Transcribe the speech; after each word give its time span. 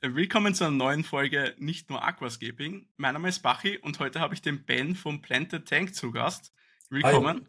Willkommen 0.00 0.54
zu 0.54 0.62
einer 0.62 0.76
neuen 0.76 1.02
Folge 1.02 1.56
Nicht 1.58 1.90
nur 1.90 2.04
Aquascaping. 2.04 2.86
Mein 2.98 3.14
Name 3.14 3.30
ist 3.30 3.40
Bachi 3.40 3.78
und 3.78 3.98
heute 3.98 4.20
habe 4.20 4.32
ich 4.32 4.40
den 4.40 4.64
Ben 4.64 4.94
vom 4.94 5.22
Planted 5.22 5.66
Tank 5.66 5.92
zu 5.92 6.12
Gast. 6.12 6.52
Willkommen. 6.88 7.48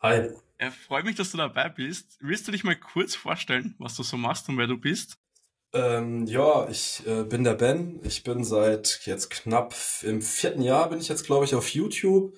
Hi. 0.00 0.22
Hi. 0.22 0.30
Er 0.58 0.72
freut 0.72 1.04
mich, 1.04 1.14
dass 1.14 1.30
du 1.30 1.38
dabei 1.38 1.68
bist. 1.68 2.18
Willst 2.20 2.48
du 2.48 2.50
dich 2.50 2.64
mal 2.64 2.74
kurz 2.74 3.14
vorstellen, 3.14 3.76
was 3.78 3.94
du 3.94 4.02
so 4.02 4.16
machst 4.16 4.48
und 4.48 4.58
wer 4.58 4.66
du 4.66 4.76
bist? 4.76 5.18
Ähm, 5.72 6.26
ja, 6.26 6.68
ich 6.68 7.06
äh, 7.06 7.22
bin 7.22 7.44
der 7.44 7.54
Ben. 7.54 8.00
Ich 8.02 8.24
bin 8.24 8.42
seit 8.42 9.02
jetzt 9.04 9.30
knapp 9.30 9.72
im 10.02 10.22
vierten 10.22 10.62
Jahr 10.62 10.90
bin 10.90 10.98
ich 10.98 11.08
jetzt, 11.08 11.24
glaube 11.24 11.44
ich, 11.44 11.54
auf 11.54 11.68
YouTube. 11.68 12.36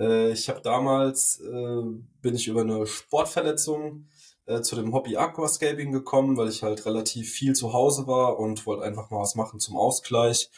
Äh, 0.00 0.32
ich 0.32 0.48
habe 0.48 0.62
damals 0.62 1.38
äh, 1.38 1.82
bin 2.22 2.34
ich 2.34 2.48
über 2.48 2.62
eine 2.62 2.84
Sportverletzung 2.88 4.08
äh, 4.50 4.62
zu 4.62 4.74
dem 4.74 4.92
Hobby 4.92 5.16
Aquascaping 5.16 5.92
gekommen, 5.92 6.36
weil 6.36 6.48
ich 6.48 6.62
halt 6.62 6.84
relativ 6.84 7.30
viel 7.30 7.54
zu 7.54 7.72
Hause 7.72 8.06
war 8.06 8.38
und 8.38 8.66
wollte 8.66 8.84
einfach 8.84 9.10
mal 9.10 9.20
was 9.20 9.36
machen 9.36 9.60
zum 9.60 9.76
Ausgleich. 9.76 10.50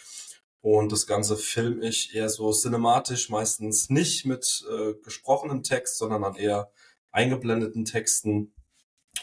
Und 0.63 0.93
das 0.93 1.07
Ganze 1.07 1.37
film 1.37 1.83
ich 1.83 2.15
eher 2.15 2.29
so 2.29 2.53
cinematisch, 2.53 3.29
meistens 3.29 3.91
nicht 3.91 4.25
mit 4.25 4.65
äh, 4.71 4.95
gesprochenem 5.03 5.63
Text, 5.63 5.99
sondern 5.99 6.23
dann 6.23 6.37
eher 6.37 6.73
eingeblendeten 7.11 7.85
Texten. 7.85 8.55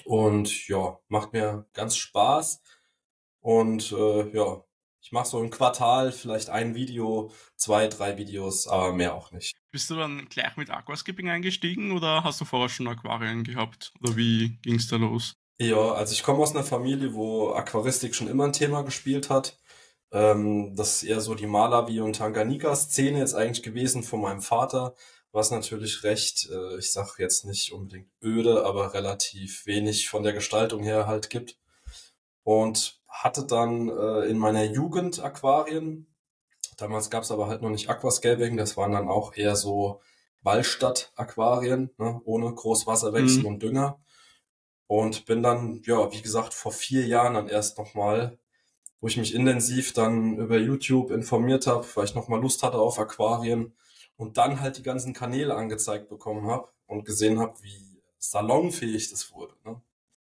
Und 0.06 0.68
ja, 0.68 1.00
macht 1.08 1.34
mir 1.34 1.66
ganz 1.74 1.96
Spaß. 1.96 2.62
Und 3.42 3.92
äh, 3.92 4.30
ja, 4.36 4.64
ich 5.10 5.14
mache 5.14 5.28
so 5.28 5.42
im 5.42 5.50
Quartal 5.50 6.12
vielleicht 6.12 6.52
ein 6.52 6.76
Video, 6.76 7.32
zwei, 7.56 7.88
drei 7.88 8.20
Videos, 8.20 8.68
aber 8.68 8.94
mehr 8.94 9.16
auch 9.16 9.32
nicht. 9.32 9.56
Bist 9.72 9.90
du 9.90 9.96
dann 9.96 10.30
gleich 10.30 10.56
mit 10.56 10.70
Aquaskipping 10.70 11.30
eingestiegen 11.30 11.94
oder 11.94 12.24
hast 12.24 12.40
du 12.40 12.46
vorher 12.46 12.70
schon 12.70 12.88
Aquarien 12.88 13.44
gehabt? 13.44 13.92
Oder 14.04 14.16
wie 14.16 14.60
ging 14.62 14.76
es 14.76 14.88
da 14.88 14.98
los? 14.98 15.34
Ja, 15.60 15.94
also 15.94 16.14
ich 16.14 16.22
komme 16.22 16.44
aus 16.44 16.52
einer 16.52 16.64
Familie, 16.64 17.16
wo 17.16 17.54
Aquaristik 17.54 18.14
schon 18.14 18.28
immer 18.28 18.44
ein 18.44 18.54
Thema 18.54 18.84
gespielt 18.84 19.32
hat. 19.32 19.58
Ähm, 20.12 20.76
das 20.76 20.98
ist 20.98 21.10
eher 21.10 21.22
so 21.22 21.34
die 21.34 21.48
Malawi- 21.48 22.02
und 22.02 22.18
Tanganyika-Szene 22.18 23.18
jetzt 23.18 23.34
eigentlich 23.34 23.64
gewesen 23.64 24.04
von 24.04 24.22
meinem 24.22 24.44
Vater, 24.44 24.94
was 25.32 25.50
natürlich 25.50 26.04
recht, 26.04 26.48
äh, 26.52 26.78
ich 26.78 26.92
sag 26.92 27.18
jetzt 27.18 27.46
nicht 27.46 27.72
unbedingt 27.72 28.12
öde, 28.22 28.64
aber 28.64 28.94
relativ 28.94 29.66
wenig 29.66 30.08
von 30.08 30.22
der 30.22 30.34
Gestaltung 30.34 30.84
her 30.84 31.08
halt 31.08 31.32
gibt. 31.32 31.58
Und 32.44 32.99
hatte 33.10 33.46
dann 33.46 33.90
äh, 33.90 34.26
in 34.26 34.38
meiner 34.38 34.64
Jugend 34.64 35.24
Aquarien. 35.24 36.08
Damals 36.78 37.10
gab 37.10 37.24
es 37.24 37.32
aber 37.32 37.48
halt 37.48 37.62
noch 37.62 37.70
nicht 37.70 37.90
Aquascaping, 37.90 38.56
das 38.56 38.78
waren 38.78 38.94
dann 38.94 39.10
auch 39.10 39.36
eher 39.36 39.56
so 39.56 40.02
Wallstadt-Aquarien, 40.44 41.90
ne, 41.98 42.22
ohne 42.24 42.54
Großwasserwechsel 42.54 43.42
mhm. 43.42 43.46
und 43.46 43.64
Dünger. 43.64 44.00
Und 44.88 45.26
bin 45.26 45.44
dann, 45.44 45.82
ja, 45.84 46.12
wie 46.12 46.22
gesagt, 46.22 46.54
vor 46.54 46.72
vier 46.72 47.06
Jahren 47.06 47.36
dann 47.36 47.48
erst 47.48 47.78
nochmal, 47.78 48.40
wo 49.02 49.08
ich 49.08 49.18
mich 49.18 49.36
intensiv 49.36 49.94
dann 49.94 50.38
über 50.38 50.58
YouTube 50.58 51.12
informiert 51.12 51.68
habe, 51.68 51.86
weil 51.96 52.06
ich 52.06 52.16
nochmal 52.16 52.42
Lust 52.42 52.64
hatte 52.64 52.78
auf 52.78 52.98
Aquarien 52.98 53.74
und 54.18 54.38
dann 54.38 54.60
halt 54.60 54.78
die 54.78 54.84
ganzen 54.84 55.14
Kanäle 55.14 55.56
angezeigt 55.56 56.10
bekommen 56.10 56.48
habe 56.48 56.70
und 56.88 57.06
gesehen 57.06 57.40
habe, 57.40 57.62
wie 57.62 58.02
salonfähig 58.18 59.12
das 59.12 59.32
wurde, 59.32 59.54
ne? 59.64 59.82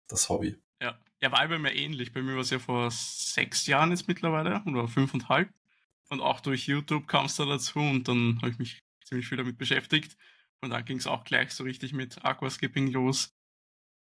das 0.08 0.28
Hobby. 0.28 0.56
Ja. 0.80 0.98
Ja, 1.20 1.33
war 1.33 1.48
bei 1.48 1.58
mir 1.58 1.74
ähnlich. 1.74 2.12
Bei 2.12 2.22
mir 2.22 2.34
war 2.34 2.42
es 2.42 2.50
ja 2.50 2.58
vor 2.58 2.91
sechs 2.91 3.66
Jahren 3.66 3.91
jetzt 3.91 4.06
mittlerweile 4.06 4.62
oder 4.66 4.86
fünfeinhalb. 4.86 5.52
Und 6.11 6.20
auch 6.20 6.41
durch 6.41 6.66
YouTube 6.66 7.06
kam 7.08 7.27
es 7.27 7.36
da 7.36 7.44
dazu 7.44 7.80
und 7.80 8.08
dann 8.08 8.38
habe 8.41 8.50
ich 8.50 8.58
mich 8.58 8.83
ziemlich 9.05 9.28
viel 9.28 9.36
damit 9.36 9.58
beschäftigt. 9.58 10.16
Und 10.61 10.70
dann 10.70 10.84
ging 10.84 10.98
es 10.98 11.06
auch 11.06 11.24
gleich 11.24 11.52
so 11.52 11.64
richtig 11.64 11.92
mit 11.92 12.24
Aquaskipping 12.24 12.89
los. 12.89 13.34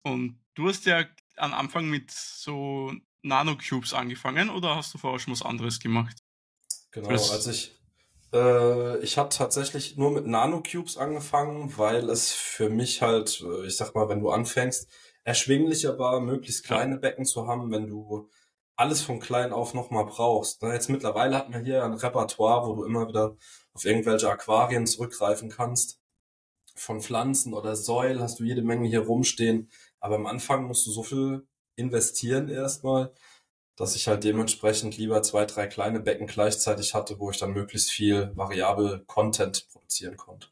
Und 0.02 0.40
du 0.54 0.68
hast 0.68 0.86
ja 0.86 1.04
am 1.36 1.54
Anfang 1.54 1.88
mit 1.88 2.10
so 2.10 2.92
Nanocubes 3.22 3.94
angefangen 3.94 4.50
oder 4.50 4.76
hast 4.76 4.94
du 4.94 4.98
vorher 4.98 5.18
schon 5.18 5.32
was 5.32 5.42
anderes 5.42 5.80
gemacht? 5.80 6.16
Genau, 6.90 7.08
also 7.08 7.50
ich, 7.50 7.74
äh, 8.32 8.98
ich 8.98 9.16
habe 9.18 9.28
tatsächlich 9.28 9.96
nur 9.96 10.10
mit 10.10 10.26
Nanocubes 10.26 10.96
angefangen, 10.96 11.76
weil 11.78 12.10
es 12.10 12.32
für 12.32 12.68
mich 12.68 13.00
halt, 13.00 13.40
äh, 13.40 13.66
ich 13.66 13.76
sag 13.76 13.94
mal, 13.94 14.08
wenn 14.08 14.20
du 14.20 14.30
anfängst, 14.30 14.90
erschwinglicher 15.24 15.98
war, 15.98 16.20
möglichst 16.20 16.64
kleine 16.64 16.98
Becken 16.98 17.24
zu 17.24 17.46
haben, 17.46 17.70
wenn 17.70 17.86
du 17.86 18.28
alles 18.76 19.02
von 19.02 19.20
klein 19.20 19.52
auf 19.52 19.74
nochmal 19.74 20.06
brauchst. 20.06 20.62
Ne? 20.62 20.72
Jetzt 20.72 20.88
mittlerweile 20.88 21.36
hat 21.36 21.50
man 21.50 21.64
hier 21.64 21.84
ein 21.84 21.94
Repertoire, 21.94 22.66
wo 22.66 22.74
du 22.74 22.84
immer 22.84 23.08
wieder 23.08 23.36
auf 23.74 23.84
irgendwelche 23.84 24.30
Aquarien 24.30 24.86
zurückgreifen 24.86 25.50
kannst. 25.50 26.00
Von 26.74 27.00
Pflanzen 27.00 27.54
oder 27.54 27.76
Säulen 27.76 28.20
hast 28.20 28.40
du 28.40 28.44
jede 28.44 28.62
Menge 28.62 28.88
hier 28.88 29.00
rumstehen. 29.00 29.70
Aber 30.00 30.16
am 30.16 30.26
Anfang 30.26 30.64
musst 30.64 30.86
du 30.86 30.90
so 30.90 31.02
viel 31.02 31.46
investieren 31.76 32.48
erstmal, 32.48 33.12
dass 33.76 33.94
ich 33.94 34.08
halt 34.08 34.24
dementsprechend 34.24 34.96
lieber 34.96 35.22
zwei, 35.22 35.44
drei 35.44 35.66
kleine 35.66 36.00
Becken 36.00 36.26
gleichzeitig 36.26 36.94
hatte, 36.94 37.18
wo 37.18 37.30
ich 37.30 37.38
dann 37.38 37.52
möglichst 37.52 37.90
viel 37.90 38.32
variabel 38.34 39.04
Content 39.06 39.68
produzieren 39.70 40.16
konnte. 40.16 40.48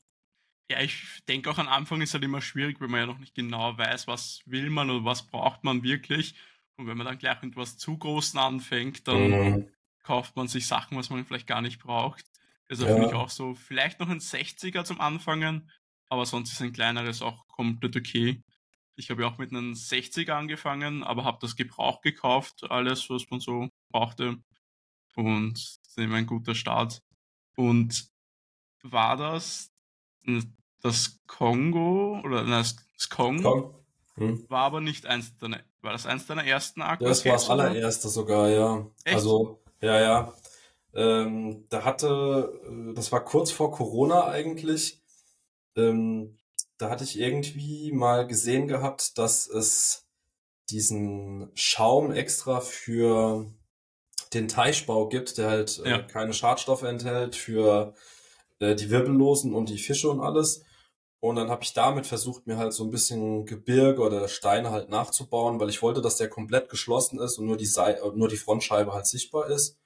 Ja, 0.70 0.80
ich 0.80 1.02
denke 1.28 1.50
auch 1.50 1.58
am 1.58 1.66
Anfang 1.66 2.00
ist 2.00 2.14
halt 2.14 2.22
immer 2.22 2.40
schwierig, 2.40 2.80
wenn 2.80 2.92
man 2.92 3.00
ja 3.00 3.06
noch 3.06 3.18
nicht 3.18 3.34
genau 3.34 3.76
weiß, 3.76 4.06
was 4.06 4.40
will 4.46 4.70
man 4.70 4.88
oder 4.88 5.04
was 5.04 5.26
braucht 5.26 5.64
man 5.64 5.82
wirklich. 5.82 6.36
Und 6.76 6.86
wenn 6.86 6.96
man 6.96 7.08
dann 7.08 7.18
gleich 7.18 7.42
mit 7.42 7.56
was 7.56 7.76
zu 7.76 7.98
Großen 7.98 8.38
anfängt, 8.38 9.08
dann 9.08 9.30
mhm. 9.30 9.68
kauft 10.04 10.36
man 10.36 10.46
sich 10.46 10.68
Sachen, 10.68 10.96
was 10.96 11.10
man 11.10 11.24
vielleicht 11.24 11.48
gar 11.48 11.60
nicht 11.60 11.80
braucht. 11.80 12.24
Also 12.68 12.86
ja. 12.86 12.92
finde 12.92 13.08
ich 13.08 13.14
auch 13.14 13.30
so, 13.30 13.56
vielleicht 13.56 13.98
noch 13.98 14.08
ein 14.08 14.20
60er 14.20 14.84
zum 14.84 15.00
Anfangen, 15.00 15.68
aber 16.08 16.24
sonst 16.24 16.52
ist 16.52 16.62
ein 16.62 16.72
kleineres 16.72 17.20
auch 17.20 17.48
komplett 17.48 17.96
okay. 17.96 18.40
Ich 18.94 19.10
habe 19.10 19.22
ja 19.22 19.28
auch 19.28 19.38
mit 19.38 19.50
einem 19.50 19.72
60er 19.72 20.34
angefangen, 20.34 21.02
aber 21.02 21.24
habe 21.24 21.38
das 21.40 21.56
Gebrauch 21.56 22.00
gekauft, 22.00 22.70
alles, 22.70 23.10
was 23.10 23.28
man 23.28 23.40
so 23.40 23.70
brauchte. 23.90 24.36
Und 25.16 25.54
das 25.54 25.80
ist 25.88 25.98
immer 25.98 26.14
ein 26.14 26.26
guter 26.26 26.54
Start. 26.54 27.02
Und 27.56 28.08
war 28.82 29.16
das 29.16 29.72
das 30.82 31.20
Kongo 31.26 32.20
oder 32.24 32.42
nein, 32.42 32.64
das 32.94 33.08
Kong, 33.08 33.42
Kong. 33.42 33.74
Hm. 34.14 34.44
war 34.48 34.62
aber 34.62 34.80
nicht 34.80 35.06
eins 35.06 35.36
deiner, 35.38 35.60
war 35.82 35.92
das 35.92 36.06
eins 36.06 36.26
deiner 36.26 36.44
ersten 36.44 36.82
Aqua? 36.82 37.08
Das 37.08 37.24
war 37.24 37.32
das 37.32 37.48
allererste 37.48 38.08
sogar, 38.08 38.48
ja. 38.48 38.86
Echt? 39.04 39.16
Also, 39.16 39.62
ja, 39.80 40.00
ja. 40.00 40.34
Ähm, 40.92 41.66
da 41.68 41.84
hatte, 41.84 42.60
äh, 42.64 42.94
das 42.94 43.12
war 43.12 43.24
kurz 43.24 43.50
vor 43.50 43.70
Corona 43.72 44.26
eigentlich. 44.26 45.02
Ähm, 45.76 46.36
da 46.78 46.90
hatte 46.90 47.04
ich 47.04 47.18
irgendwie 47.18 47.92
mal 47.92 48.26
gesehen 48.26 48.66
gehabt, 48.66 49.18
dass 49.18 49.46
es 49.46 50.06
diesen 50.70 51.50
Schaum 51.54 52.12
extra 52.12 52.60
für 52.60 53.46
den 54.32 54.48
Teichbau 54.48 55.08
gibt, 55.08 55.38
der 55.38 55.48
halt 55.48 55.80
äh, 55.84 55.90
ja. 55.90 56.02
keine 56.02 56.32
Schadstoffe 56.32 56.82
enthält, 56.82 57.36
für 57.36 57.94
äh, 58.60 58.74
die 58.74 58.90
Wirbellosen 58.90 59.54
und 59.54 59.68
die 59.68 59.78
Fische 59.78 60.08
und 60.08 60.20
alles. 60.20 60.64
Und 61.20 61.36
dann 61.36 61.50
habe 61.50 61.62
ich 61.62 61.74
damit 61.74 62.06
versucht, 62.06 62.46
mir 62.46 62.56
halt 62.56 62.72
so 62.72 62.82
ein 62.82 62.90
bisschen 62.90 63.44
Gebirge 63.44 64.00
oder 64.00 64.26
Steine 64.26 64.70
halt 64.70 64.88
nachzubauen, 64.88 65.60
weil 65.60 65.68
ich 65.68 65.82
wollte, 65.82 66.00
dass 66.00 66.16
der 66.16 66.30
komplett 66.30 66.70
geschlossen 66.70 67.18
ist 67.20 67.38
und 67.38 67.46
nur 67.46 67.58
die, 67.58 67.66
Seite, 67.66 68.10
nur 68.16 68.28
die 68.28 68.38
Frontscheibe 68.38 68.94
halt 68.94 69.06
sichtbar 69.06 69.48
ist. 69.48 69.78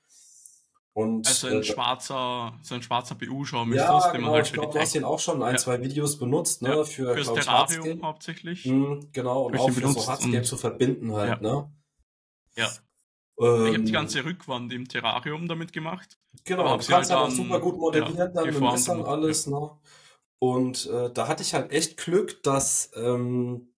Und, 0.93 1.27
also 1.27 1.49
ein 1.49 1.59
äh, 1.59 1.65
schwarzer, 1.65 2.57
so 2.63 2.77
ein 2.77 2.83
schwarzer 2.83 3.17
BU-Schaum 3.17 3.73
ist 3.73 3.79
ja, 3.79 3.93
das, 3.93 4.05
den 4.05 4.13
genau, 4.13 4.27
man 4.27 4.37
halt 4.37 4.47
ich 4.47 4.53
glaube, 4.53 4.73
du 4.73 4.79
hast 4.79 4.95
den 4.95 5.03
auch 5.03 5.19
schon 5.19 5.43
ein, 5.43 5.55
ja. 5.55 5.59
zwei 5.59 5.83
Videos 5.83 6.21
benutzt, 6.21 6.63
ne? 6.63 6.69
Ja, 6.69 6.85
für 6.85 7.15
fürs 7.15 7.33
Terrarium 7.33 7.85
Hardscape. 7.85 8.03
hauptsächlich. 8.03 8.65
Mhm, 8.65 9.09
genau, 9.13 9.47
und 9.47 9.59
auch 9.59 9.71
für 9.73 9.89
so 9.89 10.07
Hardscape 10.07 10.43
zu 10.43 10.57
verbinden 10.57 11.13
halt, 11.15 11.31
ja. 11.31 11.41
ne? 11.41 11.73
Ja. 12.57 12.71
Ähm, 13.41 13.67
ich 13.67 13.75
habe 13.75 13.83
die 13.83 13.93
ganze 13.93 14.25
Rückwand 14.25 14.73
im 14.73 14.87
Terrarium 14.87 15.49
damit 15.49 15.73
gemacht. 15.73 16.17
Genau, 16.45 16.77
du 16.77 16.87
kannst 16.87 17.11
halt, 17.11 17.11
auch 17.11 17.31
super 17.31 17.59
gut 17.59 17.77
modellieren, 17.77 18.17
ja, 18.17 18.29
dann 18.29 18.47
mit 18.47 18.61
Messern 18.61 19.03
alles, 19.03 19.49
ne? 19.49 19.71
Und 20.39 20.87
äh, 20.87 21.11
da 21.13 21.29
hatte 21.29 21.43
ich 21.43 21.55
halt 21.55 21.73
echt 21.73 21.97
Glück, 21.97 22.43
dass 22.43 22.91
ähm, 22.97 23.75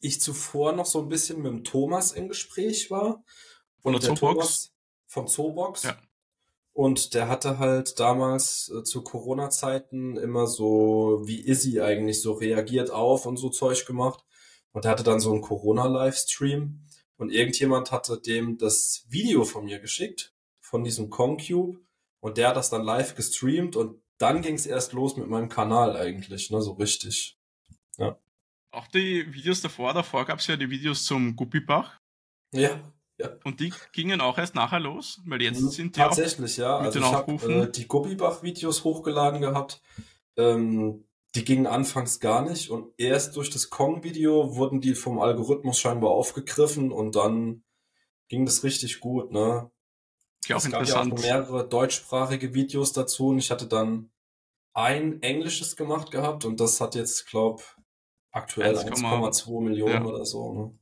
ich 0.00 0.20
zuvor 0.20 0.72
noch 0.72 0.86
so 0.86 1.00
ein 1.00 1.08
bisschen 1.08 1.42
mit 1.42 1.52
dem 1.52 1.64
Thomas 1.64 2.12
im 2.12 2.28
Gespräch 2.28 2.90
war. 2.90 3.24
Von 3.80 3.92
der, 3.92 4.00
der 4.00 4.16
Zoobox? 4.16 4.72
Von 5.06 5.28
Zoobox. 5.28 5.84
Ja. 5.84 5.96
Und 6.72 7.14
der 7.14 7.28
hatte 7.28 7.58
halt 7.58 8.00
damals 8.00 8.72
äh, 8.74 8.82
zu 8.82 9.02
Corona-Zeiten 9.02 10.16
immer 10.16 10.46
so 10.46 11.22
wie 11.24 11.46
Izzy 11.46 11.80
eigentlich 11.80 12.22
so 12.22 12.32
reagiert 12.32 12.90
auf 12.90 13.26
und 13.26 13.36
so 13.36 13.50
Zeug 13.50 13.86
gemacht. 13.86 14.24
Und 14.72 14.84
der 14.84 14.92
hatte 14.92 15.04
dann 15.04 15.20
so 15.20 15.32
einen 15.32 15.42
Corona-Livestream. 15.42 16.80
Und 17.16 17.30
irgendjemand 17.30 17.92
hatte 17.92 18.20
dem 18.20 18.58
das 18.58 19.04
Video 19.08 19.44
von 19.44 19.66
mir 19.66 19.78
geschickt, 19.78 20.34
von 20.60 20.82
diesem 20.82 21.10
Concube. 21.10 21.78
Und 22.20 22.38
der 22.38 22.48
hat 22.48 22.56
das 22.56 22.70
dann 22.70 22.82
live 22.82 23.14
gestreamt 23.14 23.76
und 23.76 24.01
dann 24.22 24.40
ging 24.40 24.54
es 24.54 24.66
erst 24.66 24.92
los 24.92 25.16
mit 25.16 25.28
meinem 25.28 25.48
Kanal 25.48 25.96
eigentlich, 25.96 26.50
ne, 26.50 26.62
so 26.62 26.72
richtig. 26.72 27.36
Ja. 27.98 28.16
Auch 28.70 28.86
die 28.86 29.32
Videos 29.34 29.60
davor, 29.60 29.92
davor 29.92 30.24
gab 30.24 30.38
es 30.38 30.46
ja 30.46 30.56
die 30.56 30.70
Videos 30.70 31.04
zum 31.04 31.36
Guppibach. 31.36 32.00
Ja, 32.52 32.80
ja. 33.18 33.30
Und 33.44 33.60
die 33.60 33.72
gingen 33.92 34.20
auch 34.20 34.38
erst 34.38 34.54
nachher 34.54 34.80
los, 34.80 35.20
weil 35.26 35.42
jetzt 35.42 35.60
mhm, 35.60 35.68
sind 35.68 35.96
die 35.96 36.00
Tatsächlich, 36.00 36.56
ja. 36.56 36.78
Also 36.78 37.00
ich 37.00 37.04
habe 37.04 37.32
äh, 37.32 37.70
die 37.70 37.86
Guppibach-Videos 37.86 38.84
hochgeladen 38.84 39.40
gehabt. 39.40 39.82
Ähm, 40.36 41.04
die 41.34 41.44
gingen 41.44 41.66
anfangs 41.66 42.20
gar 42.20 42.42
nicht 42.42 42.70
und 42.70 42.92
erst 42.98 43.36
durch 43.36 43.48
das 43.50 43.70
Kong-Video 43.70 44.54
wurden 44.54 44.80
die 44.80 44.94
vom 44.94 45.18
Algorithmus 45.18 45.78
scheinbar 45.78 46.10
aufgegriffen 46.10 46.92
und 46.92 47.16
dann 47.16 47.64
ging 48.28 48.44
das 48.44 48.64
richtig 48.64 49.00
gut, 49.00 49.32
ne? 49.32 49.70
Ja, 50.46 50.56
auch 50.56 50.64
es 50.64 50.70
gab 50.70 50.86
ja 50.86 51.00
auch 51.00 51.06
mehrere 51.06 51.68
deutschsprachige 51.68 52.52
Videos 52.54 52.92
dazu 52.92 53.28
und 53.28 53.38
ich 53.38 53.50
hatte 53.50 53.66
dann 53.66 54.11
ein 54.74 55.22
englisches 55.22 55.76
gemacht 55.76 56.10
gehabt 56.10 56.44
und 56.44 56.60
das 56.60 56.80
hat 56.80 56.94
jetzt, 56.94 57.26
glaub, 57.28 57.62
aktuell 58.30 58.76
1,2 58.76 59.60
Millionen 59.60 59.92
ja. 59.92 60.04
oder 60.04 60.24
so. 60.24 60.52
Ne? 60.52 60.78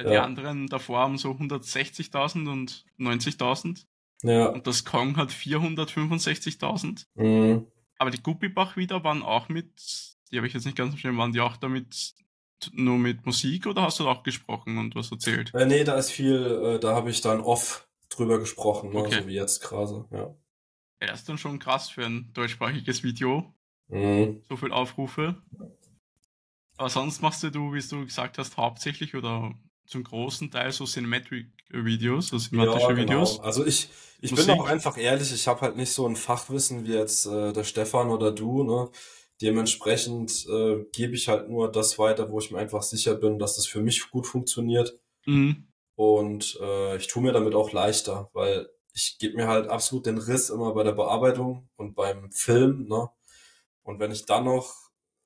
Die 0.00 0.12
ja. 0.12 0.22
anderen 0.22 0.68
davor 0.68 1.00
haben 1.00 1.18
so 1.18 1.30
160.000 1.30 2.48
und 2.50 2.86
90.000. 2.98 3.84
Ja. 4.22 4.46
Und 4.46 4.66
das 4.66 4.84
Kong 4.84 5.16
hat 5.16 5.30
465.000. 5.30 7.06
Mhm. 7.14 7.66
Aber 7.98 8.10
die 8.10 8.22
Guppibach 8.22 8.76
wieder 8.76 9.02
waren 9.02 9.22
auch 9.22 9.48
mit, 9.48 9.66
die 10.30 10.36
habe 10.36 10.46
ich 10.46 10.54
jetzt 10.54 10.66
nicht 10.66 10.76
ganz 10.76 10.90
verstanden, 10.90 11.18
waren 11.18 11.32
die 11.32 11.40
auch 11.40 11.56
damit 11.56 12.14
nur 12.72 12.98
mit 12.98 13.26
Musik 13.26 13.66
oder 13.66 13.82
hast 13.82 14.00
du 14.00 14.08
auch 14.08 14.22
gesprochen 14.22 14.78
und 14.78 14.94
was 14.94 15.10
erzählt? 15.10 15.52
Äh, 15.54 15.66
nee, 15.66 15.84
da 15.84 15.96
ist 15.96 16.10
viel, 16.10 16.44
äh, 16.44 16.78
da 16.80 16.94
habe 16.94 17.10
ich 17.10 17.20
dann 17.20 17.40
off 17.40 17.88
drüber 18.08 18.38
gesprochen, 18.38 18.90
ne? 18.90 19.00
okay. 19.00 19.20
so 19.20 19.26
wie 19.26 19.34
jetzt 19.34 19.62
gerade, 19.62 20.06
ja. 20.10 20.34
Ja, 21.00 21.12
ist 21.12 21.28
dann 21.28 21.38
schon 21.38 21.58
krass 21.58 21.88
für 21.90 22.04
ein 22.04 22.30
deutschsprachiges 22.34 23.02
Video. 23.02 23.54
Mhm. 23.88 24.42
So 24.48 24.56
viel 24.56 24.72
Aufrufe. 24.72 25.36
Aber 26.76 26.88
sonst 26.88 27.22
machst 27.22 27.42
du, 27.42 27.72
wie 27.72 27.80
du 27.80 28.04
gesagt 28.04 28.38
hast, 28.38 28.56
hauptsächlich 28.56 29.14
oder 29.14 29.54
zum 29.86 30.04
großen 30.04 30.50
Teil 30.50 30.70
so 30.70 30.84
Cinematic-Videos, 30.84 32.28
so 32.28 32.38
cinematische 32.38 32.88
ja, 32.88 32.92
genau. 32.92 33.02
Videos. 33.02 33.40
Also 33.40 33.64
ich, 33.64 33.88
ich 34.20 34.34
bin 34.34 34.50
auch 34.50 34.66
einfach 34.66 34.96
ehrlich, 34.98 35.32
ich 35.32 35.48
habe 35.48 35.62
halt 35.62 35.76
nicht 35.76 35.92
so 35.92 36.06
ein 36.06 36.14
Fachwissen 36.14 36.86
wie 36.86 36.92
jetzt 36.92 37.26
äh, 37.26 37.52
der 37.52 37.64
Stefan 37.64 38.10
oder 38.10 38.30
du, 38.30 38.62
ne? 38.62 38.90
Dementsprechend 39.40 40.46
äh, 40.48 40.84
gebe 40.92 41.14
ich 41.14 41.28
halt 41.28 41.48
nur 41.48 41.70
das 41.70 41.98
weiter, 41.98 42.30
wo 42.30 42.40
ich 42.40 42.50
mir 42.50 42.58
einfach 42.58 42.82
sicher 42.82 43.14
bin, 43.14 43.38
dass 43.38 43.54
das 43.54 43.66
für 43.66 43.80
mich 43.80 44.10
gut 44.10 44.26
funktioniert. 44.26 44.98
Mhm. 45.26 45.68
Und 45.94 46.58
äh, 46.60 46.96
ich 46.96 47.06
tue 47.06 47.22
mir 47.22 47.32
damit 47.32 47.54
auch 47.54 47.72
leichter, 47.72 48.30
weil 48.32 48.68
ich 48.98 49.18
gebe 49.18 49.36
mir 49.36 49.46
halt 49.46 49.68
absolut 49.68 50.06
den 50.06 50.18
Riss 50.18 50.50
immer 50.50 50.74
bei 50.74 50.82
der 50.82 50.92
Bearbeitung 50.92 51.68
und 51.76 51.94
beim 51.94 52.32
Film, 52.32 52.88
ne? 52.88 53.08
Und 53.82 54.00
wenn 54.00 54.10
ich 54.10 54.26
dann 54.26 54.44
noch 54.44 54.74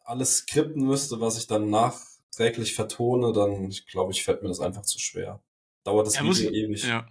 alles 0.05 0.39
skripten 0.39 0.87
müsste, 0.87 1.21
was 1.21 1.39
ich 1.39 1.47
dann 1.47 1.71
nachträglich 1.71 2.75
vertone, 2.75 3.33
dann, 3.33 3.71
glaube 3.91 4.13
ich, 4.13 4.25
fällt 4.25 4.43
mir 4.43 4.49
das 4.49 4.61
einfach 4.61 4.83
zu 4.83 4.99
schwer. 4.99 5.43
Dauert 5.85 6.07
das 6.07 6.17
ja, 6.17 6.23
Video 6.23 6.51
ich, 6.51 6.57
ewig. 6.57 6.85
Ja. 6.85 7.09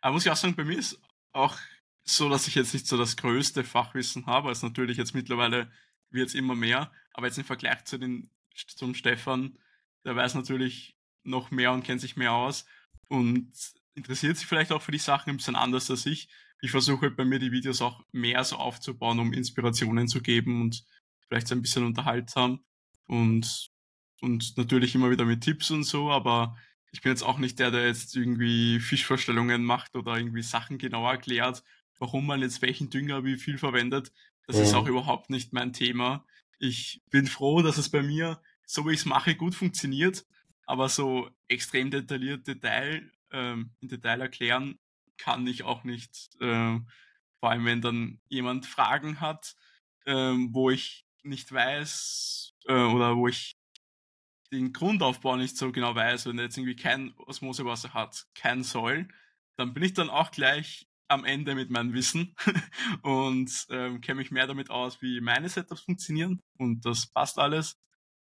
Aber 0.00 0.14
muss 0.14 0.26
ich 0.26 0.32
auch 0.32 0.36
sagen, 0.36 0.56
bei 0.56 0.64
mir 0.64 0.76
ist 0.76 1.00
auch 1.32 1.56
so, 2.02 2.28
dass 2.28 2.48
ich 2.48 2.56
jetzt 2.56 2.74
nicht 2.74 2.88
so 2.88 2.96
das 2.96 3.16
größte 3.16 3.62
Fachwissen 3.62 4.26
habe. 4.26 4.48
Also 4.48 4.66
natürlich 4.66 4.96
jetzt 4.96 5.14
mittlerweile 5.14 5.70
wird 6.10 6.28
es 6.28 6.34
immer 6.34 6.56
mehr, 6.56 6.90
aber 7.14 7.28
jetzt 7.28 7.38
im 7.38 7.44
Vergleich 7.44 7.84
zu 7.84 7.98
den, 7.98 8.28
zum 8.76 8.94
Stefan, 8.94 9.56
der 10.04 10.16
weiß 10.16 10.34
natürlich 10.34 10.96
noch 11.22 11.52
mehr 11.52 11.72
und 11.72 11.84
kennt 11.84 12.00
sich 12.00 12.16
mehr 12.16 12.32
aus 12.32 12.66
und 13.08 13.52
interessiert 13.94 14.36
sich 14.36 14.46
vielleicht 14.46 14.72
auch 14.72 14.82
für 14.82 14.92
die 14.92 14.98
Sachen 14.98 15.30
ein 15.30 15.36
bisschen 15.36 15.56
anders 15.56 15.90
als 15.90 16.06
ich. 16.06 16.28
Ich 16.60 16.70
versuche 16.70 17.06
halt 17.06 17.16
bei 17.16 17.24
mir 17.24 17.38
die 17.38 17.52
Videos 17.52 17.82
auch 17.82 18.02
mehr 18.12 18.44
so 18.44 18.56
aufzubauen, 18.56 19.18
um 19.18 19.32
Inspirationen 19.32 20.08
zu 20.08 20.20
geben 20.20 20.62
und 20.62 20.84
vielleicht 21.28 21.48
so 21.48 21.54
ein 21.54 21.62
bisschen 21.62 21.84
unterhaltsam 21.84 22.64
und, 23.06 23.70
und 24.20 24.56
natürlich 24.56 24.94
immer 24.94 25.10
wieder 25.10 25.24
mit 25.24 25.42
Tipps 25.42 25.70
und 25.70 25.84
so, 25.84 26.10
aber 26.10 26.56
ich 26.92 27.00
bin 27.00 27.10
jetzt 27.10 27.22
auch 27.22 27.38
nicht 27.38 27.58
der, 27.58 27.70
der 27.70 27.86
jetzt 27.86 28.14
irgendwie 28.16 28.80
Fischvorstellungen 28.80 29.64
macht 29.64 29.96
oder 29.96 30.16
irgendwie 30.16 30.42
Sachen 30.42 30.78
genauer 30.78 31.12
erklärt, 31.12 31.64
warum 31.98 32.26
man 32.26 32.40
jetzt 32.40 32.62
welchen 32.62 32.90
Dünger 32.90 33.24
wie 33.24 33.36
viel 33.36 33.58
verwendet. 33.58 34.12
Das 34.46 34.56
ja. 34.56 34.62
ist 34.62 34.74
auch 34.74 34.86
überhaupt 34.86 35.30
nicht 35.30 35.52
mein 35.52 35.72
Thema. 35.72 36.24
Ich 36.58 37.02
bin 37.10 37.26
froh, 37.26 37.62
dass 37.62 37.78
es 37.78 37.88
bei 37.88 38.02
mir, 38.02 38.40
so 38.66 38.86
wie 38.86 38.92
ich 38.92 39.00
es 39.00 39.06
mache, 39.06 39.34
gut 39.34 39.54
funktioniert, 39.54 40.26
aber 40.66 40.88
so 40.88 41.30
extrem 41.48 41.90
detailliert 41.90 42.46
Detail, 42.46 43.10
ähm, 43.32 43.74
in 43.80 43.88
Detail 43.88 44.20
erklären 44.20 44.78
kann 45.18 45.46
ich 45.46 45.62
auch 45.62 45.84
nicht. 45.84 46.30
Äh, 46.40 46.78
vor 47.40 47.50
allem, 47.50 47.64
wenn 47.64 47.80
dann 47.80 48.20
jemand 48.28 48.66
Fragen 48.66 49.20
hat, 49.20 49.54
äh, 50.04 50.14
wo 50.14 50.70
ich 50.70 51.06
nicht 51.22 51.52
weiß 51.52 52.54
äh, 52.66 52.72
oder 52.72 53.16
wo 53.16 53.28
ich 53.28 53.56
den 54.52 54.72
Grundaufbau 54.72 55.36
nicht 55.36 55.56
so 55.56 55.72
genau 55.72 55.94
weiß, 55.94 56.26
wenn 56.26 56.38
er 56.38 56.44
jetzt 56.44 56.58
irgendwie 56.58 56.76
kein 56.76 57.14
Osmosewasser 57.16 57.94
hat, 57.94 58.26
kein 58.34 58.62
Soll, 58.62 59.08
dann 59.56 59.72
bin 59.72 59.82
ich 59.82 59.94
dann 59.94 60.10
auch 60.10 60.30
gleich 60.30 60.88
am 61.08 61.24
Ende 61.24 61.54
mit 61.54 61.70
meinem 61.70 61.94
Wissen 61.94 62.34
und 63.02 63.66
ähm, 63.70 64.00
kenne 64.00 64.18
mich 64.18 64.30
mehr 64.30 64.46
damit 64.46 64.70
aus, 64.70 65.00
wie 65.02 65.20
meine 65.20 65.48
Setups 65.48 65.82
funktionieren 65.82 66.40
und 66.58 66.84
das 66.84 67.06
passt 67.06 67.38
alles. 67.38 67.76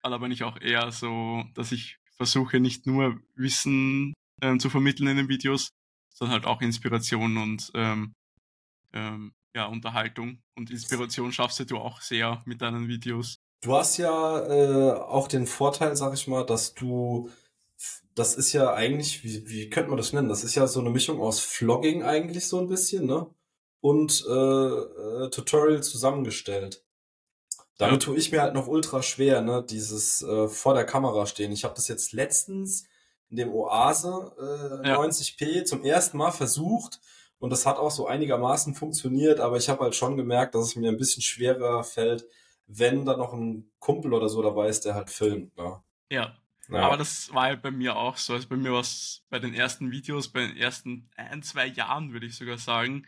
Aber 0.02 0.20
bin 0.20 0.32
ich 0.32 0.44
auch 0.44 0.60
eher 0.60 0.92
so, 0.92 1.44
dass 1.54 1.72
ich 1.72 1.98
versuche 2.18 2.60
nicht 2.60 2.86
nur 2.86 3.20
Wissen 3.36 4.14
ähm, 4.42 4.60
zu 4.60 4.70
vermitteln 4.70 5.08
in 5.08 5.18
den 5.18 5.30
Videos, 5.30 5.72
sondern 6.14 6.34
halt 6.36 6.46
auch 6.46 6.62
Inspiration 6.62 7.38
und 7.38 7.72
ähm, 7.76 8.14
ähm, 8.94 9.34
ja, 9.56 9.66
Unterhaltung. 9.66 10.40
Und 10.56 10.70
Inspiration 10.70 11.32
schaffst 11.32 11.60
du 11.70 11.78
auch 11.78 12.02
sehr 12.02 12.44
mit 12.46 12.62
deinen 12.62 12.88
Videos. 12.88 13.40
Du 13.62 13.76
hast 13.76 13.98
ja 13.98 14.46
äh, 14.46 14.92
auch 14.94 15.28
den 15.28 15.48
Vorteil, 15.48 15.96
sag 15.96 16.14
ich 16.14 16.28
mal, 16.28 16.46
dass 16.46 16.76
du, 16.76 17.32
das 18.14 18.36
ist 18.36 18.54
ja 18.54 18.74
eigentlich, 18.74 19.24
wie, 19.24 19.50
wie 19.50 19.70
könnte 19.70 19.90
man 19.90 19.98
das 19.98 20.14
nennen? 20.14 20.30
Das 20.30 20.44
ist 20.44 20.56
ja 20.56 20.68
so 20.68 20.80
eine 20.80 20.92
Mischung 20.92 21.20
aus 21.20 21.40
Vlogging 21.40 22.04
eigentlich 22.04 22.48
so 22.48 22.60
ein 22.60 22.68
bisschen, 22.68 23.08
ne? 23.08 23.28
Und 23.80 24.26
äh, 24.28 24.32
äh, 24.32 25.30
Tutorial 25.30 25.82
zusammengestellt. 25.82 26.84
Damit 27.78 28.04
ja. 28.04 28.06
tue 28.06 28.18
ich 28.18 28.32
mir 28.32 28.42
halt 28.42 28.54
noch 28.54 28.68
ultra 28.68 29.02
schwer, 29.02 29.42
ne? 29.42 29.66
Dieses 29.68 30.22
äh, 30.22 30.48
vor 30.48 30.76
der 30.76 30.86
Kamera 30.86 31.26
stehen. 31.26 31.52
Ich 31.52 31.64
habe 31.64 31.76
das 31.76 31.88
jetzt 31.88 32.14
letztens 32.14 32.86
in 33.30 33.38
dem 33.38 33.50
Oase 33.50 34.34
äh, 34.84 34.88
ja. 34.88 35.00
90p 35.00 35.66
zum 35.66 35.84
ersten 35.84 36.18
Mal 36.18 36.32
versucht 36.32 37.00
und 37.40 37.52
das 37.52 37.66
hat 37.66 37.78
auch 37.78 37.92
so 37.92 38.08
einigermaßen 38.08 38.74
funktioniert, 38.74 39.40
aber 39.40 39.58
ich 39.58 39.70
habe 39.70 39.84
halt 39.84 39.96
schon 39.96 40.18
gemerkt, 40.18 40.56
dass 40.56 40.68
es 40.68 40.76
mir 40.76 40.90
ein 40.90 40.98
bisschen 40.98 41.22
schwerer 41.22 41.84
fällt, 41.84 42.26
wenn 42.66 43.06
da 43.06 43.16
noch 43.16 43.34
ein 43.34 43.70
Kumpel 43.80 44.14
oder 44.14 44.28
so 44.28 44.42
dabei 44.42 44.68
ist, 44.70 44.86
der 44.86 44.96
halt 44.96 45.10
filmt. 45.10 45.56
Ne? 45.56 45.82
Ja. 46.10 46.36
ja. 46.70 46.80
Aber 46.80 46.98
das 46.98 47.34
war 47.34 47.44
halt 47.44 47.62
bei 47.62 47.72
mir 47.72 47.96
auch 47.96 48.18
so. 48.18 48.34
Also 48.34 48.48
bei 48.48 48.58
mir 48.58 48.74
war 48.74 48.82
es 48.82 49.24
bei 49.30 49.40
den 49.40 49.54
ersten 49.54 49.92
Videos, 49.92 50.30
bei 50.30 50.48
den 50.48 50.58
ersten 50.58 51.10
ein, 51.16 51.44
zwei 51.44 51.68
Jahren, 51.68 52.12
würde 52.12 52.26
ich 52.26 52.36
sogar 52.36 52.58
sagen, 52.58 53.06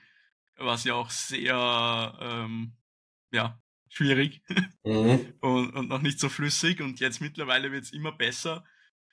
war 0.58 0.76
es 0.76 0.84
ja 0.84 0.94
auch 0.94 1.10
sehr, 1.10 2.18
ähm, 2.22 2.74
ja, 3.32 3.60
schwierig 3.90 4.42
mhm. 4.84 5.34
und, 5.42 5.72
und 5.76 5.90
noch 5.90 6.02
nicht 6.02 6.20
so 6.20 6.30
flüssig. 6.30 6.82
Und 6.82 7.00
jetzt 7.00 7.20
mittlerweile 7.20 7.72
wird 7.72 7.86
es 7.86 7.92
immer 7.92 8.12
besser. 8.12 8.64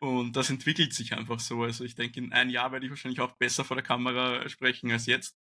Und 0.01 0.37
das 0.37 0.51
entwickelt 0.51 0.93
sich 0.93 1.15
einfach 1.15 1.41
so. 1.41 1.63
Also 1.63 1.85
ich 1.85 1.95
denke, 1.95 2.21
in 2.21 2.33
einem 2.33 2.51
Jahr 2.51 2.73
werde 2.73 2.87
ich 2.87 2.91
wahrscheinlich 2.91 3.21
auch 3.21 3.33
besser 3.37 3.65
vor 3.65 3.77
der 3.77 3.85
Kamera 3.85 4.49
sprechen 4.49 4.91
als 4.91 5.07
jetzt. 5.07 5.37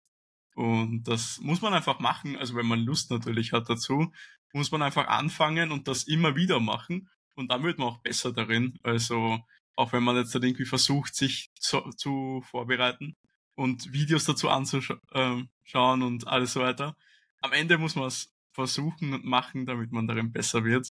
Und 0.55 1.05
das 1.05 1.41
muss 1.41 1.63
man 1.63 1.73
einfach 1.73 1.99
machen. 2.01 2.37
Also 2.37 2.55
wenn 2.55 2.67
man 2.67 2.81
Lust 2.81 3.11
natürlich 3.11 3.53
hat 3.53 3.71
dazu, 3.71 4.13
muss 4.53 4.71
man 4.71 4.83
einfach 4.83 5.09
anfangen 5.09 5.73
und 5.73 5.89
das 5.89 6.05
immer 6.05 6.37
wieder 6.37 6.61
machen. 6.61 7.09
Und 7.35 7.51
dann 7.51 7.63
wird 7.63 7.79
man 7.79 7.89
auch 7.89 8.03
besser 8.03 8.33
darin. 8.33 8.79
Also 8.83 9.41
auch 9.75 9.93
wenn 9.93 10.03
man 10.03 10.17
jetzt 10.17 10.35
irgendwie 10.35 10.67
versucht, 10.67 11.15
sich 11.15 11.51
zu, 11.59 11.81
zu 11.97 12.43
vorbereiten 12.43 13.17
und 13.55 13.93
Videos 13.93 14.25
dazu 14.25 14.51
anzuschauen 14.51 15.01
ähm, 15.15 16.03
und 16.03 16.27
alles 16.27 16.53
so 16.53 16.61
weiter. 16.61 16.97
Am 17.41 17.53
Ende 17.53 17.79
muss 17.79 17.97
man 17.97 18.07
es 18.07 18.33
versuchen 18.53 19.15
und 19.15 19.25
machen, 19.25 19.65
damit 19.65 19.93
man 19.93 20.07
darin 20.07 20.31
besser 20.31 20.65
wird. 20.65 20.91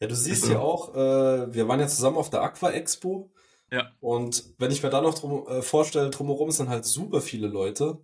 Ja, 0.00 0.06
du 0.06 0.14
siehst 0.14 0.44
also, 0.44 0.54
ja 0.54 0.60
auch, 0.60 0.94
äh, 0.94 1.52
wir 1.54 1.66
waren 1.68 1.80
ja 1.80 1.88
zusammen 1.88 2.16
auf 2.16 2.30
der 2.30 2.42
Aqua 2.42 2.70
Expo. 2.70 3.30
Ja. 3.70 3.92
Und 4.00 4.54
wenn 4.58 4.70
ich 4.70 4.82
mir 4.82 4.90
da 4.90 5.00
noch 5.00 5.14
drum, 5.14 5.46
äh, 5.46 5.62
vorstelle, 5.62 6.10
drumherum 6.10 6.50
sind 6.50 6.68
halt 6.68 6.84
super 6.84 7.20
viele 7.20 7.48
Leute. 7.48 7.98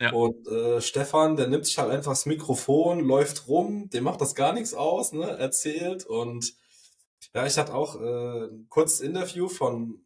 Ja. 0.00 0.12
Und 0.12 0.46
äh, 0.48 0.80
Stefan, 0.80 1.36
der 1.36 1.48
nimmt 1.48 1.66
sich 1.66 1.78
halt 1.78 1.90
einfach 1.90 2.12
das 2.12 2.26
Mikrofon, 2.26 3.00
läuft 3.00 3.48
rum, 3.48 3.90
dem 3.90 4.04
macht 4.04 4.20
das 4.20 4.34
gar 4.34 4.52
nichts 4.52 4.74
aus, 4.74 5.12
ne, 5.12 5.24
erzählt. 5.24 6.04
Und 6.04 6.54
ja, 7.34 7.46
ich 7.46 7.56
hatte 7.58 7.74
auch 7.74 8.00
äh, 8.00 8.46
ein 8.46 8.66
kurzes 8.68 9.00
Interview 9.00 9.48
von 9.48 10.04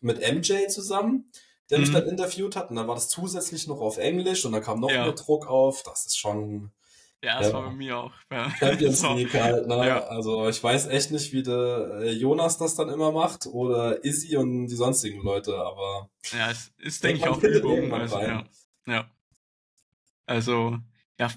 mit 0.00 0.18
MJ 0.20 0.68
zusammen, 0.68 1.30
der 1.70 1.78
mhm. 1.78 1.84
mich 1.84 1.92
dann 1.92 2.08
interviewt 2.08 2.56
hat. 2.56 2.70
Und 2.70 2.76
dann 2.76 2.88
war 2.88 2.94
das 2.94 3.08
zusätzlich 3.08 3.66
noch 3.66 3.80
auf 3.80 3.98
Englisch 3.98 4.44
und 4.44 4.52
dann 4.52 4.62
kam 4.62 4.80
noch 4.80 4.90
ja. 4.90 5.04
mehr 5.04 5.12
Druck 5.12 5.46
auf. 5.46 5.82
Das 5.82 6.06
ist 6.06 6.18
schon 6.18 6.70
ja, 7.22 7.38
das 7.38 7.48
ja. 7.48 7.52
war 7.52 7.62
bei 7.64 7.72
mir 7.72 7.98
auch. 7.98 8.12
Champions 8.58 9.02
League 9.14 9.34
halt, 9.34 9.66
ne? 9.66 9.86
Ja. 9.86 10.00
Also 10.04 10.48
ich 10.48 10.62
weiß 10.62 10.86
echt 10.88 11.10
nicht, 11.10 11.32
wie 11.32 11.42
der 11.42 12.00
äh, 12.00 12.12
Jonas 12.12 12.56
das 12.56 12.74
dann 12.76 12.88
immer 12.88 13.12
macht 13.12 13.46
oder 13.46 14.04
Izzy 14.04 14.36
und 14.36 14.68
die 14.68 14.74
sonstigen 14.74 15.22
Leute, 15.22 15.54
aber. 15.56 16.10
Ja, 16.32 16.50
es 16.50 16.72
ist, 16.78 17.04
denke 17.04 17.18
ich, 17.18 17.28
auch 17.28 17.38
Übung. 17.42 17.92
Also, 17.92 18.20
ja. 18.20 18.44
ja. 18.86 19.10
Also, 20.26 20.78
ja, 21.18 21.28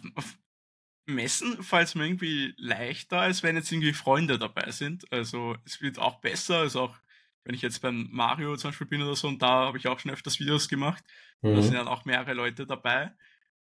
Messen 1.05 1.61
fällt 1.63 1.89
es 1.89 1.95
mir 1.95 2.05
irgendwie 2.05 2.53
leichter, 2.57 3.19
als 3.19 3.43
wenn 3.43 3.55
jetzt 3.55 3.71
irgendwie 3.71 3.93
Freunde 3.93 4.39
dabei 4.39 4.71
sind. 4.71 5.11
Also 5.11 5.57
es 5.65 5.81
wird 5.81 5.99
auch 5.99 6.21
besser, 6.21 6.59
also 6.59 6.81
auch 6.81 6.95
wenn 7.43 7.55
ich 7.55 7.61
jetzt 7.61 7.81
beim 7.81 8.07
Mario 8.11 8.55
zum 8.55 8.69
Beispiel 8.69 8.87
bin 8.87 9.01
oder 9.01 9.15
so, 9.15 9.27
und 9.27 9.41
da 9.41 9.65
habe 9.65 9.77
ich 9.77 9.87
auch 9.87 9.99
schon 9.99 10.11
öfters 10.11 10.39
Videos 10.39 10.69
gemacht. 10.69 11.03
Mhm. 11.41 11.55
Da 11.55 11.61
sind 11.61 11.73
dann 11.73 11.89
auch 11.89 12.05
mehrere 12.05 12.33
Leute 12.33 12.65
dabei. 12.65 13.11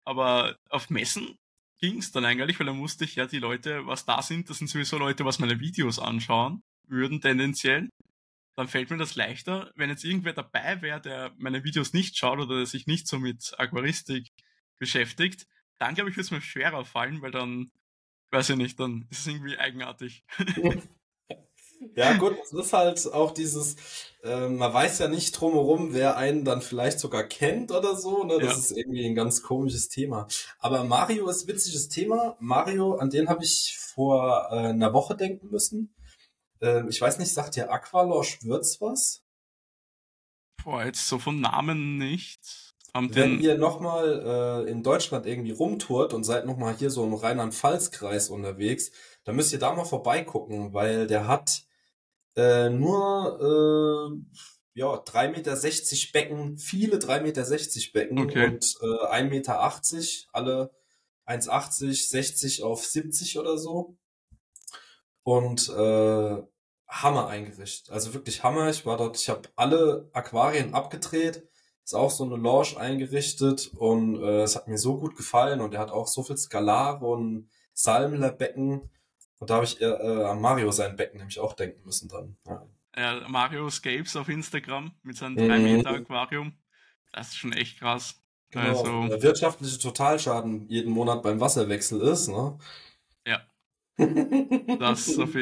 Aber 0.04 0.59
auf 0.69 0.90
Messen 0.90 1.38
ging 1.83 1.99
es 1.99 2.12
dann 2.12 2.25
eigentlich, 2.25 2.59
weil 2.61 2.67
dann 2.67 2.79
musste 2.79 3.05
ich 3.05 3.17
ja 3.17 3.27
die 3.27 3.41
Leute, 3.41 3.87
was 3.87 4.05
da 4.07 4.23
sind, 4.23 4.49
das 4.49 4.59
sind 4.59 4.69
sowieso 4.69 4.99
Leute, 4.99 5.25
was 5.25 5.41
meine 5.41 5.61
Videos 5.61 5.99
anschauen 5.99 6.62
würden 6.87 7.21
tendenziell. 7.21 7.89
dann 8.57 8.69
fällt 8.69 8.91
mir 8.91 8.99
das 8.99 9.17
leichter. 9.17 9.73
Wenn 9.77 9.91
jetzt 9.91 10.05
irgendwer 10.05 10.35
dabei 10.35 10.83
wäre, 10.83 11.01
der 11.01 11.35
meine 11.39 11.65
Videos 11.65 11.93
nicht 11.95 12.17
schaut 12.19 12.39
oder 12.39 12.59
der 12.59 12.67
sich 12.67 12.87
nicht 12.87 13.09
so 13.09 13.19
mit 13.19 13.55
Aquaristik 13.59 14.31
beschäftigt, 14.79 15.47
dann 15.79 15.95
glaube 15.95 16.11
ich, 16.11 16.17
würde 16.17 16.25
es 16.27 16.31
mir 16.31 16.43
schwerer 16.43 16.85
fallen, 16.85 17.23
weil 17.23 17.33
dann, 17.33 17.73
weiß 18.31 18.51
ich 18.51 18.57
nicht, 18.57 18.79
dann 18.81 19.07
ist 19.11 19.21
es 19.21 19.27
irgendwie 19.27 19.59
eigenartig. 19.59 20.25
Ja, 21.95 22.15
gut, 22.15 22.37
es 22.43 22.53
ist 22.53 22.73
halt 22.73 23.12
auch 23.12 23.33
dieses, 23.33 23.77
äh, 24.23 24.49
man 24.49 24.73
weiß 24.73 24.99
ja 25.01 25.09
nicht 25.09 25.33
drumherum, 25.33 25.93
wer 25.93 26.17
einen 26.17 26.45
dann 26.45 26.62
vielleicht 26.62 27.01
sogar 27.01 27.25
kennt 27.25 27.73
oder 27.73 27.97
so, 27.97 28.25
ne? 28.25 28.39
Das 28.39 28.53
ja. 28.53 28.59
ist 28.59 28.71
irgendwie 28.73 29.07
ein 29.07 29.15
ganz 29.15 29.43
komisches 29.43 29.89
Thema. 29.89 30.27
Aber 30.59 30.85
Mario 30.85 31.29
ist 31.29 31.45
ein 31.45 31.49
witziges 31.49 31.89
Thema. 31.89 32.37
Mario, 32.41 32.97
an 32.97 33.11
den 33.11 33.29
habe 33.29 33.45
ich 33.45 33.77
vor 33.79 34.49
äh, 34.51 34.69
einer 34.69 34.93
Woche 34.93 35.17
denken 35.17 35.51
müssen. 35.51 35.95
Ähm, 36.61 36.89
ich 36.89 37.01
weiß 37.01 37.19
nicht, 37.19 37.33
sagt 37.33 37.57
dir 37.57 37.71
Aqualosh 37.71 38.45
Würz 38.45 38.81
was? 38.81 39.23
Boah, 40.62 40.85
jetzt 40.85 41.09
so 41.09 41.19
von 41.19 41.41
Namen 41.41 41.99
nicht. 41.99 42.73
Haben 42.95 43.15
Wenn 43.15 43.41
ihr 43.41 43.57
nochmal 43.57 44.65
äh, 44.67 44.71
in 44.71 44.83
Deutschland 44.83 45.27
irgendwie 45.27 45.53
rumtourt 45.53 46.12
und 46.12 46.25
seid 46.25 46.45
nochmal 46.47 46.77
hier 46.77 46.91
so 46.91 47.05
im 47.05 47.15
Rheinland-Pfalz-Kreis 47.15 48.29
unterwegs, 48.29 48.93
dann 49.25 49.35
müsst 49.35 49.53
ihr 49.53 49.59
da 49.59 49.73
mal 49.73 49.85
vorbeigucken, 49.85 50.75
weil 50.75 51.07
der 51.07 51.27
hat 51.27 51.65
äh, 52.37 52.71
nur 52.71 53.41
äh, 53.41 54.39
ja, 54.75 54.95
3,60 54.95 55.31
Meter 55.31 56.12
Becken, 56.12 56.59
viele 56.59 56.99
3,60 56.99 57.23
Meter 57.23 57.93
Becken 57.93 58.19
okay. 58.19 58.47
und 58.47 58.77
äh, 58.83 59.23
1,80 59.23 59.29
Meter, 59.29 59.61
alle 60.33 60.71
1,80, 61.27 62.09
60 62.09 62.62
auf 62.62 62.85
70 62.85 63.39
oder 63.39 63.59
so. 63.59 63.97
Und 65.25 65.69
äh, 65.69 66.43
Hammer 66.89 67.29
eingerichtet. 67.29 67.91
Also 67.91 68.12
wirklich 68.12 68.43
Hammer. 68.43 68.69
Ich 68.69 68.85
war 68.85 68.97
dort, 68.97 69.17
ich 69.17 69.29
habe 69.29 69.49
alle 69.57 70.11
Aquarien 70.12 70.75
abgedreht. 70.75 71.49
Ist 71.85 71.95
auch 71.95 72.11
so 72.11 72.25
eine 72.25 72.37
Lounge 72.37 72.77
eingerichtet 72.77 73.73
und 73.75 74.23
äh, 74.23 74.43
es 74.43 74.55
hat 74.55 74.69
mir 74.69 74.79
so 74.79 74.99
gut 74.99 75.17
gefallen 75.17 75.61
und 75.61 75.75
er 75.75 75.81
hat 75.81 75.91
auch 75.91 76.07
so 76.07 76.23
viel 76.23 76.37
Skalare 76.37 77.05
und 77.05 77.49
Salmlerbecken. 77.73 78.91
Und 79.43 79.51
da 79.51 79.57
habe 79.57 79.65
ich 79.65 79.81
äh, 79.81 79.87
äh, 79.87 80.25
an 80.25 80.41
Mario 80.41 80.71
sein 80.71 80.95
Becken 80.95 81.19
nämlich 81.19 81.41
auch 81.41 81.55
denken 81.55 81.85
müssen 81.85 82.09
dann. 82.09 82.37
Ja. 82.47 82.65
Ja, 82.97 83.29
Mario 83.29 83.69
Scapes 83.71 84.15
auf 84.15 84.29
Instagram 84.29 84.93
mit 85.03 85.17
seinem 85.17 85.35
3 85.35 85.59
mhm. 85.59 85.65
Meter 85.65 85.91
Aquarium. 85.91 86.53
Das 87.13 87.31
ist 87.31 87.39
schon 87.39 87.53
echt 87.53 87.81
krass. 87.81 88.23
Genau, 88.51 88.69
also, 88.69 89.09
der 89.09 89.21
wirtschaftliche 89.21 89.81
Totalschaden 89.81 90.69
jeden 90.69 90.93
Monat 90.93 91.25
beim 91.25 91.41
Wasserwechsel 91.41 92.01
ist, 92.03 92.29
ne? 92.29 92.57
Ja. 93.27 93.41
das 94.79 95.19
auf 95.19 95.35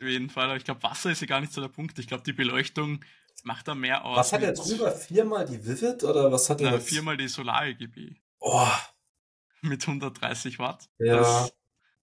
jeden 0.00 0.30
Fall. 0.30 0.46
Aber 0.46 0.56
ich 0.56 0.64
glaube, 0.64 0.82
Wasser 0.82 1.12
ist 1.12 1.20
ja 1.20 1.28
gar 1.28 1.40
nicht 1.40 1.52
so 1.52 1.60
der 1.60 1.68
Punkt. 1.68 1.96
Ich 2.00 2.08
glaube, 2.08 2.24
die 2.24 2.32
Beleuchtung 2.32 3.04
macht 3.44 3.68
da 3.68 3.76
mehr 3.76 4.04
aus. 4.04 4.16
Was 4.16 4.32
hat 4.32 4.42
er 4.42 4.52
drüber? 4.52 4.90
Viermal 4.90 5.44
die 5.44 5.64
Vivid 5.64 6.02
oder 6.02 6.32
was 6.32 6.50
hat 6.50 6.60
er? 6.60 6.72
Na, 6.72 6.80
viermal 6.80 7.16
die 7.16 7.28
Solar-EGB. 7.28 8.16
Oh. 8.40 8.66
Mit 9.60 9.86
130 9.86 10.58
Watt. 10.58 10.88
Ja. 10.98 11.18
Das, 11.18 11.52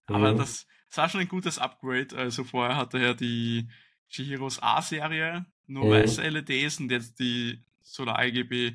aber 0.06 0.32
mhm. 0.32 0.38
das, 0.38 0.66
das 0.88 0.98
war 0.98 1.08
schon 1.08 1.20
ein 1.20 1.28
gutes 1.28 1.58
Upgrade. 1.58 2.16
Also 2.16 2.44
vorher 2.44 2.76
hatte 2.76 2.98
er 2.98 3.14
die 3.14 3.68
Chihiros 4.08 4.62
A-Serie, 4.62 5.46
nur 5.66 5.86
mhm. 5.86 5.90
weiße 5.90 6.22
LEDs 6.22 6.80
und 6.80 6.90
jetzt 6.90 7.18
die 7.18 7.60
Solar 7.82 8.18
RGB 8.18 8.74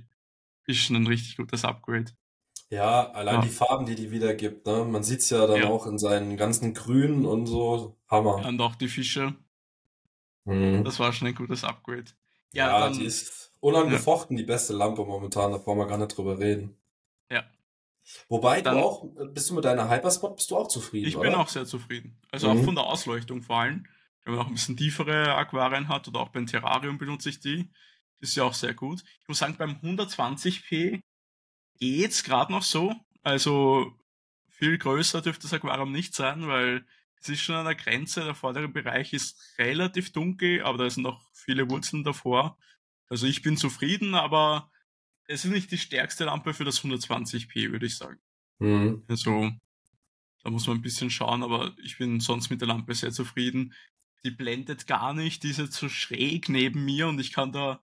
ist 0.67 0.79
schon 0.79 0.95
ein 0.95 1.07
richtig 1.07 1.37
gutes 1.37 1.65
Upgrade. 1.65 2.11
Ja, 2.69 3.11
allein 3.11 3.35
ja. 3.35 3.41
die 3.41 3.49
Farben, 3.49 3.85
die 3.85 3.95
die 3.95 4.11
wiedergibt, 4.11 4.65
ne? 4.65 4.85
Man 4.85 5.03
sieht's 5.03 5.29
ja 5.29 5.45
dann 5.45 5.63
ja. 5.63 5.69
auch 5.69 5.85
in 5.87 5.97
seinen 5.97 6.37
ganzen 6.37 6.73
Grünen 6.73 7.25
und 7.25 7.45
so. 7.45 7.97
Hammer. 8.07 8.39
Ja, 8.41 8.47
und 8.47 8.61
auch 8.61 8.75
die 8.75 8.87
Fische. 8.87 9.35
Mhm. 10.45 10.83
Das 10.85 10.99
war 10.99 11.11
schon 11.11 11.27
ein 11.27 11.35
gutes 11.35 11.63
Upgrade. 11.63 12.05
Ja, 12.53 12.67
ja 12.67 12.79
dann, 12.79 12.97
die 12.97 13.05
ist 13.05 13.53
unangefochten 13.59 14.37
die 14.37 14.43
beste 14.43 14.73
Lampe 14.73 15.05
momentan, 15.05 15.51
da 15.51 15.57
brauchen 15.57 15.79
wir 15.79 15.87
gar 15.87 15.97
nicht 15.97 16.15
drüber 16.17 16.39
reden. 16.39 16.77
Wobei 18.29 18.61
dann, 18.61 18.77
du 18.77 18.83
auch, 18.83 19.05
bist 19.33 19.49
du 19.49 19.55
mit 19.55 19.65
deiner 19.65 19.89
Hyperspot, 19.89 20.35
bist 20.35 20.51
du 20.51 20.57
auch 20.57 20.67
zufrieden, 20.67 21.07
Ich 21.07 21.15
oder? 21.15 21.29
bin 21.29 21.39
auch 21.39 21.47
sehr 21.47 21.65
zufrieden. 21.65 22.17
Also 22.31 22.51
mhm. 22.51 22.59
auch 22.59 22.65
von 22.65 22.75
der 22.75 22.83
Ausleuchtung 22.85 23.41
vor 23.41 23.57
allem. 23.57 23.85
Wenn 24.23 24.35
man 24.35 24.43
auch 24.43 24.47
ein 24.47 24.53
bisschen 24.53 24.77
tiefere 24.77 25.35
Aquarien 25.35 25.87
hat 25.87 26.07
oder 26.07 26.19
auch 26.19 26.29
beim 26.29 26.45
Terrarium 26.45 26.97
benutze 26.97 27.29
ich 27.29 27.39
die. 27.39 27.71
Ist 28.19 28.35
ja 28.35 28.43
auch 28.43 28.53
sehr 28.53 28.73
gut. 28.73 29.03
Ich 29.21 29.27
muss 29.27 29.39
sagen, 29.39 29.55
beim 29.57 29.77
120p 29.81 31.01
geht's 31.79 32.23
gerade 32.23 32.51
noch 32.51 32.63
so. 32.63 32.93
Also 33.23 33.91
viel 34.49 34.77
größer 34.77 35.21
dürfte 35.21 35.43
das 35.43 35.53
Aquarium 35.53 35.91
nicht 35.91 36.13
sein, 36.13 36.47
weil 36.47 36.85
es 37.19 37.29
ist 37.29 37.41
schon 37.41 37.55
an 37.55 37.65
der 37.65 37.75
Grenze. 37.75 38.23
Der 38.23 38.35
vordere 38.35 38.67
Bereich 38.67 39.13
ist 39.13 39.55
relativ 39.57 40.11
dunkel, 40.11 40.63
aber 40.63 40.83
da 40.83 40.89
sind 40.89 41.03
noch 41.03 41.21
viele 41.33 41.69
Wurzeln 41.69 42.03
davor. 42.03 42.57
Also 43.09 43.25
ich 43.25 43.41
bin 43.41 43.57
zufrieden, 43.57 44.13
aber 44.13 44.71
es 45.31 45.45
ist 45.45 45.51
nicht 45.51 45.71
die 45.71 45.77
stärkste 45.77 46.25
Lampe 46.25 46.53
für 46.53 46.65
das 46.65 46.81
120p, 46.81 47.71
würde 47.71 47.85
ich 47.85 47.97
sagen. 47.97 48.19
Mhm. 48.59 49.03
Also, 49.07 49.49
da 50.43 50.49
muss 50.49 50.67
man 50.67 50.77
ein 50.77 50.81
bisschen 50.81 51.09
schauen, 51.09 51.43
aber 51.43 51.73
ich 51.83 51.97
bin 51.97 52.19
sonst 52.19 52.49
mit 52.49 52.61
der 52.61 52.67
Lampe 52.67 52.93
sehr 52.93 53.11
zufrieden. 53.11 53.73
Die 54.23 54.31
blendet 54.31 54.87
gar 54.87 55.13
nicht, 55.13 55.43
die 55.43 55.49
ist 55.49 55.59
jetzt 55.59 55.75
so 55.75 55.89
schräg 55.89 56.49
neben 56.49 56.85
mir 56.85 57.07
und 57.07 57.19
ich 57.19 57.31
kann 57.31 57.51
da 57.51 57.81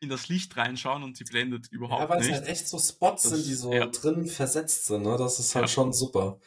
in 0.00 0.08
das 0.08 0.28
Licht 0.28 0.56
reinschauen 0.56 1.02
und 1.02 1.16
sie 1.16 1.24
blendet 1.24 1.68
überhaupt 1.70 2.00
nicht. 2.00 2.10
Ja, 2.10 2.14
weil 2.14 2.22
es 2.22 2.32
halt 2.32 2.48
echt 2.48 2.68
so 2.68 2.78
Spots 2.78 3.22
das, 3.22 3.32
sind, 3.32 3.46
die 3.46 3.54
so 3.54 3.72
ja. 3.72 3.86
drin 3.86 4.26
versetzt 4.26 4.86
sind, 4.86 5.02
ne? 5.02 5.16
Das 5.18 5.38
ist 5.38 5.54
halt 5.54 5.64
ja. 5.64 5.68
schon 5.68 5.92
super. 5.92 6.40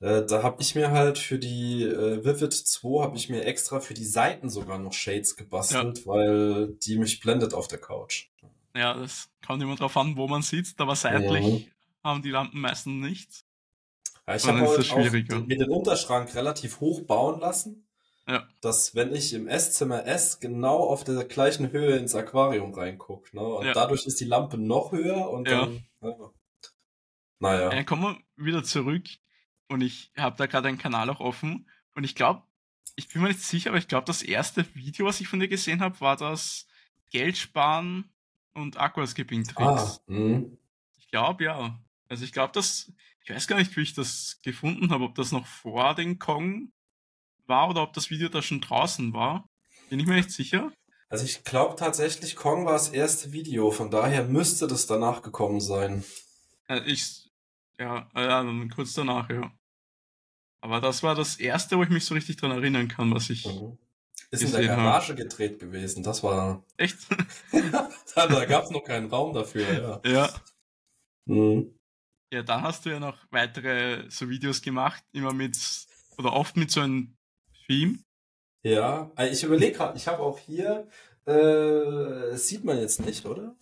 Äh, 0.00 0.24
da 0.26 0.42
habe 0.42 0.60
ich 0.60 0.74
mir 0.74 0.90
halt 0.90 1.18
für 1.18 1.38
die 1.38 1.84
äh, 1.84 2.24
Vivid 2.24 2.52
2 2.52 3.02
habe 3.02 3.16
ich 3.16 3.28
mir 3.28 3.44
extra 3.44 3.80
für 3.80 3.94
die 3.94 4.04
Seiten 4.04 4.50
sogar 4.50 4.78
noch 4.78 4.92
Shades 4.92 5.36
gebastelt, 5.36 6.00
ja. 6.00 6.06
weil 6.06 6.68
die 6.82 6.98
mich 6.98 7.20
blendet 7.20 7.54
auf 7.54 7.68
der 7.68 7.80
Couch. 7.80 8.28
Ja, 8.76 8.94
das 8.94 9.30
kommt 9.44 9.62
immer 9.62 9.76
drauf 9.76 9.96
an, 9.96 10.16
wo 10.16 10.28
man 10.28 10.42
sitzt, 10.42 10.80
aber 10.80 10.94
seitlich 10.94 11.64
ja. 11.64 11.70
haben 12.04 12.22
die 12.22 12.30
Lampen 12.30 12.60
meistens 12.60 13.02
nichts. 13.02 13.44
Ja, 14.26 14.36
ich 14.36 14.46
habe 14.46 15.46
mir 15.46 15.58
den 15.58 15.70
Unterschrank 15.70 16.34
relativ 16.34 16.80
hoch 16.80 17.02
bauen 17.06 17.40
lassen, 17.40 17.86
ja. 18.28 18.46
dass 18.60 18.94
wenn 18.94 19.14
ich 19.14 19.32
im 19.32 19.46
Esszimmer 19.46 20.04
esse, 20.04 20.40
genau 20.40 20.78
auf 20.78 21.04
der 21.04 21.24
gleichen 21.24 21.70
Höhe 21.70 21.96
ins 21.96 22.14
Aquarium 22.14 22.74
reingucke. 22.74 23.34
Ne? 23.36 23.42
Und 23.42 23.66
dadurch 23.74 24.04
ist 24.04 24.20
die 24.20 24.24
Lampe 24.24 24.58
noch 24.58 24.92
höher 24.92 25.30
und 25.30 25.48
dann. 25.48 25.84
Ja. 26.02 26.30
Naja. 27.38 27.68
Dann 27.70 27.86
kommen 27.86 28.18
wir 28.36 28.44
wieder 28.44 28.64
zurück 28.64 29.04
und 29.68 29.82
ich 29.82 30.10
habe 30.16 30.36
da 30.36 30.46
gerade 30.46 30.68
einen 30.68 30.78
Kanal 30.78 31.10
auch 31.10 31.20
offen 31.20 31.68
und 31.94 32.04
ich 32.04 32.14
glaube, 32.14 32.42
ich 32.96 33.08
bin 33.08 33.22
mir 33.22 33.28
nicht 33.28 33.42
sicher, 33.42 33.70
aber 33.70 33.78
ich 33.78 33.88
glaube, 33.88 34.06
das 34.06 34.22
erste 34.22 34.64
Video, 34.74 35.06
was 35.06 35.20
ich 35.20 35.28
von 35.28 35.38
dir 35.38 35.48
gesehen 35.48 35.80
habe, 35.80 36.00
war 36.00 36.16
das 36.16 36.66
Geld 37.10 37.36
sparen 37.36 38.10
und 38.56 38.76
Aquaskipping-Tricks. 38.76 40.00
Ah, 40.06 40.40
ich 40.98 41.08
glaube, 41.08 41.44
ja. 41.44 41.78
Also 42.08 42.24
ich 42.24 42.32
glaube, 42.32 42.52
dass, 42.52 42.92
ich 43.22 43.30
weiß 43.30 43.46
gar 43.46 43.58
nicht, 43.58 43.76
wie 43.76 43.82
ich 43.82 43.94
das 43.94 44.40
gefunden 44.42 44.90
habe, 44.90 45.04
ob 45.04 45.14
das 45.14 45.32
noch 45.32 45.46
vor 45.46 45.94
den 45.94 46.18
Kong 46.18 46.72
war 47.46 47.68
oder 47.68 47.82
ob 47.82 47.92
das 47.92 48.10
Video 48.10 48.28
da 48.28 48.42
schon 48.42 48.60
draußen 48.60 49.12
war. 49.12 49.48
Bin 49.88 50.00
ich 50.00 50.06
mir 50.06 50.16
nicht 50.16 50.30
sicher. 50.30 50.72
Also 51.08 51.24
ich 51.24 51.44
glaube 51.44 51.76
tatsächlich, 51.76 52.34
Kong 52.34 52.66
war 52.66 52.72
das 52.72 52.88
erste 52.88 53.32
Video, 53.32 53.70
von 53.70 53.90
daher 53.90 54.24
müsste 54.24 54.66
das 54.66 54.86
danach 54.86 55.22
gekommen 55.22 55.60
sein. 55.60 56.04
Ja, 56.68 56.84
ich, 56.84 57.30
ja, 57.78 58.10
ja, 58.14 58.42
dann 58.42 58.68
kurz 58.70 58.94
danach, 58.94 59.30
ja. 59.30 59.52
Aber 60.60 60.80
das 60.80 61.04
war 61.04 61.14
das 61.14 61.36
erste, 61.36 61.78
wo 61.78 61.84
ich 61.84 61.90
mich 61.90 62.04
so 62.04 62.14
richtig 62.14 62.36
dran 62.36 62.50
erinnern 62.50 62.88
kann, 62.88 63.14
was 63.14 63.30
ich. 63.30 63.46
Mhm. 63.46 63.78
Ist 64.30 64.42
in 64.42 64.52
der 64.52 64.66
Garage 64.66 65.10
hab. 65.10 65.16
gedreht 65.16 65.58
gewesen, 65.58 66.02
das 66.02 66.22
war. 66.22 66.64
Echt? 66.76 66.98
da 68.14 68.26
da 68.26 68.44
gab 68.44 68.64
es 68.64 68.70
noch 68.70 68.82
keinen 68.82 69.08
Raum 69.08 69.32
dafür, 69.32 70.00
ja. 70.04 70.10
Ja. 70.10 70.30
Mhm. 71.26 71.78
Ja, 72.32 72.42
dann 72.42 72.62
hast 72.62 72.84
du 72.84 72.90
ja 72.90 72.98
noch 72.98 73.18
weitere 73.30 74.10
so 74.10 74.28
Videos 74.28 74.60
gemacht, 74.60 75.04
immer 75.12 75.32
mit, 75.32 75.56
oder 76.18 76.32
oft 76.32 76.56
mit 76.56 76.70
so 76.70 76.80
einem 76.80 77.16
Theme. 77.66 77.98
Ja, 78.64 79.12
äh, 79.16 79.28
ich 79.28 79.44
überlege 79.44 79.76
gerade, 79.76 79.96
ich 79.96 80.08
habe 80.08 80.22
auch 80.22 80.38
hier, 80.38 80.88
äh, 81.24 82.36
sieht 82.36 82.64
man 82.64 82.78
jetzt 82.78 83.04
nicht, 83.04 83.24
oder? 83.26 83.56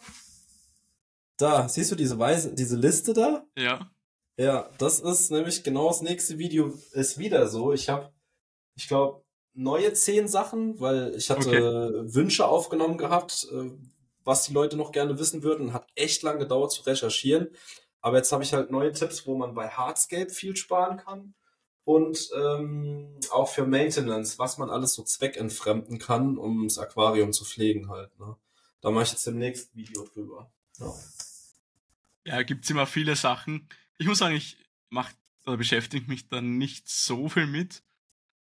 Da, 1.36 1.68
siehst 1.68 1.90
du 1.90 1.96
diese 1.96 2.18
Weise, 2.18 2.54
diese 2.54 2.76
Liste 2.76 3.12
da? 3.12 3.46
Ja. 3.56 3.90
Ja, 4.36 4.70
das 4.78 5.00
ist 5.00 5.30
nämlich 5.30 5.62
genau 5.62 5.88
das 5.88 6.00
nächste 6.00 6.38
Video 6.38 6.72
ist 6.92 7.18
wieder 7.18 7.46
so. 7.48 7.72
Ich 7.72 7.88
habe, 7.88 8.12
ich 8.76 8.88
glaube, 8.88 9.23
neue 9.54 9.92
zehn 9.92 10.28
Sachen, 10.28 10.80
weil 10.80 11.14
ich 11.16 11.30
hatte 11.30 11.48
okay. 11.48 12.14
Wünsche 12.14 12.46
aufgenommen 12.46 12.98
gehabt, 12.98 13.48
äh, 13.52 13.70
was 14.24 14.44
die 14.44 14.52
Leute 14.52 14.76
noch 14.76 14.92
gerne 14.92 15.18
wissen 15.18 15.42
würden. 15.42 15.72
Hat 15.72 15.86
echt 15.94 16.22
lange 16.22 16.40
gedauert 16.40 16.72
zu 16.72 16.82
recherchieren. 16.82 17.48
Aber 18.00 18.18
jetzt 18.18 18.32
habe 18.32 18.42
ich 18.42 18.52
halt 18.52 18.70
neue 18.70 18.92
Tipps, 18.92 19.26
wo 19.26 19.36
man 19.36 19.54
bei 19.54 19.68
Hardscape 19.68 20.28
viel 20.28 20.56
sparen 20.56 20.98
kann. 20.98 21.34
Und 21.84 22.30
ähm, 22.34 23.18
auch 23.30 23.48
für 23.48 23.66
Maintenance, 23.66 24.38
was 24.38 24.58
man 24.58 24.70
alles 24.70 24.94
so 24.94 25.02
zweckentfremden 25.02 25.98
kann, 25.98 26.38
um 26.38 26.66
das 26.66 26.78
Aquarium 26.78 27.32
zu 27.32 27.44
pflegen 27.44 27.88
halt. 27.90 28.18
Ne? 28.18 28.36
Da 28.80 28.90
mache 28.90 29.04
ich 29.04 29.12
jetzt 29.12 29.26
im 29.26 29.38
nächsten 29.38 29.76
Video 29.76 30.04
drüber. 30.04 30.50
Ja, 30.78 30.94
ja 32.24 32.42
gibt's 32.42 32.70
immer 32.70 32.86
viele 32.86 33.16
Sachen. 33.16 33.68
Ich 33.98 34.06
muss 34.06 34.18
sagen, 34.18 34.34
ich 34.34 34.56
mach, 34.88 35.10
oder 35.46 35.58
beschäftige 35.58 36.08
mich 36.08 36.28
da 36.28 36.40
nicht 36.40 36.88
so 36.88 37.28
viel 37.28 37.46
mit. 37.46 37.82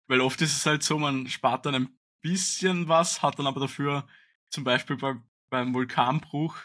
Weil 0.08 0.22
oft 0.22 0.42
ist 0.42 0.56
es 0.56 0.66
halt 0.66 0.84
so, 0.84 0.98
man 1.00 1.28
spart 1.28 1.66
dann 1.66 1.76
ein 1.76 1.90
bisschen 2.22 2.88
was, 2.88 3.22
hat 3.22 3.40
dann 3.40 3.48
aber 3.48 3.60
dafür 3.60 4.08
zum 4.50 4.64
Beispiel 4.64 4.98
bei, 4.98 5.16
beim 5.50 5.74
Vulkanbruch 5.74 6.58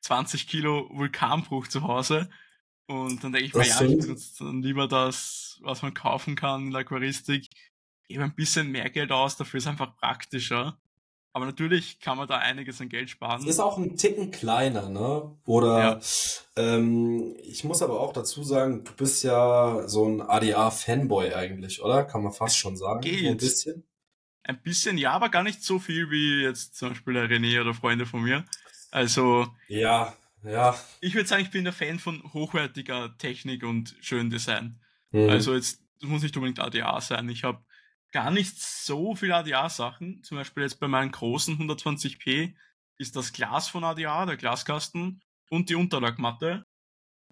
20 0.00 0.46
Kilo 0.46 0.88
Vulkanbruch 0.92 1.66
zu 1.66 1.82
Hause. 1.82 2.30
Und 2.86 3.24
dann 3.24 3.32
denke 3.32 3.46
ich 3.46 3.52
das 3.52 3.80
mir, 3.80 3.86
ja, 3.86 3.92
ich 3.92 3.98
benutze 3.98 4.44
dann 4.44 4.62
lieber 4.62 4.86
das, 4.86 5.58
was 5.62 5.82
man 5.82 5.94
kaufen 5.94 6.36
kann 6.36 6.66
in 6.66 6.70
der 6.70 6.82
Aquaristik, 6.82 7.48
gebe 8.06 8.22
ein 8.22 8.34
bisschen 8.34 8.70
mehr 8.70 8.88
Geld 8.90 9.10
aus, 9.10 9.36
dafür 9.36 9.58
ist 9.58 9.66
einfach 9.66 9.96
praktischer. 9.96 10.78
Aber 11.36 11.44
natürlich 11.44 12.00
kann 12.00 12.16
man 12.16 12.26
da 12.26 12.38
einiges 12.38 12.80
an 12.80 12.88
Geld 12.88 13.10
sparen. 13.10 13.46
Ist 13.46 13.60
auch 13.60 13.76
ein 13.76 13.98
Ticken 13.98 14.30
kleiner, 14.30 14.88
ne? 14.88 15.36
Oder 15.44 15.78
ja. 15.78 16.00
ähm, 16.56 17.36
ich 17.42 17.62
muss 17.62 17.82
aber 17.82 18.00
auch 18.00 18.14
dazu 18.14 18.42
sagen, 18.42 18.84
du 18.84 18.92
bist 18.94 19.22
ja 19.22 19.86
so 19.86 20.08
ein 20.08 20.22
ADA-Fanboy 20.22 21.34
eigentlich, 21.34 21.82
oder? 21.82 22.04
Kann 22.04 22.22
man 22.22 22.32
fast 22.32 22.56
schon 22.56 22.78
sagen. 22.78 23.02
Geht. 23.02 23.20
So 23.20 23.28
ein 23.28 23.36
bisschen. 23.36 23.84
Ein 24.44 24.62
bisschen, 24.62 24.96
ja, 24.96 25.12
aber 25.12 25.28
gar 25.28 25.42
nicht 25.42 25.62
so 25.62 25.78
viel 25.78 26.10
wie 26.10 26.42
jetzt 26.42 26.74
zum 26.74 26.88
Beispiel 26.88 27.12
der 27.12 27.28
René 27.28 27.60
oder 27.60 27.74
Freunde 27.74 28.06
von 28.06 28.22
mir. 28.22 28.46
Also. 28.90 29.46
Ja, 29.68 30.14
ja. 30.42 30.74
Ich 31.02 31.14
würde 31.14 31.28
sagen, 31.28 31.42
ich 31.42 31.50
bin 31.50 31.64
der 31.64 31.74
Fan 31.74 31.98
von 31.98 32.32
hochwertiger 32.32 33.14
Technik 33.18 33.62
und 33.62 33.94
schönem 34.00 34.30
Design. 34.30 34.80
Mhm. 35.10 35.28
Also 35.28 35.54
jetzt, 35.54 35.82
das 36.00 36.08
muss 36.08 36.22
nicht 36.22 36.34
unbedingt 36.38 36.60
ADA 36.60 36.98
sein. 37.02 37.28
Ich 37.28 37.44
habe 37.44 37.62
gar 38.16 38.30
nicht 38.30 38.58
so 38.58 39.14
viele 39.14 39.34
ADA-Sachen. 39.34 40.22
Zum 40.22 40.38
Beispiel 40.38 40.62
jetzt 40.62 40.80
bei 40.80 40.88
meinen 40.88 41.10
großen 41.10 41.58
120p 41.58 42.54
ist 42.96 43.14
das 43.14 43.34
Glas 43.34 43.68
von 43.68 43.84
ADA, 43.84 44.24
der 44.24 44.38
Glaskasten 44.38 45.20
und 45.50 45.68
die 45.68 45.74
Unterlagmatte. 45.74 46.64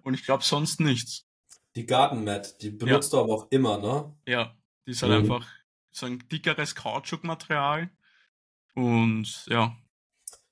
Und 0.03 0.13
ich 0.13 0.23
glaube 0.25 0.43
sonst 0.43 0.79
nichts. 0.79 1.25
Die 1.75 1.87
Gartenmat, 1.87 2.61
die 2.61 2.69
benutzt 2.69 3.11
ja. 3.11 3.17
du 3.17 3.23
aber 3.23 3.33
auch 3.33 3.47
immer, 3.49 3.79
ne? 3.79 4.15
Ja, 4.27 4.55
die 4.85 4.91
ist 4.91 5.01
halt 5.01 5.13
mhm. 5.13 5.31
einfach 5.31 5.47
so 5.89 6.05
ein 6.05 6.23
dickeres 6.31 6.75
Kautschukmaterial. 6.75 7.89
Und 8.75 9.43
ja. 9.47 9.75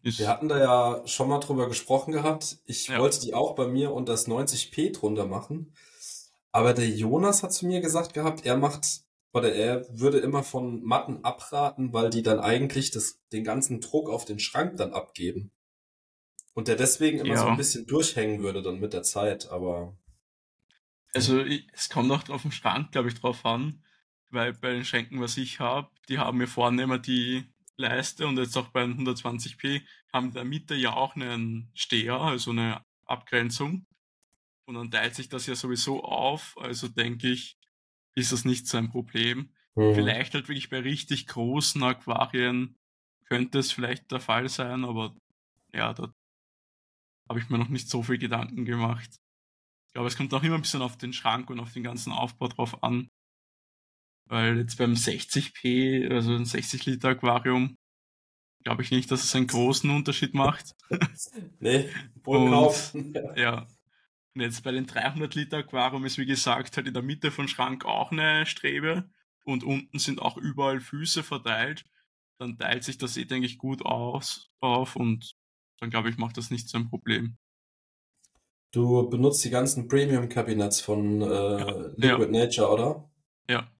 Wir 0.01 0.27
hatten 0.27 0.49
da 0.49 0.57
ja 0.57 1.07
schon 1.07 1.29
mal 1.29 1.41
drüber 1.41 1.67
gesprochen 1.67 2.11
gehabt. 2.11 2.57
Ich 2.65 2.87
ja. 2.87 2.97
wollte 2.97 3.21
die 3.21 3.35
auch 3.35 3.53
bei 3.53 3.67
mir 3.67 3.93
unter 3.93 4.13
das 4.13 4.27
90p 4.27 4.93
drunter 4.93 5.27
machen. 5.27 5.75
Aber 6.51 6.73
der 6.73 6.89
Jonas 6.89 7.43
hat 7.43 7.53
zu 7.53 7.67
mir 7.67 7.81
gesagt 7.81 8.15
gehabt, 8.15 8.47
er 8.47 8.57
macht 8.57 9.03
oder 9.33 9.51
er 9.51 9.85
würde 9.89 10.19
immer 10.19 10.43
von 10.43 10.83
Matten 10.83 11.25
abraten, 11.25 11.91
weil 11.91 12.11
die 12.11 12.21
dann 12.21 12.39
eigentlich 12.39 12.91
das, 12.91 13.19
den 13.31 13.43
ganzen 13.43 13.81
Druck 13.81 14.09
auf 14.09 14.25
den 14.25 14.39
Schrank 14.39 14.77
dann 14.77 14.93
abgeben. 14.93 15.51
Und 16.53 16.67
der 16.67 16.75
deswegen 16.75 17.17
immer 17.17 17.33
ja. 17.33 17.41
so 17.41 17.47
ein 17.47 17.57
bisschen 17.57 17.87
durchhängen 17.87 18.43
würde 18.43 18.61
dann 18.61 18.79
mit 18.79 18.93
der 18.93 19.01
Zeit, 19.01 19.49
aber. 19.49 19.97
Also 21.15 21.43
ich, 21.43 21.67
es 21.73 21.89
kommt 21.89 22.11
auch 22.11 22.29
auf 22.29 22.43
den 22.43 22.51
Schrank, 22.51 22.91
glaube 22.91 23.09
ich, 23.09 23.19
drauf 23.19 23.43
an, 23.43 23.83
weil 24.29 24.53
bei 24.53 24.71
den 24.71 24.85
Schränken, 24.85 25.19
was 25.19 25.37
ich 25.37 25.59
habe, 25.59 25.89
die 26.09 26.19
haben 26.19 26.37
mir 26.37 26.47
vorne 26.47 26.83
immer 26.83 26.99
die 26.99 27.45
Leiste 27.75 28.27
und 28.27 28.37
jetzt 28.37 28.55
auch 28.55 28.67
bei 28.67 28.83
120p 28.83 29.81
haben 30.11 30.27
in 30.27 30.33
der 30.33 30.45
Mitte 30.45 30.75
ja 30.75 30.93
auch 30.93 31.15
einen 31.15 31.71
Steher, 31.73 32.21
also 32.21 32.51
eine 32.51 32.85
Abgrenzung. 33.05 33.87
Und 34.65 34.75
dann 34.75 34.91
teilt 34.91 35.15
sich 35.15 35.27
das 35.27 35.47
ja 35.47 35.55
sowieso 35.55 36.03
auf, 36.03 36.55
also 36.59 36.87
denke 36.87 37.29
ich, 37.29 37.57
ist 38.15 38.31
das 38.31 38.45
nicht 38.45 38.67
so 38.67 38.77
ein 38.77 38.89
Problem. 38.89 39.49
Mhm. 39.75 39.95
Vielleicht 39.95 40.33
halt 40.33 40.47
wirklich 40.47 40.69
bei 40.69 40.79
richtig 40.79 41.27
großen 41.27 41.81
Aquarien 41.83 42.75
könnte 43.25 43.59
es 43.59 43.71
vielleicht 43.71 44.11
der 44.11 44.19
Fall 44.19 44.49
sein, 44.49 44.85
aber 44.85 45.15
ja, 45.73 45.93
da 45.93 46.13
habe 47.29 47.39
ich 47.39 47.49
mir 47.49 47.57
noch 47.57 47.69
nicht 47.69 47.89
so 47.89 48.03
viel 48.03 48.17
Gedanken 48.17 48.65
gemacht. 48.65 49.09
Ich 49.87 49.93
glaube, 49.93 50.07
es 50.07 50.17
kommt 50.17 50.33
auch 50.33 50.43
immer 50.43 50.55
ein 50.55 50.61
bisschen 50.61 50.81
auf 50.81 50.97
den 50.97 51.13
Schrank 51.13 51.49
und 51.49 51.59
auf 51.59 51.73
den 51.73 51.83
ganzen 51.83 52.11
Aufbau 52.11 52.47
drauf 52.47 52.83
an. 52.83 53.09
Weil 54.25 54.57
jetzt 54.57 54.77
beim 54.77 54.93
60p, 54.93 56.11
also 56.11 56.33
ein 56.33 56.45
60 56.45 56.85
Liter 56.85 57.09
Aquarium, 57.09 57.75
glaube 58.63 58.81
ich 58.81 58.91
nicht, 58.91 59.11
dass 59.11 59.23
es 59.23 59.35
einen 59.35 59.47
großen 59.47 59.89
Unterschied 59.89 60.33
macht. 60.33 60.75
nee, 61.59 61.89
wohl 62.23 62.49
kaufen. 62.49 63.13
Ja. 63.35 63.67
Und 64.35 64.41
jetzt 64.41 64.63
bei 64.63 64.71
den 64.71 64.87
300 64.87 65.35
Liter 65.35 65.57
Aquarium 65.57 66.05
ist 66.05 66.17
wie 66.17 66.25
gesagt 66.25 66.75
halt 66.75 66.87
in 66.87 66.93
der 66.93 67.03
Mitte 67.03 67.31
von 67.31 67.47
Schrank 67.47 67.85
auch 67.85 68.11
eine 68.11 68.45
Strebe 68.45 69.09
und 69.43 69.63
unten 69.63 69.99
sind 69.99 70.21
auch 70.21 70.37
überall 70.37 70.79
Füße 70.79 71.23
verteilt. 71.23 71.85
Dann 72.39 72.57
teilt 72.57 72.83
sich 72.83 72.97
das 72.97 73.15
eh, 73.17 73.25
denke 73.25 73.45
ich, 73.45 73.57
gut 73.57 73.85
aus, 73.85 74.49
auf 74.59 74.95
und 74.95 75.35
dann 75.79 75.89
glaube 75.89 76.09
ich, 76.09 76.17
macht 76.17 76.37
das 76.37 76.49
nicht 76.49 76.67
so 76.67 76.77
ein 76.77 76.89
Problem. 76.89 77.37
Du 78.71 79.07
benutzt 79.07 79.45
die 79.45 79.51
ganzen 79.51 79.87
Premium-Kabinetts 79.87 80.81
von 80.81 81.21
äh, 81.21 81.25
ja, 81.25 81.91
Liquid 81.95 82.35
ja. 82.35 82.45
Nature, 82.45 82.71
oder? 82.71 83.11
Ja. 83.47 83.71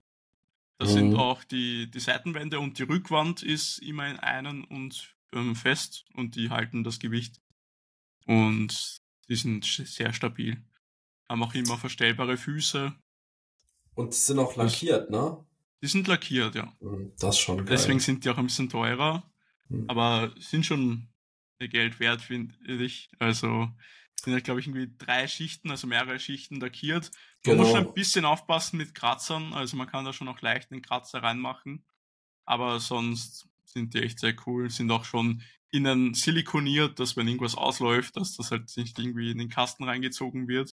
Das 0.77 0.89
mhm. 0.89 0.93
sind 0.93 1.15
auch 1.15 1.43
die, 1.43 1.89
die 1.89 1.99
Seitenwände 1.99 2.59
und 2.59 2.77
die 2.77 2.83
Rückwand 2.83 3.41
ist 3.41 3.79
immer 3.79 4.07
in 4.07 4.19
einen 4.19 4.63
und 4.65 5.15
ähm, 5.33 5.55
fest 5.55 6.05
und 6.13 6.35
die 6.35 6.51
halten 6.51 6.83
das 6.83 6.99
Gewicht. 6.99 7.41
Und 8.27 9.02
die 9.29 9.35
sind 9.35 9.65
sehr 9.65 10.13
stabil. 10.13 10.63
Haben 11.29 11.43
auch 11.43 11.53
immer 11.53 11.77
verstellbare 11.77 12.37
Füße. 12.37 12.93
Und 13.95 14.13
die 14.13 14.17
sind 14.17 14.39
auch 14.39 14.55
lackiert, 14.55 15.09
ne? 15.09 15.45
Die 15.81 15.87
sind 15.87 16.07
lackiert, 16.07 16.55
ja. 16.55 16.73
Mhm, 16.79 17.13
das 17.19 17.39
schon 17.39 17.57
geil. 17.57 17.65
Deswegen 17.69 17.99
sind 17.99 18.23
die 18.23 18.29
auch 18.29 18.37
ein 18.37 18.47
bisschen 18.47 18.69
teurer. 18.69 19.29
Mhm. 19.69 19.89
Aber 19.89 20.33
sind 20.39 20.65
schon 20.65 21.09
Geld 21.59 21.99
wert, 21.99 22.21
finde 22.21 22.55
ich. 22.65 23.09
Also 23.19 23.69
sind 24.19 24.33
ja, 24.33 24.39
glaube 24.39 24.59
ich, 24.59 24.67
irgendwie 24.67 24.93
drei 24.97 25.27
Schichten, 25.27 25.69
also 25.69 25.87
mehrere 25.87 26.19
Schichten 26.19 26.59
lackiert. 26.59 27.11
Man 27.45 27.57
genau. 27.57 27.63
muss 27.63 27.71
schon 27.71 27.87
ein 27.87 27.93
bisschen 27.93 28.25
aufpassen 28.25 28.77
mit 28.77 28.95
Kratzern. 28.95 29.53
Also 29.53 29.75
man 29.77 29.87
kann 29.87 30.05
da 30.05 30.13
schon 30.13 30.27
auch 30.27 30.41
leicht 30.41 30.71
einen 30.71 30.81
Kratzer 30.81 31.21
reinmachen. 31.21 31.85
Aber 32.45 32.79
sonst 32.79 33.47
sind 33.73 33.93
die 33.93 34.01
echt 34.01 34.19
sehr 34.19 34.35
cool. 34.45 34.69
Sind 34.69 34.91
auch 34.91 35.05
schon 35.05 35.41
innen 35.71 36.13
silikoniert, 36.13 36.99
dass 36.99 37.17
wenn 37.17 37.27
irgendwas 37.27 37.55
ausläuft, 37.55 38.15
dass 38.15 38.37
das 38.37 38.51
halt 38.51 38.71
nicht 38.77 38.97
irgendwie 38.97 39.31
in 39.31 39.39
den 39.39 39.49
Kasten 39.49 39.83
reingezogen 39.83 40.47
wird. 40.47 40.71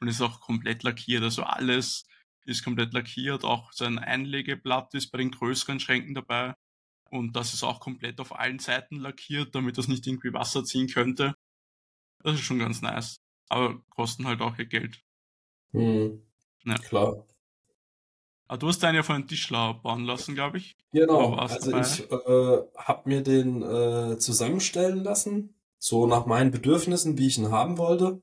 Und 0.00 0.08
ist 0.08 0.20
auch 0.20 0.40
komplett 0.40 0.82
lackiert. 0.82 1.22
Also 1.22 1.42
alles 1.42 2.06
ist 2.44 2.62
komplett 2.62 2.92
lackiert. 2.92 3.44
Auch 3.44 3.72
sein 3.72 3.98
Einlegeblatt 3.98 4.92
ist 4.94 5.10
bei 5.10 5.18
den 5.18 5.30
größeren 5.30 5.80
Schränken 5.80 6.14
dabei. 6.14 6.54
Und 7.10 7.34
das 7.34 7.54
ist 7.54 7.62
auch 7.62 7.80
komplett 7.80 8.20
auf 8.20 8.38
allen 8.38 8.58
Seiten 8.58 8.96
lackiert, 8.96 9.54
damit 9.54 9.78
das 9.78 9.88
nicht 9.88 10.06
irgendwie 10.06 10.32
Wasser 10.32 10.64
ziehen 10.64 10.88
könnte. 10.88 11.34
Das 12.22 12.34
ist 12.34 12.42
schon 12.42 12.58
ganz 12.58 12.82
nice. 12.82 13.16
Aber 13.48 13.80
kosten 13.90 14.26
halt 14.26 14.40
auch 14.40 14.58
ihr 14.58 14.66
Geld. 14.66 15.02
Hm. 15.72 16.20
Ja. 16.64 16.74
Klar. 16.78 17.26
Ah, 18.48 18.56
du 18.56 18.68
hast 18.68 18.82
deinen 18.82 18.94
ja 18.94 19.02
von 19.02 19.16
einem 19.16 19.26
Tischler 19.26 19.74
bauen 19.82 20.04
lassen, 20.04 20.34
glaube 20.34 20.58
ich. 20.58 20.76
Genau, 20.92 21.34
also 21.34 21.70
dabei? 21.70 21.80
ich 21.80 22.10
äh, 22.10 22.62
habe 22.76 23.08
mir 23.08 23.22
den 23.22 23.62
äh, 23.62 24.18
zusammenstellen 24.18 25.02
lassen, 25.02 25.54
so 25.78 26.06
nach 26.06 26.26
meinen 26.26 26.52
Bedürfnissen, 26.52 27.18
wie 27.18 27.26
ich 27.26 27.38
ihn 27.38 27.50
haben 27.50 27.76
wollte. 27.76 28.22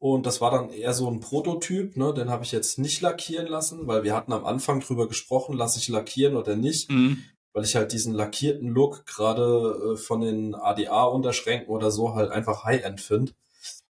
Und 0.00 0.26
das 0.26 0.40
war 0.40 0.50
dann 0.50 0.70
eher 0.70 0.94
so 0.94 1.10
ein 1.10 1.20
Prototyp, 1.20 1.96
ne? 1.96 2.14
den 2.14 2.30
habe 2.30 2.44
ich 2.44 2.52
jetzt 2.52 2.78
nicht 2.78 3.00
lackieren 3.00 3.48
lassen, 3.48 3.86
weil 3.86 4.04
wir 4.04 4.14
hatten 4.14 4.32
am 4.32 4.44
Anfang 4.44 4.80
drüber 4.80 5.08
gesprochen, 5.08 5.56
lasse 5.56 5.78
ich 5.78 5.88
lackieren 5.88 6.36
oder 6.36 6.54
nicht, 6.54 6.90
mhm. 6.90 7.24
weil 7.52 7.64
ich 7.64 7.74
halt 7.74 7.92
diesen 7.92 8.14
lackierten 8.14 8.68
Look 8.68 9.06
gerade 9.06 9.94
äh, 9.94 9.96
von 9.96 10.20
den 10.20 10.54
ADA-Unterschränken 10.54 11.68
oder 11.68 11.90
so 11.90 12.14
halt 12.14 12.30
einfach 12.30 12.64
High-End 12.64 13.00
finde. 13.00 13.32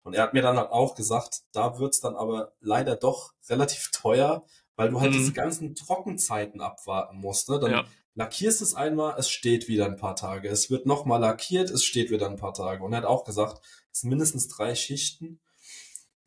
Und 0.03 0.15
er 0.15 0.23
hat 0.23 0.33
mir 0.33 0.41
dann 0.41 0.57
halt 0.57 0.71
auch 0.71 0.95
gesagt, 0.95 1.43
da 1.53 1.79
wird's 1.79 2.01
dann 2.01 2.17
aber 2.17 2.53
leider 2.61 2.97
doch 2.97 3.35
relativ 3.51 3.91
teuer, 3.93 4.45
weil 4.79 4.91
du 4.91 5.01
halt 5.01 5.11
mhm. 5.11 5.17
diese 5.17 5.33
ganzen 5.33 5.75
Trockenzeiten 5.75 6.61
abwarten 6.61 7.19
musst. 7.19 7.51
Ne? 7.51 7.59
Dann 7.59 7.71
ja. 7.73 7.85
lackierst 8.15 8.63
es 8.63 8.75
einmal, 8.75 9.17
es 9.19 9.29
steht 9.29 9.67
wieder 9.67 9.87
ein 9.87 9.97
paar 9.97 10.15
Tage. 10.15 10.49
Es 10.49 10.71
wird 10.71 10.87
nochmal 10.87 11.21
lackiert, 11.21 11.69
es 11.69 11.85
steht 11.85 12.11
wieder 12.11 12.31
ein 12.31 12.37
paar 12.37 12.55
Tage. 12.55 12.85
Und 12.85 12.93
er 12.93 12.99
hat 12.99 13.05
auch 13.05 13.25
gesagt, 13.25 13.61
es 13.93 14.01
sind 14.01 14.11
mindestens 14.11 14.47
drei 14.47 14.77
Schichten. 14.77 15.41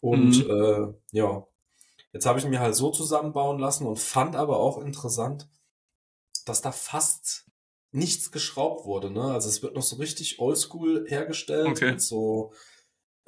Und 0.02 0.46
mhm. 0.46 0.52
äh, 0.52 1.18
ja, 1.18 1.48
jetzt 2.12 2.26
habe 2.26 2.40
ich 2.40 2.46
mir 2.46 2.60
halt 2.60 2.76
so 2.76 2.92
zusammenbauen 2.92 3.58
lassen 3.58 3.88
und 3.88 4.00
fand 4.00 4.36
aber 4.36 4.60
auch 4.60 4.80
interessant, 4.80 5.48
dass 6.46 6.62
da 6.62 6.74
fast 6.74 7.46
nichts 7.94 8.34
geschraubt 8.34 8.86
wurde. 8.86 9.12
Ne? 9.12 9.24
Also 9.24 9.48
es 9.48 9.64
wird 9.64 9.76
noch 9.76 9.84
so 9.84 9.96
richtig 9.96 10.40
oldschool 10.40 11.06
hergestellt 11.08 11.70
okay. 11.70 11.92
mit 11.92 12.02
so 12.02 12.52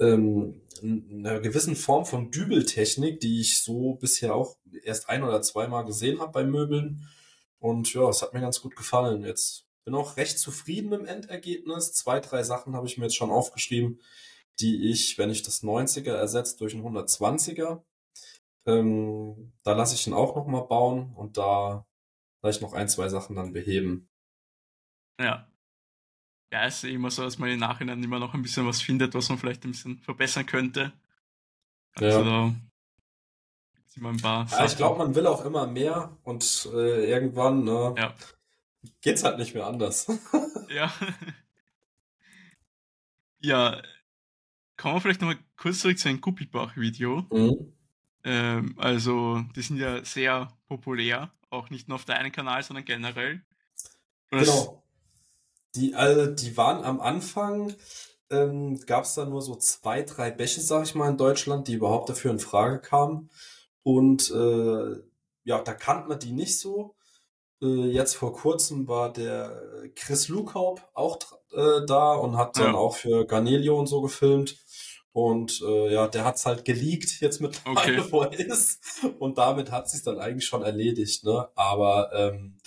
ähm, 0.00 0.62
einer 0.82 1.40
gewissen 1.40 1.76
Form 1.76 2.04
von 2.06 2.30
Dübeltechnik, 2.30 3.20
die 3.20 3.40
ich 3.40 3.62
so 3.62 3.94
bisher 3.94 4.34
auch 4.34 4.56
erst 4.82 5.08
ein 5.08 5.22
oder 5.22 5.42
zweimal 5.42 5.84
gesehen 5.84 6.20
habe 6.20 6.32
bei 6.32 6.44
Möbeln. 6.44 7.08
Und 7.58 7.92
ja, 7.94 8.08
es 8.08 8.22
hat 8.22 8.34
mir 8.34 8.40
ganz 8.40 8.60
gut 8.60 8.76
gefallen. 8.76 9.24
Jetzt 9.24 9.66
bin 9.84 9.94
auch 9.94 10.16
recht 10.16 10.38
zufrieden 10.38 10.90
mit 10.90 11.00
dem 11.00 11.06
Endergebnis. 11.06 11.92
Zwei, 11.92 12.20
drei 12.20 12.42
Sachen 12.42 12.74
habe 12.74 12.86
ich 12.86 12.98
mir 12.98 13.04
jetzt 13.04 13.16
schon 13.16 13.30
aufgeschrieben, 13.30 14.00
die 14.60 14.90
ich, 14.90 15.18
wenn 15.18 15.30
ich 15.30 15.42
das 15.42 15.62
90er 15.62 16.12
ersetzt 16.12 16.60
durch 16.60 16.74
ein 16.74 16.82
120er, 16.82 17.82
ähm, 18.66 19.52
da 19.62 19.72
lasse 19.72 19.94
ich 19.94 20.06
ihn 20.06 20.14
auch 20.14 20.36
nochmal 20.36 20.66
bauen 20.66 21.12
und 21.14 21.36
da 21.36 21.86
ich 22.42 22.60
noch 22.60 22.74
ein, 22.74 22.88
zwei 22.88 23.08
Sachen 23.08 23.36
dann 23.36 23.54
beheben. 23.54 24.10
Ja, 25.18 25.48
ja, 26.52 26.64
es 26.66 26.84
ist 26.84 26.90
immer 26.90 27.10
so, 27.10 27.22
dass 27.22 27.38
man 27.38 27.50
im 27.50 27.58
Nachhinein 27.58 28.02
immer 28.02 28.18
noch 28.18 28.34
ein 28.34 28.42
bisschen 28.42 28.66
was 28.66 28.80
findet, 28.80 29.14
was 29.14 29.28
man 29.28 29.38
vielleicht 29.38 29.64
ein 29.64 29.72
bisschen 29.72 29.98
verbessern 29.98 30.46
könnte. 30.46 30.92
Also 31.94 32.18
ja. 32.20 32.24
da 32.24 32.54
immer 33.96 34.10
ein 34.10 34.16
paar 34.16 34.48
ja, 34.50 34.64
ich 34.64 34.76
glaube, 34.76 34.98
man 34.98 35.14
will 35.14 35.26
auch 35.26 35.44
immer 35.44 35.66
mehr 35.66 36.16
und 36.24 36.68
äh, 36.72 37.08
irgendwann, 37.08 37.64
ne, 37.64 37.94
ja. 37.96 38.14
geht's 39.00 39.24
halt 39.24 39.38
nicht 39.38 39.54
mehr 39.54 39.66
anders. 39.66 40.06
ja. 40.68 40.92
Ja, 43.40 43.82
kommen 44.76 44.96
wir 44.96 45.00
vielleicht 45.00 45.20
nochmal 45.20 45.38
kurz 45.56 45.80
zurück 45.80 45.98
zu 45.98 46.08
einem 46.08 46.20
Guppibach-Video. 46.20 47.26
Mhm. 47.30 47.72
Ähm, 48.24 48.74
also, 48.78 49.44
die 49.54 49.62
sind 49.62 49.76
ja 49.76 50.04
sehr 50.04 50.50
populär, 50.66 51.30
auch 51.50 51.68
nicht 51.68 51.88
nur 51.88 51.96
auf 51.96 52.06
deinem 52.06 52.32
Kanal, 52.32 52.62
sondern 52.62 52.86
generell. 52.86 53.44
Und 54.30 54.40
genau. 54.40 54.83
Die, 55.76 55.94
also, 55.94 56.26
die 56.26 56.56
waren 56.56 56.84
am 56.84 57.00
Anfang, 57.00 57.74
ähm, 58.30 58.80
gab 58.86 59.04
es 59.04 59.14
da 59.14 59.24
nur 59.24 59.42
so 59.42 59.56
zwei, 59.56 60.02
drei 60.02 60.30
Bäche, 60.30 60.60
sag 60.60 60.84
ich 60.84 60.94
mal, 60.94 61.10
in 61.10 61.16
Deutschland, 61.16 61.68
die 61.68 61.74
überhaupt 61.74 62.08
dafür 62.08 62.30
in 62.30 62.38
Frage 62.38 62.80
kamen. 62.80 63.30
Und 63.82 64.30
äh, 64.30 64.96
ja, 65.44 65.60
da 65.62 65.74
kannte 65.74 66.08
man 66.08 66.18
die 66.18 66.32
nicht 66.32 66.58
so. 66.58 66.94
Äh, 67.62 67.86
jetzt 67.86 68.16
vor 68.16 68.32
kurzem 68.32 68.88
war 68.88 69.12
der 69.12 69.90
Chris 69.94 70.28
Lukaup 70.28 70.82
auch 70.94 71.18
äh, 71.52 71.84
da 71.86 72.14
und 72.14 72.36
hat 72.36 72.56
dann 72.56 72.72
ja. 72.72 72.74
auch 72.74 72.96
für 72.96 73.26
Garnelio 73.26 73.78
und 73.78 73.86
so 73.86 74.00
gefilmt. 74.02 74.56
Und 75.12 75.62
äh, 75.62 75.92
ja, 75.92 76.08
der 76.08 76.24
hat's 76.24 76.44
halt 76.44 76.64
geleakt 76.64 77.20
jetzt 77.20 77.40
mit 77.40 77.60
okay. 77.66 78.02
wo 78.10 78.22
er 78.22 78.38
ist. 78.38 78.80
Und 79.18 79.38
damit 79.38 79.70
hat 79.70 79.88
sich's 79.88 80.02
dann 80.02 80.18
eigentlich 80.18 80.46
schon 80.46 80.62
erledigt, 80.62 81.24
ne? 81.24 81.48
Aber 81.54 82.10
ähm, 82.12 82.58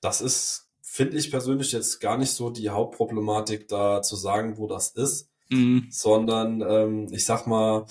das 0.00 0.20
ist, 0.20 0.69
finde 0.92 1.18
ich 1.18 1.30
persönlich 1.30 1.70
jetzt 1.70 2.00
gar 2.00 2.18
nicht 2.18 2.32
so 2.32 2.50
die 2.50 2.68
Hauptproblematik, 2.68 3.68
da 3.68 4.02
zu 4.02 4.16
sagen, 4.16 4.58
wo 4.58 4.66
das 4.66 4.90
ist. 4.90 5.30
Mhm. 5.48 5.86
Sondern 5.88 6.62
ähm, 6.62 7.08
ich 7.12 7.24
sag 7.24 7.46
mal, 7.46 7.86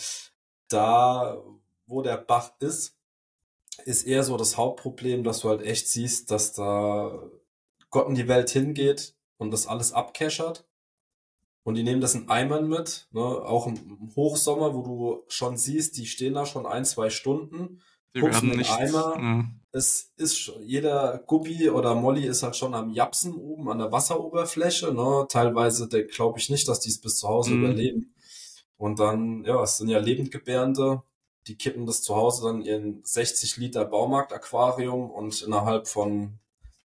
da, 0.68 1.42
wo 1.88 2.02
der 2.02 2.18
Bach 2.18 2.52
ist, 2.60 2.98
ist 3.86 4.06
eher 4.06 4.24
so 4.24 4.36
das 4.36 4.58
Hauptproblem, 4.58 5.24
dass 5.24 5.40
du 5.40 5.50
halt 5.50 5.62
echt 5.62 5.88
siehst, 5.88 6.30
dass 6.30 6.52
da 6.52 7.24
Gott 7.90 8.10
in 8.10 8.16
die 8.16 8.28
Welt 8.28 8.50
hingeht 8.50 9.16
und 9.38 9.52
das 9.52 9.66
alles 9.66 9.94
abkeschert. 9.94 10.68
Und 11.64 11.76
die 11.76 11.84
nehmen 11.84 12.02
das 12.02 12.16
in 12.16 12.28
Eimern 12.28 12.68
mit, 12.68 13.08
ne? 13.12 13.22
auch 13.22 13.68
im 13.68 14.12
Hochsommer, 14.14 14.76
wo 14.76 14.82
du 14.82 15.24
schon 15.30 15.56
siehst, 15.56 15.96
die 15.96 16.06
stehen 16.06 16.34
da 16.34 16.46
schon 16.46 16.66
ein, 16.66 16.84
zwei 16.84 17.10
Stunden, 17.10 17.82
die 18.16 18.20
in 18.20 18.52
den 18.52 18.66
Eimer. 18.66 19.16
Ja. 19.18 19.46
Es 19.72 20.12
ist 20.18 20.52
jeder 20.62 21.24
Guppi 21.28 21.70
oder 21.70 21.94
Molly 21.94 22.26
ist 22.26 22.42
halt 22.42 22.56
schon 22.56 22.74
am 22.74 22.90
Japsen 22.90 23.36
oben 23.36 23.70
an 23.70 23.78
der 23.78 23.92
Wasseroberfläche. 23.92 24.94
Ne? 24.94 25.28
Teilweise 25.30 25.88
glaube 25.88 26.40
ich 26.40 26.50
nicht, 26.50 26.68
dass 26.68 26.80
die 26.80 26.90
es 26.90 27.00
bis 27.00 27.20
zu 27.20 27.28
Hause 27.28 27.52
mhm. 27.52 27.64
überleben. 27.64 28.16
Und 28.78 29.00
dann, 29.00 29.44
ja, 29.44 29.62
es 29.62 29.78
sind 29.78 29.90
ja 29.90 30.00
Lebendgebärende, 30.00 31.04
die 31.48 31.58
kippen 31.58 31.86
das 31.86 32.02
zu 32.02 32.16
Hause 32.16 32.46
dann 32.46 32.62
in 32.62 33.02
60 33.04 33.58
Liter 33.58 33.86
Baumarkt-Aquarium 33.86 35.12
und 35.12 35.42
innerhalb 35.42 35.88
von 35.88 36.40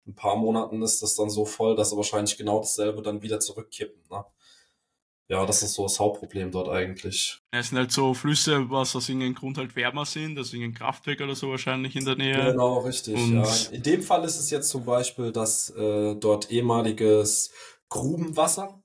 ein 0.07 0.15
paar 0.15 0.35
Monaten 0.35 0.81
ist 0.81 1.03
das 1.03 1.15
dann 1.15 1.29
so 1.29 1.45
voll, 1.45 1.75
dass 1.75 1.91
sie 1.91 1.97
wahrscheinlich 1.97 2.37
genau 2.37 2.59
dasselbe 2.59 3.01
dann 3.01 3.21
wieder 3.21 3.39
zurückkippen. 3.39 4.01
Ne? 4.09 4.25
Ja, 5.31 5.45
das 5.45 5.63
ist 5.63 5.75
so 5.75 5.83
das 5.83 5.97
Hauptproblem 5.97 6.51
dort 6.51 6.67
eigentlich. 6.67 7.39
Es 7.51 7.69
sind 7.69 7.77
halt 7.77 7.93
so 7.93 8.13
Flüsse, 8.13 8.69
was 8.69 8.93
aus 8.97 9.07
irgendeinem 9.07 9.33
Grund 9.33 9.57
halt 9.57 9.77
wärmer 9.77 10.03
sind, 10.03 10.37
also 10.37 10.57
irgendein 10.57 10.77
Kraftwerk 10.77 11.21
oder 11.21 11.35
so 11.35 11.49
wahrscheinlich 11.51 11.95
in 11.95 12.03
der 12.03 12.17
Nähe. 12.17 12.51
Genau, 12.51 12.79
richtig. 12.79 13.17
ja. 13.29 13.45
In 13.71 13.81
dem 13.81 14.01
Fall 14.01 14.25
ist 14.25 14.37
es 14.37 14.49
jetzt 14.49 14.67
zum 14.67 14.83
Beispiel, 14.83 15.31
dass 15.31 15.69
äh, 15.69 16.15
dort 16.15 16.51
ehemaliges 16.51 17.53
Grubenwasser 17.87 18.83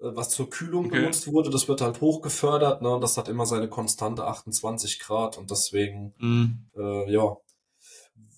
äh, 0.00 0.14
was 0.14 0.28
zur 0.28 0.50
Kühlung 0.50 0.84
okay. 0.84 0.96
benutzt 1.00 1.32
wurde, 1.32 1.48
das 1.48 1.66
wird 1.66 1.80
halt 1.80 2.02
hochgefördert, 2.02 2.82
ne? 2.82 2.98
Das 3.00 3.16
hat 3.16 3.28
immer 3.30 3.46
seine 3.46 3.70
konstante 3.70 4.26
28 4.26 4.98
Grad 4.98 5.38
und 5.38 5.50
deswegen, 5.50 6.12
mhm. 6.18 6.66
äh, 6.76 7.10
ja, 7.10 7.38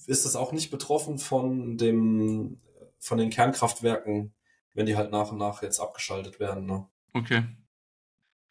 ist 0.07 0.27
es 0.27 0.37
auch 0.37 0.53
nicht 0.53 0.71
betroffen 0.71 1.19
von 1.19 1.77
dem, 1.77 2.61
von 3.01 3.19
den 3.19 3.31
Kernkraftwerken, 3.31 4.33
wenn 4.75 4.87
die 4.87 4.95
halt 4.95 5.11
nach 5.11 5.33
und 5.33 5.39
nach 5.39 5.65
jetzt 5.65 5.81
abgeschaltet 5.81 6.39
werden, 6.39 6.67
ne? 6.67 6.87
Okay. 7.17 7.45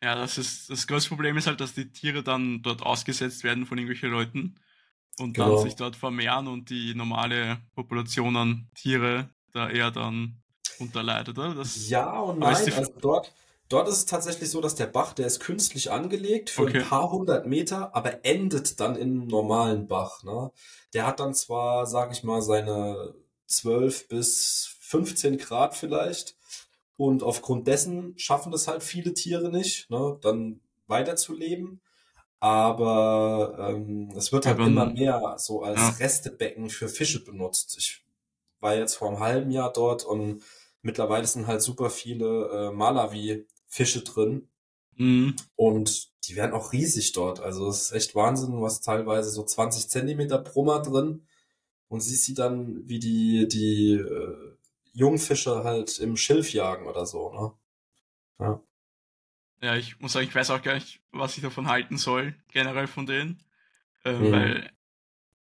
Ja, 0.03 0.15
das 0.15 0.37
ist, 0.37 0.69
das 0.69 0.87
größte 0.87 1.09
Problem 1.09 1.37
ist 1.37 1.47
halt, 1.47 1.61
dass 1.61 1.73
die 1.73 1.91
Tiere 1.91 2.23
dann 2.23 2.61
dort 2.63 2.81
ausgesetzt 2.81 3.43
werden 3.43 3.65
von 3.65 3.77
irgendwelchen 3.77 4.11
Leuten 4.11 4.55
und 5.19 5.33
genau. 5.33 5.55
dann 5.55 5.63
sich 5.63 5.75
dort 5.75 5.95
vermehren 5.95 6.47
und 6.47 6.69
die 6.69 6.95
normale 6.95 7.59
Population 7.75 8.35
an 8.35 8.67
Tiere 8.75 9.29
da 9.53 9.69
eher 9.69 9.91
dann 9.91 10.41
drunter 10.77 11.03
leidet, 11.03 11.37
oder? 11.37 11.53
Das 11.53 11.89
ja 11.89 12.19
und 12.19 12.39
nein, 12.39 12.55
also 12.55 12.91
dort, 12.99 13.33
dort 13.69 13.87
ist 13.87 13.97
es 13.97 14.05
tatsächlich 14.05 14.49
so, 14.49 14.61
dass 14.61 14.75
der 14.75 14.87
Bach, 14.87 15.13
der 15.13 15.27
ist 15.27 15.39
künstlich 15.39 15.91
angelegt 15.91 16.49
für 16.49 16.63
okay. 16.63 16.79
ein 16.79 16.89
paar 16.89 17.11
hundert 17.11 17.45
Meter, 17.45 17.95
aber 17.95 18.25
endet 18.25 18.79
dann 18.79 18.95
in 18.95 19.11
einem 19.11 19.27
normalen 19.27 19.87
Bach. 19.87 20.23
Ne? 20.23 20.51
Der 20.93 21.05
hat 21.05 21.19
dann 21.19 21.33
zwar, 21.33 21.85
sag 21.85 22.11
ich 22.11 22.23
mal, 22.23 22.41
seine 22.41 23.13
12 23.47 24.07
bis 24.07 24.75
15 24.81 25.37
Grad 25.37 25.75
vielleicht 25.75 26.35
und 26.97 27.23
aufgrund 27.23 27.67
dessen 27.67 28.17
schaffen 28.17 28.51
das 28.51 28.67
halt 28.67 28.83
viele 28.83 29.13
Tiere 29.13 29.49
nicht, 29.51 29.89
ne? 29.89 30.17
dann 30.21 30.61
weiterzuleben. 30.87 31.81
Aber 32.39 33.57
ähm, 33.59 34.13
es 34.15 34.31
wird 34.31 34.45
halt 34.45 34.59
ja, 34.59 34.67
immer 34.67 34.85
mehr 34.85 35.35
so 35.37 35.63
als 35.63 35.79
ja. 35.79 35.89
Restebecken 35.89 36.69
für 36.69 36.89
Fische 36.89 37.23
benutzt. 37.23 37.75
Ich 37.77 38.05
war 38.59 38.75
jetzt 38.75 38.95
vor 38.95 39.09
einem 39.09 39.19
halben 39.19 39.51
Jahr 39.51 39.73
dort 39.73 40.03
und 40.03 40.43
mittlerweile 40.81 41.25
sind 41.25 41.47
halt 41.47 41.61
super 41.61 41.89
viele 41.89 42.49
äh, 42.49 42.71
Malawi-Fische 42.71 44.01
drin. 44.01 44.49
Mhm. 44.95 45.35
Und 45.55 46.11
die 46.27 46.35
werden 46.35 46.53
auch 46.53 46.71
riesig 46.71 47.13
dort. 47.13 47.39
Also 47.39 47.67
es 47.67 47.83
ist 47.83 47.91
echt 47.91 48.15
Wahnsinn, 48.15 48.61
was 48.61 48.81
teilweise 48.81 49.29
so 49.29 49.43
20 49.43 49.89
Zentimeter 49.89 50.37
Brummer 50.37 50.81
drin. 50.81 51.25
Und 51.87 52.01
siehst 52.01 52.25
sie 52.25 52.33
dann, 52.33 52.87
wie 52.87 52.99
die, 52.99 53.47
die 53.47 53.93
äh, 53.93 54.54
Jungfische 54.95 55.63
halt 55.63 55.99
im 55.99 56.15
Schilf 56.15 56.53
jagen 56.53 56.87
oder 56.87 57.05
so, 57.05 57.31
ne? 57.33 57.51
Ja. 58.39 58.61
Ja, 59.61 59.75
ich 59.75 59.99
muss 59.99 60.13
sagen, 60.13 60.27
ich 60.27 60.35
weiß 60.35 60.51
auch 60.51 60.61
gar 60.61 60.75
nicht, 60.75 61.01
was 61.11 61.35
ich 61.35 61.43
davon 61.43 61.67
halten 61.67 61.97
soll, 61.97 62.35
generell 62.51 62.87
von 62.87 63.05
denen. 63.05 63.43
Äh, 64.03 64.13
mhm. 64.13 64.31
Weil 64.31 64.71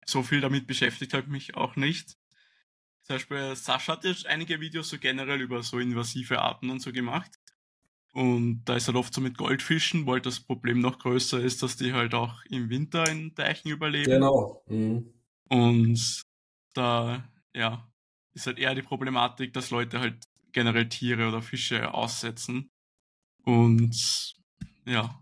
so 0.06 0.22
viel 0.22 0.40
damit 0.40 0.66
beschäftigt 0.66 1.12
habe 1.12 1.24
ich 1.24 1.30
mich 1.30 1.54
auch 1.56 1.76
nicht. 1.76 2.16
Zum 3.02 3.16
Beispiel 3.16 3.54
Sascha 3.56 3.94
hat 3.94 4.04
jetzt 4.04 4.26
einige 4.26 4.60
Videos 4.60 4.88
so 4.88 4.98
generell 4.98 5.40
über 5.40 5.62
so 5.62 5.78
invasive 5.78 6.40
Arten 6.40 6.70
und 6.70 6.80
so 6.80 6.92
gemacht. 6.92 7.30
Und 8.12 8.64
da 8.64 8.76
ist 8.76 8.86
halt 8.86 8.96
oft 8.96 9.12
so 9.12 9.20
mit 9.20 9.36
Goldfischen, 9.36 10.06
weil 10.06 10.20
das 10.20 10.40
Problem 10.40 10.80
noch 10.80 10.98
größer 10.98 11.40
ist, 11.40 11.62
dass 11.62 11.76
die 11.76 11.92
halt 11.92 12.14
auch 12.14 12.44
im 12.46 12.70
Winter 12.70 13.08
in 13.08 13.34
Teichen 13.34 13.70
überleben. 13.70 14.10
Genau. 14.10 14.62
Mhm. 14.66 15.12
Und 15.48 16.22
da, 16.74 17.28
ja, 17.54 17.91
ist 18.34 18.46
halt 18.46 18.58
eher 18.58 18.74
die 18.74 18.82
Problematik, 18.82 19.52
dass 19.52 19.70
Leute 19.70 20.00
halt 20.00 20.16
generell 20.52 20.88
Tiere 20.88 21.28
oder 21.28 21.42
Fische 21.42 21.92
aussetzen. 21.92 22.70
Und 23.44 24.34
ja. 24.86 25.18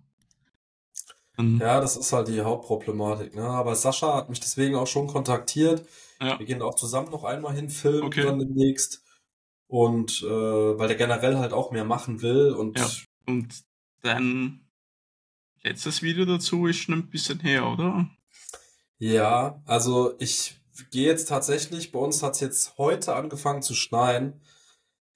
ja, 1.38 1.80
das 1.80 1.96
ist 1.96 2.12
halt 2.12 2.28
die 2.28 2.40
Hauptproblematik. 2.40 3.34
Ne? 3.34 3.44
Aber 3.44 3.74
Sascha 3.74 4.14
hat 4.14 4.28
mich 4.28 4.40
deswegen 4.40 4.74
auch 4.74 4.86
schon 4.86 5.06
kontaktiert. 5.06 5.86
Ja. 6.20 6.38
Wir 6.38 6.46
gehen 6.46 6.62
auch 6.62 6.74
zusammen 6.74 7.10
noch 7.10 7.24
einmal 7.24 7.54
hin 7.54 7.70
filmen 7.70 8.04
okay. 8.04 8.24
dann 8.24 8.38
demnächst. 8.38 9.02
Und 9.66 10.22
äh, 10.22 10.26
weil 10.78 10.88
der 10.88 10.96
generell 10.96 11.38
halt 11.38 11.52
auch 11.52 11.70
mehr 11.70 11.84
machen 11.84 12.22
will. 12.22 12.50
Und, 12.50 12.78
ja. 12.78 12.88
und 13.26 13.62
dein 14.02 14.68
letztes 15.62 16.02
Video 16.02 16.24
dazu 16.24 16.66
ist 16.66 16.78
schon 16.78 16.94
ein 16.94 17.10
bisschen 17.10 17.40
her, 17.40 17.66
oder? 17.66 18.10
Ja, 18.98 19.62
also 19.64 20.14
ich 20.18 20.59
gehe 20.90 21.06
jetzt 21.06 21.28
tatsächlich, 21.28 21.92
bei 21.92 21.98
uns 21.98 22.22
hat 22.22 22.34
es 22.34 22.40
jetzt 22.40 22.78
heute 22.78 23.14
angefangen 23.14 23.62
zu 23.62 23.74
schneien. 23.74 24.40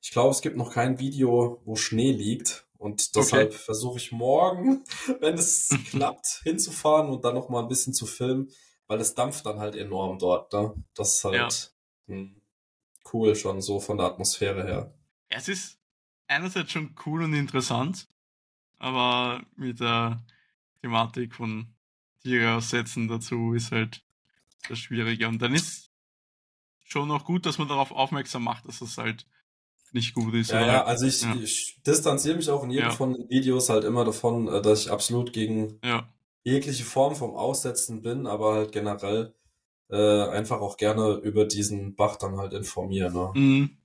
Ich 0.01 0.11
glaube, 0.11 0.31
es 0.31 0.43
gibt 0.43 0.57
noch 0.57 0.73
kein 0.73 0.99
Video, 0.99 1.63
wo 1.65 1.77
Schnee 1.77 2.13
liegt. 2.13 2.67
Und 2.77 3.17
deshalb 3.17 3.51
okay. 3.51 3.59
versuche 3.59 3.99
ich 3.99 4.13
morgen, 4.13 4.85
wenn 5.21 5.35
es 5.35 5.69
klappt, 5.91 6.41
hinzufahren 6.43 7.09
und 7.09 7.25
dann 7.25 7.35
noch 7.35 7.49
mal 7.49 7.63
ein 7.63 7.69
bisschen 7.69 7.95
zu 7.95 8.07
filmen 8.07 8.51
weil 8.87 9.01
es 9.01 9.15
dampft 9.15 9.47
dann 9.47 9.59
halt 9.59 9.77
enorm 9.77 10.19
dort, 10.19 10.53
ne? 10.53 10.75
Das 10.95 11.17
ist 11.17 11.25
halt 11.25 11.35
ja. 12.07 12.15
Hm, 12.15 12.41
cool 13.13 13.35
schon 13.35 13.61
so 13.61 13.81
von 13.81 13.99
der 13.99 14.07
Atmosphäre 14.07 14.65
her. 14.65 14.95
Es 15.29 15.49
ist 15.49 15.79
einerseits 16.27 16.73
schon 16.73 16.95
cool 17.07 17.23
und 17.23 17.35
interessant, 17.35 18.09
aber 18.79 19.43
mit 19.57 19.81
der 19.81 20.25
Thematik 20.83 21.35
von 21.35 21.75
Tiere 22.23 22.55
aussetzen 22.55 23.09
dazu 23.09 23.55
ist 23.55 23.73
halt 23.73 24.03
das 24.69 24.79
Schwierige. 24.79 25.29
Und 25.29 25.41
dann 25.41 25.55
ist 25.55 25.91
schon 26.85 27.09
noch 27.09 27.25
gut, 27.25 27.47
dass 27.47 27.59
man 27.59 27.69
darauf 27.69 27.91
aufmerksam 27.91 28.45
macht, 28.45 28.67
dass 28.67 28.81
das 28.81 28.99
halt 28.99 29.27
nicht 29.93 30.15
gut 30.15 30.35
ist. 30.35 30.51
Ja, 30.51 30.59
oder? 30.59 30.67
ja 30.67 30.85
also 30.85 31.07
ich, 31.07 31.23
ja. 31.23 31.35
ich 31.37 31.81
distanziere 31.87 32.37
mich 32.37 32.51
auch 32.51 32.65
in 32.65 32.71
jedem 32.71 32.87
ja. 32.87 32.91
von 32.91 33.15
den 33.15 33.29
Videos 33.29 33.69
halt 33.69 33.85
immer 33.85 34.05
davon, 34.05 34.49
äh, 34.49 34.61
dass 34.61 34.83
ich 34.83 34.91
absolut 34.91 35.33
gegen 35.33 35.79
ja 35.85 36.09
jegliche 36.45 36.85
Form 36.85 37.17
vom 37.17 37.35
Aussetzen 37.35 38.03
bin, 38.03 38.27
aber 38.27 38.55
halt 38.55 38.73
generell 38.73 39.35
äh, 39.91 40.29
einfach 40.29 40.61
auch 40.61 40.77
gerne 40.77 41.15
über 41.23 41.47
diesen 41.47 41.97
Bach 41.97 42.17
dann 42.17 42.37
halt 42.37 42.53
informieren. 42.53 43.15
Ne? 43.15 43.33
Mhm. 43.35 43.79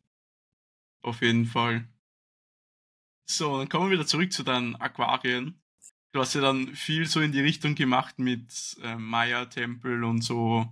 Auf 1.02 1.22
jeden 1.22 1.46
Fall. 1.46 1.88
So, 3.26 3.58
dann 3.58 3.70
kommen 3.70 3.90
wir 3.90 3.98
wieder 3.98 4.08
zurück 4.08 4.34
zu 4.34 4.44
deinen 4.44 4.76
Aquarien. 4.76 5.62
Du 6.12 6.20
hast 6.20 6.34
ja 6.34 6.42
dann 6.42 6.76
viel 6.76 7.06
so 7.06 7.20
in 7.20 7.32
die 7.32 7.42
Richtung 7.42 7.76
gemacht 7.76 8.18
mit 8.18 8.78
äh, 8.84 8.96
Maya-Tempel 8.96 10.04
und 10.04 10.24
so 10.24 10.66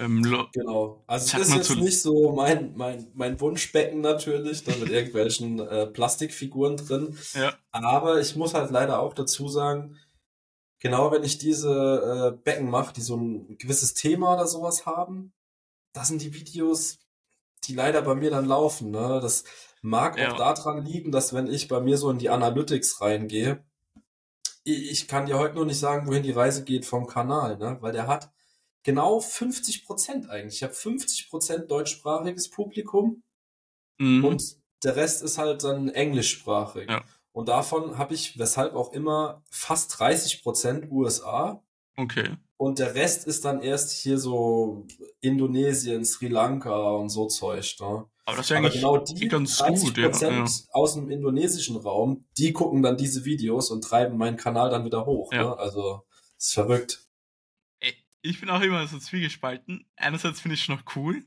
Ähm, 0.00 0.22
genau. 0.52 1.04
Also 1.06 1.36
es 1.36 1.48
ist 1.48 1.54
jetzt 1.54 1.76
nicht 1.76 2.00
so 2.00 2.32
mein, 2.32 2.74
mein, 2.74 3.06
mein 3.12 3.38
Wunschbecken 3.38 4.00
natürlich, 4.00 4.64
da 4.64 4.74
mit 4.76 4.88
irgendwelchen 4.88 5.60
äh, 5.60 5.86
Plastikfiguren 5.86 6.78
drin. 6.78 7.18
Ja. 7.34 7.52
Aber 7.70 8.18
ich 8.18 8.34
muss 8.34 8.54
halt 8.54 8.70
leider 8.70 9.00
auch 9.00 9.12
dazu 9.12 9.48
sagen, 9.48 9.98
genau 10.78 11.12
wenn 11.12 11.22
ich 11.22 11.36
diese 11.36 12.32
äh, 12.34 12.42
Becken 12.42 12.70
mache, 12.70 12.94
die 12.94 13.02
so 13.02 13.16
ein 13.16 13.58
gewisses 13.58 13.92
Thema 13.92 14.32
oder 14.34 14.46
sowas 14.46 14.86
haben, 14.86 15.34
das 15.92 16.08
sind 16.08 16.22
die 16.22 16.32
Videos, 16.32 16.98
die 17.64 17.74
leider 17.74 18.00
bei 18.00 18.14
mir 18.14 18.30
dann 18.30 18.46
laufen. 18.46 18.90
Ne? 18.90 19.20
Das 19.20 19.44
mag 19.82 20.18
ja. 20.18 20.32
auch 20.32 20.38
daran 20.38 20.82
liegen, 20.82 21.12
dass 21.12 21.34
wenn 21.34 21.46
ich 21.46 21.68
bei 21.68 21.80
mir 21.80 21.98
so 21.98 22.10
in 22.10 22.18
die 22.18 22.30
Analytics 22.30 23.02
reingehe, 23.02 23.62
ich 24.64 25.08
kann 25.08 25.26
dir 25.26 25.38
heute 25.38 25.54
nur 25.54 25.66
nicht 25.66 25.78
sagen, 25.78 26.06
wohin 26.06 26.22
die 26.22 26.32
Reise 26.32 26.64
geht 26.64 26.84
vom 26.84 27.06
Kanal, 27.06 27.58
ne? 27.58 27.78
weil 27.80 27.92
der 27.92 28.06
hat 28.06 28.30
genau 28.82 29.20
50 29.20 29.86
Prozent 29.86 30.30
eigentlich. 30.30 30.56
Ich 30.56 30.62
habe 30.62 30.74
50 30.74 31.30
Prozent 31.30 31.70
deutschsprachiges 31.70 32.50
Publikum 32.50 33.22
mhm. 33.98 34.24
und 34.24 34.56
der 34.82 34.96
Rest 34.96 35.22
ist 35.22 35.38
halt 35.38 35.62
dann 35.64 35.88
englischsprachig. 35.88 36.88
Ja. 36.88 37.02
Und 37.32 37.48
davon 37.48 37.96
habe 37.98 38.14
ich, 38.14 38.38
weshalb 38.38 38.74
auch 38.74 38.92
immer, 38.92 39.42
fast 39.50 39.98
30 39.98 40.42
Prozent 40.42 40.90
USA. 40.90 41.62
Okay. 41.96 42.36
Und 42.56 42.78
der 42.78 42.94
Rest 42.94 43.26
ist 43.26 43.44
dann 43.44 43.62
erst 43.62 43.92
hier 43.92 44.18
so 44.18 44.86
Indonesien, 45.20 46.04
Sri 46.04 46.28
Lanka 46.28 46.90
und 46.90 47.08
so 47.08 47.26
Zeug. 47.26 47.76
Ne? 47.80 48.04
Aber 48.30 48.36
das 48.36 48.46
ist 48.46 48.50
ja 48.50 48.56
eigentlich 48.58 48.74
genau 48.74 48.98
die 48.98 49.28
ganz 49.28 49.56
30 49.58 49.84
gut, 49.84 49.98
ja, 49.98 50.10
ja. 50.10 50.44
aus 50.70 50.94
dem 50.94 51.10
indonesischen 51.10 51.76
Raum, 51.76 52.24
die 52.38 52.52
gucken 52.52 52.82
dann 52.82 52.96
diese 52.96 53.24
Videos 53.24 53.70
und 53.70 53.82
treiben 53.82 54.16
meinen 54.16 54.36
Kanal 54.36 54.70
dann 54.70 54.84
wieder 54.84 55.04
hoch. 55.04 55.32
Ja. 55.32 55.42
Ne? 55.42 55.58
Also, 55.58 56.06
ist 56.38 56.54
verrückt. 56.54 57.06
Ich 58.22 58.38
bin 58.38 58.50
auch 58.50 58.60
immer 58.60 58.86
so 58.86 58.98
zwiegespalten. 58.98 59.86
Einerseits 59.96 60.40
finde 60.40 60.54
ich 60.54 60.62
es 60.62 60.68
noch 60.68 60.82
cool. 60.94 61.24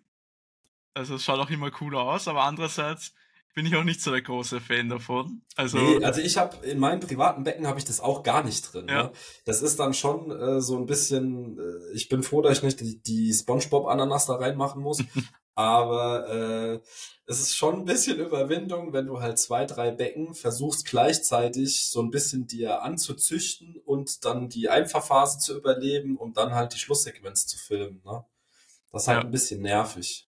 Also, 0.93 1.15
es 1.15 1.23
schaut 1.23 1.39
auch 1.39 1.49
immer 1.49 1.71
cool 1.81 1.95
aus, 1.95 2.27
aber 2.27 2.43
andererseits 2.43 3.13
bin 3.53 3.65
ich 3.65 3.75
auch 3.75 3.83
nicht 3.83 4.01
so 4.01 4.11
der 4.11 4.21
große 4.21 4.61
Fan 4.61 4.89
davon. 4.89 5.41
Also, 5.55 5.77
nee, 5.77 6.03
also 6.03 6.21
ich 6.21 6.37
habe 6.37 6.65
in 6.65 6.79
meinem 6.79 6.99
privaten 6.99 7.43
Becken 7.43 7.67
habe 7.67 7.79
ich 7.79 7.85
das 7.85 7.99
auch 7.99 8.23
gar 8.23 8.43
nicht 8.43 8.73
drin. 8.73 8.87
Ja. 8.87 9.03
Ne? 9.03 9.11
Das 9.45 9.61
ist 9.61 9.79
dann 9.79 9.93
schon 9.93 10.31
äh, 10.31 10.61
so 10.61 10.77
ein 10.77 10.85
bisschen. 10.85 11.59
Äh, 11.59 11.95
ich 11.95 12.09
bin 12.09 12.23
froh, 12.23 12.41
dass 12.41 12.57
ich 12.57 12.63
nicht 12.63 12.79
die, 12.79 13.01
die 13.01 13.33
SpongeBob 13.33 13.87
Ananas 13.87 14.25
da 14.25 14.35
reinmachen 14.35 14.81
muss. 14.81 15.03
Aber 15.55 16.29
äh, 16.29 16.79
es 17.25 17.39
ist 17.39 17.55
schon 17.55 17.81
ein 17.81 17.85
bisschen 17.85 18.19
Überwindung, 18.19 18.91
wenn 18.91 19.05
du 19.05 19.21
halt 19.21 19.37
zwei, 19.37 19.65
drei 19.65 19.91
Becken 19.91 20.33
versuchst 20.33 20.85
gleichzeitig 20.85 21.89
so 21.89 22.01
ein 22.01 22.09
bisschen 22.09 22.47
dir 22.47 22.81
anzuzüchten 22.81 23.79
und 23.85 24.25
dann 24.25 24.49
die 24.49 24.69
Einfachphase 24.69 25.39
zu 25.39 25.55
überleben, 25.55 26.17
um 26.17 26.33
dann 26.33 26.55
halt 26.55 26.73
die 26.73 26.79
Schlusssequenz 26.79 27.45
zu 27.45 27.57
filmen. 27.57 28.01
Ne? 28.03 28.25
Das 28.91 29.03
ist 29.03 29.07
halt 29.07 29.19
ja. 29.19 29.25
ein 29.25 29.31
bisschen 29.31 29.61
nervig. 29.61 30.27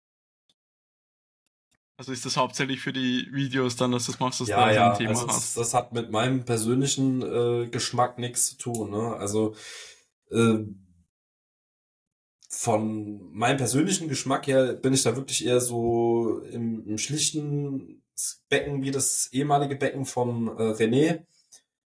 Also 1.99 2.13
ist 2.13 2.25
das 2.25 2.39
hauptsächlich 2.39 2.81
für 2.81 2.95
die 2.95 3.29
Videos 3.31 3.77
dann, 3.77 3.93
dass 3.93 4.07
du 4.07 4.13
das 4.13 4.21
machst, 4.21 4.41
dass 4.41 4.49
ja, 4.49 4.69
du 4.69 4.75
ja, 4.75 4.93
ein 4.93 4.97
Thema 4.97 5.11
also 5.11 5.29
hast? 5.29 5.59
Das 5.59 5.75
hat 5.75 5.93
mit 5.93 6.11
meinem 6.11 6.47
persönlichen 6.47 7.21
äh, 7.21 7.69
Geschmack 7.69 8.19
nichts 8.19 8.47
zu 8.47 8.57
tun. 8.57 8.91
Ne? 8.91 9.17
Also 9.17 9.55
äh, 10.31 10.61
von 12.53 13.33
meinem 13.33 13.59
persönlichen 13.59 14.09
Geschmack 14.09 14.49
her 14.49 14.75
bin 14.75 14.93
ich 14.93 15.05
da 15.05 15.15
wirklich 15.15 15.47
eher 15.47 15.61
so 15.61 16.41
im, 16.51 16.85
im 16.85 16.99
schlichten 16.99 18.03
Becken 18.49 18.83
wie 18.83 18.91
das 18.91 19.29
ehemalige 19.33 19.77
Becken 19.77 20.05
von 20.05 20.49
äh, 20.49 20.73
René. 20.73 21.25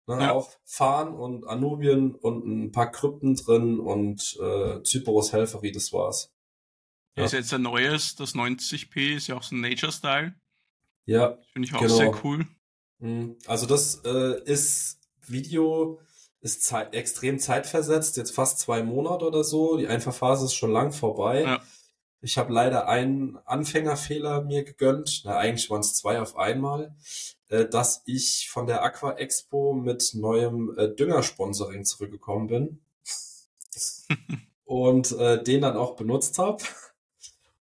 Ne, 0.07 0.19
ja. 0.19 0.31
Auch 0.31 0.49
Fahren 0.63 1.13
und 1.13 1.45
Anubien 1.45 2.15
und 2.15 2.45
ein 2.45 2.71
paar 2.71 2.91
Krypten 2.91 3.35
drin 3.35 3.79
und 3.79 4.37
äh, 4.41 4.81
Zyporus 4.83 5.33
Helferi, 5.33 5.71
das 5.71 5.91
war's. 5.91 6.31
Ja. 7.17 7.25
Ist 7.25 7.33
jetzt 7.33 7.53
ein 7.53 7.63
neues, 7.63 8.15
das 8.15 8.33
90p, 8.33 9.15
ist 9.15 9.27
ja 9.27 9.35
auch 9.35 9.43
so 9.43 9.55
ein 9.55 9.61
Nature-Style. 9.61 10.35
Ja. 11.05 11.37
Finde 11.51 11.67
ich 11.67 11.75
auch 11.75 11.81
genau. 11.81 11.95
sehr 11.95 12.23
cool. 12.23 12.45
Mhm. 12.99 13.35
Also 13.45 13.65
das 13.65 14.01
äh, 14.05 14.41
ist 14.43 14.99
Video, 15.27 15.99
ist 16.45 16.61
zeit, 16.61 16.93
extrem 16.93 17.39
zeitversetzt, 17.39 18.17
jetzt 18.17 18.35
fast 18.35 18.59
zwei 18.59 18.83
Monate 18.83 19.25
oder 19.25 19.43
so. 19.43 19.77
Die 19.77 19.87
Einfachphase 19.87 20.45
ist 20.45 20.53
schon 20.53 20.71
lang 20.71 20.91
vorbei. 20.91 21.41
Ja. 21.41 21.63
Ich 22.21 22.37
habe 22.37 22.53
leider 22.53 22.87
einen 22.87 23.39
Anfängerfehler 23.45 24.43
mir 24.43 24.63
gegönnt, 24.63 25.23
na 25.25 25.37
eigentlich 25.37 25.71
waren 25.71 25.81
es 25.81 25.95
zwei 25.95 26.21
auf 26.21 26.37
einmal, 26.37 26.95
äh, 27.49 27.65
dass 27.65 28.03
ich 28.05 28.47
von 28.51 28.67
der 28.67 28.83
Aqua 28.83 29.13
Expo 29.13 29.73
mit 29.73 30.11
neuem 30.13 30.71
äh, 30.77 30.87
Düngersponsoring 30.87 31.83
zurückgekommen 31.83 32.47
bin 32.47 32.81
und 34.65 35.13
äh, 35.13 35.41
den 35.41 35.61
dann 35.61 35.77
auch 35.77 35.95
benutzt 35.95 36.37
habe 36.37 36.63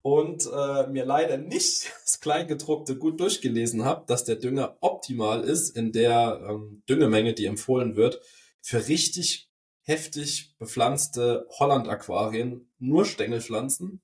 und 0.01 0.49
äh, 0.51 0.87
mir 0.87 1.05
leider 1.05 1.37
nicht 1.37 1.93
das 2.05 2.21
Kleingedruckte 2.21 2.97
gut 2.97 3.21
durchgelesen 3.21 3.85
habe, 3.85 4.05
dass 4.07 4.25
der 4.25 4.37
Dünger 4.37 4.79
optimal 4.81 5.43
ist 5.43 5.77
in 5.77 5.93
der 5.93 6.41
ähm, 6.49 6.83
Düngemenge, 6.89 7.35
die 7.35 7.45
empfohlen 7.45 7.97
wird, 7.97 8.23
für 8.62 8.88
richtig 8.88 9.51
heftig 9.83 10.55
bepflanzte 10.59 11.46
Holland-Aquarien, 11.59 12.72
nur 12.79 13.05
Stängelpflanzen. 13.05 14.01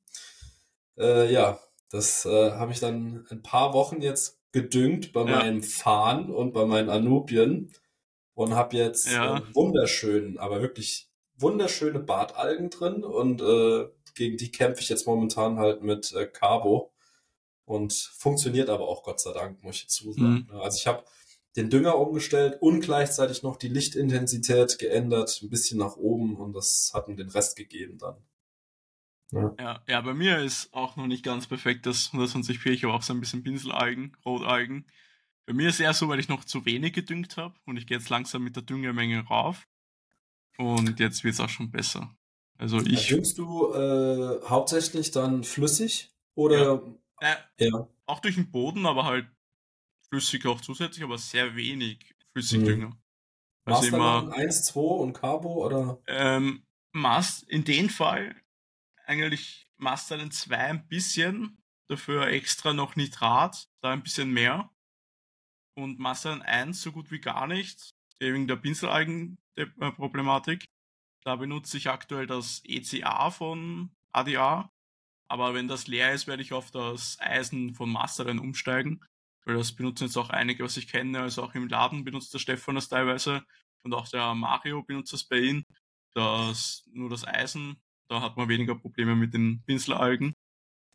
Äh, 0.98 1.32
ja, 1.32 1.60
das 1.90 2.26
äh, 2.26 2.50
habe 2.52 2.72
ich 2.72 2.80
dann 2.80 3.26
ein 3.30 3.42
paar 3.42 3.72
Wochen 3.72 4.02
jetzt 4.02 4.38
gedüngt 4.52 5.12
bei 5.12 5.20
ja. 5.20 5.38
meinem 5.38 5.62
Fahnen 5.62 6.30
und 6.30 6.52
bei 6.52 6.66
meinen 6.66 6.90
Anubien 6.90 7.72
und 8.34 8.54
habe 8.54 8.76
jetzt 8.76 9.10
ja. 9.10 9.38
äh, 9.38 9.54
wunderschön, 9.54 10.38
aber 10.38 10.60
wirklich 10.60 11.08
wunderschöne 11.36 12.00
Bartalgen 12.00 12.70
drin 12.70 13.04
und 13.04 13.40
äh, 13.40 13.88
gegen 14.14 14.36
die 14.36 14.50
kämpfe 14.50 14.82
ich 14.82 14.88
jetzt 14.88 15.06
momentan 15.06 15.58
halt 15.58 15.82
mit 15.82 16.12
äh, 16.12 16.26
Carbo 16.26 16.92
und 17.64 17.92
funktioniert 17.92 18.68
aber 18.68 18.88
auch 18.88 19.04
Gott 19.04 19.20
sei 19.20 19.32
Dank, 19.32 19.62
muss 19.62 19.76
ich 19.76 19.82
dazu 19.82 20.12
sagen. 20.12 20.48
Mhm. 20.50 20.60
Also 20.60 20.78
ich 20.78 20.86
habe 20.86 21.04
den 21.56 21.70
Dünger 21.70 21.98
umgestellt 21.98 22.58
und 22.60 22.80
gleichzeitig 22.80 23.42
noch 23.42 23.56
die 23.56 23.68
Lichtintensität 23.68 24.78
geändert, 24.78 25.40
ein 25.42 25.50
bisschen 25.50 25.78
nach 25.78 25.96
oben 25.96 26.36
und 26.36 26.52
das 26.52 26.92
hat 26.94 27.08
mir 27.08 27.16
den 27.16 27.30
Rest 27.30 27.56
gegeben 27.56 27.98
dann. 27.98 28.16
Ja. 29.30 29.54
ja, 29.58 29.82
ja, 29.86 30.00
bei 30.00 30.14
mir 30.14 30.38
ist 30.38 30.72
auch 30.72 30.96
noch 30.96 31.06
nicht 31.06 31.24
ganz 31.24 31.46
perfekt 31.46 31.84
das 31.84 32.12
120p, 32.12 32.70
ich 32.70 32.84
habe 32.84 32.94
auch 32.94 33.02
so 33.02 33.12
ein 33.12 33.20
bisschen 33.20 33.42
Pinselalgen, 33.42 34.16
Rotalgen. 34.24 34.86
Bei 35.46 35.52
mir 35.52 35.68
ist 35.68 35.76
es 35.76 35.80
eher 35.80 35.94
so, 35.94 36.08
weil 36.08 36.20
ich 36.20 36.28
noch 36.28 36.44
zu 36.44 36.64
wenig 36.64 36.92
gedüngt 36.92 37.36
habe 37.36 37.54
und 37.66 37.76
ich 37.76 37.86
gehe 37.86 37.98
jetzt 37.98 38.10
langsam 38.10 38.42
mit 38.42 38.56
der 38.56 38.62
Düngermenge 38.62 39.26
rauf. 39.26 39.66
Und 40.58 40.98
jetzt 40.98 41.24
wird 41.24 41.34
es 41.34 41.40
auch 41.40 41.48
schon 41.48 41.70
besser. 41.70 42.16
Also 42.58 42.80
ich. 42.80 43.08
Düngst 43.08 43.38
du 43.38 43.72
äh, 43.72 44.40
hauptsächlich 44.46 45.10
dann 45.10 45.44
flüssig 45.44 46.12
oder? 46.34 46.82
Ja. 47.20 47.36
Äh, 47.56 47.66
ja. 47.66 47.88
Auch 48.06 48.20
durch 48.20 48.34
den 48.34 48.50
Boden, 48.50 48.86
aber 48.86 49.04
halt 49.04 49.26
flüssig 50.10 50.46
auch 50.46 50.60
zusätzlich, 50.60 51.04
aber 51.04 51.18
sehr 51.18 51.54
wenig 51.56 52.14
Flüssigdünger. 52.32 52.88
Mhm. 52.88 53.02
Also 53.64 53.94
immer 53.94 54.32
1, 54.32 54.64
2 54.64 54.80
und 54.80 55.12
Carbo 55.12 55.66
oder? 55.66 56.02
Ähm, 56.06 56.64
Mas 56.92 57.42
in 57.42 57.64
dem 57.64 57.90
Fall 57.90 58.34
eigentlich 59.06 59.70
Master 59.76 60.30
2 60.30 60.56
ein 60.56 60.88
bisschen, 60.88 61.58
dafür 61.88 62.28
extra 62.28 62.72
noch 62.72 62.96
Nitrat, 62.96 63.68
da 63.82 63.90
ein 63.90 64.02
bisschen 64.02 64.32
mehr. 64.32 64.70
Und 65.74 65.98
Master 65.98 66.40
1 66.42 66.80
so 66.82 66.92
gut 66.92 67.10
wie 67.10 67.20
gar 67.20 67.46
nicht, 67.46 67.90
wegen 68.18 68.48
der 68.48 68.56
Pinselalgen-Problematik. 68.56 70.64
Da 71.24 71.36
benutze 71.36 71.76
ich 71.76 71.88
aktuell 71.88 72.26
das 72.26 72.62
ECA 72.64 73.30
von 73.30 73.90
ADA. 74.12 74.72
Aber 75.30 75.54
wenn 75.54 75.68
das 75.68 75.86
leer 75.86 76.14
ist, 76.14 76.26
werde 76.26 76.42
ich 76.42 76.52
auf 76.52 76.70
das 76.70 77.18
Eisen 77.20 77.74
von 77.74 77.90
Masteren 77.90 78.38
umsteigen. 78.38 79.04
Weil 79.48 79.56
das 79.56 79.72
benutzen 79.72 80.04
jetzt 80.04 80.18
auch 80.18 80.28
einige, 80.28 80.62
was 80.62 80.76
ich 80.76 80.88
kenne. 80.88 81.20
Also 81.22 81.42
auch 81.42 81.54
im 81.54 81.68
Laden 81.68 82.04
benutzt 82.04 82.34
der 82.34 82.38
Stefan 82.38 82.74
das 82.74 82.90
teilweise. 82.90 83.42
Und 83.82 83.94
auch 83.94 84.06
der 84.06 84.34
Mario 84.34 84.82
benutzt 84.82 85.14
das 85.14 85.24
bei 85.24 85.38
ihm. 85.38 85.64
Das, 86.12 86.84
nur 86.92 87.08
das 87.08 87.26
Eisen, 87.26 87.80
da 88.10 88.20
hat 88.20 88.36
man 88.36 88.50
weniger 88.50 88.74
Probleme 88.74 89.16
mit 89.16 89.32
den 89.32 89.62
Pinselalgen. 89.64 90.34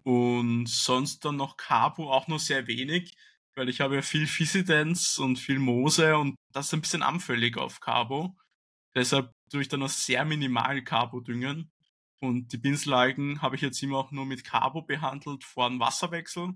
Und 0.04 0.68
sonst 0.68 1.26
dann 1.26 1.38
noch 1.38 1.58
Carbo 1.58 2.14
auch 2.14 2.28
nur 2.28 2.38
sehr 2.38 2.68
wenig, 2.68 3.16
weil 3.56 3.70
ich 3.70 3.82
habe 3.82 3.96
ja 3.96 4.04
viel 4.04 4.28
Fisidens 4.28 5.18
und 5.18 5.40
viel 5.40 5.58
Moose 5.58 6.16
und 6.16 6.36
das 6.52 6.68
ist 6.68 6.74
ein 6.74 6.82
bisschen 6.82 7.02
anfällig 7.02 7.58
auf 7.58 7.80
Carbo. 7.80 8.38
Deshalb 8.94 9.32
tue 9.50 9.62
ich 9.62 9.68
dann 9.70 9.80
noch 9.80 9.90
sehr 9.90 10.26
minimal 10.26 10.84
Carbo 10.84 11.22
düngen. 11.22 11.72
Und 12.20 12.54
die 12.54 12.60
Pinselalgen 12.60 13.42
habe 13.42 13.56
ich 13.56 13.64
jetzt 13.64 13.82
immer 13.82 13.98
auch 13.98 14.12
nur 14.12 14.28
mit 14.28 14.44
Carbo 14.44 14.84
behandelt 14.84 15.44
vor 15.44 15.70
dem 15.70 15.80
Wasserwechsel. 15.80 16.54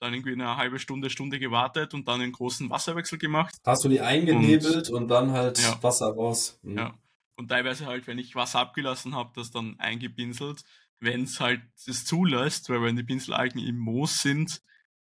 Dann 0.00 0.14
irgendwie 0.14 0.32
eine 0.32 0.56
halbe 0.56 0.78
Stunde, 0.78 1.10
Stunde 1.10 1.38
gewartet 1.38 1.92
und 1.92 2.06
dann 2.06 2.20
einen 2.20 2.32
großen 2.32 2.70
Wasserwechsel 2.70 3.18
gemacht. 3.18 3.56
Hast 3.64 3.84
du 3.84 3.88
die 3.88 4.00
eingenebelt 4.00 4.90
und, 4.90 5.02
und 5.02 5.08
dann 5.08 5.32
halt 5.32 5.58
ja. 5.58 5.82
Wasser 5.82 6.08
raus? 6.08 6.58
Mhm. 6.62 6.78
Ja. 6.78 6.94
Und 7.36 7.48
teilweise 7.48 7.86
halt, 7.86 8.06
wenn 8.06 8.18
ich 8.18 8.34
Wasser 8.34 8.60
abgelassen 8.60 9.14
habe, 9.14 9.30
das 9.34 9.50
dann 9.50 9.78
eingepinselt. 9.78 10.62
Wenn 11.00 11.22
es 11.22 11.40
halt 11.40 11.62
es 11.86 12.04
zulässt, 12.04 12.68
weil 12.68 12.82
wenn 12.82 12.96
die 12.96 13.04
Pinselalgen 13.04 13.60
im 13.60 13.78
Moos 13.78 14.22
sind, 14.22 14.60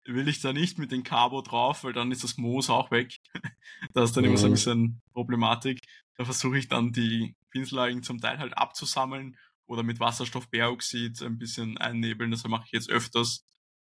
will 0.04 0.28
ich 0.28 0.40
da 0.40 0.52
nicht 0.52 0.78
mit 0.78 0.90
dem 0.92 1.02
Carbo 1.02 1.42
drauf, 1.42 1.84
weil 1.84 1.92
dann 1.92 2.12
ist 2.12 2.24
das 2.24 2.36
Moos 2.36 2.70
auch 2.70 2.90
weg. 2.90 3.18
das 3.94 4.10
ist 4.10 4.16
dann 4.16 4.24
mhm. 4.24 4.30
immer 4.30 4.38
so 4.38 4.46
ein 4.46 4.50
mhm. 4.50 4.54
bisschen 4.54 5.02
Problematik. 5.12 5.80
Da 6.16 6.24
versuche 6.24 6.58
ich 6.58 6.68
dann 6.68 6.92
die 6.92 7.36
Pinselalgen 7.50 8.02
zum 8.02 8.20
Teil 8.20 8.38
halt 8.38 8.56
abzusammeln 8.56 9.36
oder 9.66 9.82
mit 9.82 10.00
Wasserstoffperoxid 10.00 11.22
ein 11.22 11.38
bisschen 11.38 11.78
einnebeln. 11.78 12.30
Das 12.30 12.44
mache 12.44 12.64
ich 12.66 12.72
jetzt 12.72 12.90
öfters, 12.90 13.46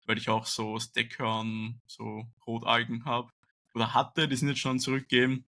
weil 0.09 0.17
ich 0.17 0.31
auch 0.31 0.47
so 0.47 0.81
Steckhörn, 0.81 1.83
so 1.87 2.27
Rotalgen 2.47 3.05
habe 3.05 3.31
oder 3.75 3.93
hatte, 3.93 4.27
die 4.27 4.37
sind 4.37 4.49
jetzt 4.49 4.61
schon 4.61 4.81
zurückgegeben. 4.81 5.47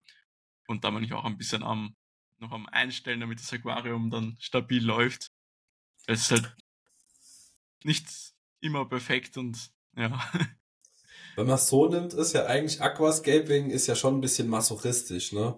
Und 0.68 0.84
da 0.84 0.92
bin 0.92 1.04
ich 1.04 1.14
auch 1.14 1.24
ein 1.24 1.38
bisschen 1.38 1.64
am 1.64 1.96
noch 2.40 2.52
am 2.52 2.68
Einstellen, 2.68 3.22
damit 3.22 3.40
das 3.40 3.52
Aquarium 3.52 4.10
dann 4.10 4.38
stabil 4.40 4.84
läuft. 4.84 5.32
Es 6.08 6.22
ist 6.22 6.32
halt 6.32 6.56
nicht 7.84 8.06
immer 8.60 8.86
perfekt 8.86 9.38
und 9.38 9.72
ja. 9.96 10.22
Wenn 11.36 11.48
man 11.48 11.56
es 11.56 11.68
so 11.68 11.88
nimmt, 11.88 12.14
ist 12.14 12.34
ja 12.34 12.46
eigentlich 12.46 12.82
Aquascaping 12.82 13.70
ist 13.70 13.88
ja 13.88 13.96
schon 13.96 14.18
ein 14.18 14.22
bisschen 14.22 14.50
masochistisch, 14.50 15.32
ne? 15.32 15.56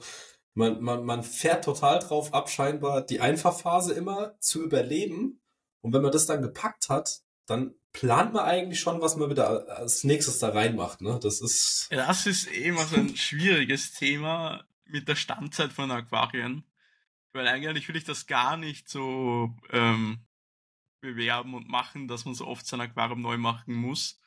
Man, 0.53 0.81
man, 0.81 1.05
man 1.05 1.23
fährt 1.23 1.63
total 1.63 1.99
drauf 1.99 2.33
ab, 2.33 2.49
scheinbar 2.49 3.01
die 3.01 3.19
Einfachphase 3.19 3.93
immer 3.93 4.37
zu 4.39 4.63
überleben. 4.63 5.41
Und 5.81 5.93
wenn 5.93 6.01
man 6.01 6.11
das 6.11 6.25
dann 6.25 6.41
gepackt 6.41 6.89
hat, 6.89 7.21
dann 7.45 7.73
plant 7.93 8.33
man 8.33 8.45
eigentlich 8.45 8.79
schon, 8.79 9.01
was 9.01 9.15
man 9.15 9.29
wieder 9.29 9.77
als 9.77 10.03
nächstes 10.03 10.39
da 10.39 10.49
reinmacht. 10.49 11.01
Ne? 11.01 11.19
Das 11.21 11.41
ist. 11.41 11.87
Das 11.91 12.25
ist 12.25 12.51
eh 12.51 12.69
immer 12.69 12.85
so 12.85 12.97
ein 12.97 13.15
schwieriges 13.15 13.93
Thema 13.93 14.65
mit 14.85 15.07
der 15.07 15.15
Standzeit 15.15 15.73
von 15.73 15.91
Aquarien. 15.91 16.63
Weil 17.33 17.47
eigentlich 17.47 17.87
will 17.87 17.95
ich 17.95 18.03
das 18.03 18.27
gar 18.27 18.57
nicht 18.57 18.89
so 18.89 19.55
ähm, 19.69 20.19
bewerben 20.99 21.53
und 21.53 21.69
machen, 21.69 22.07
dass 22.07 22.25
man 22.25 22.35
so 22.35 22.45
oft 22.45 22.65
sein 22.65 22.81
Aquarium 22.81 23.21
neu 23.21 23.37
machen 23.37 23.73
muss. 23.73 24.19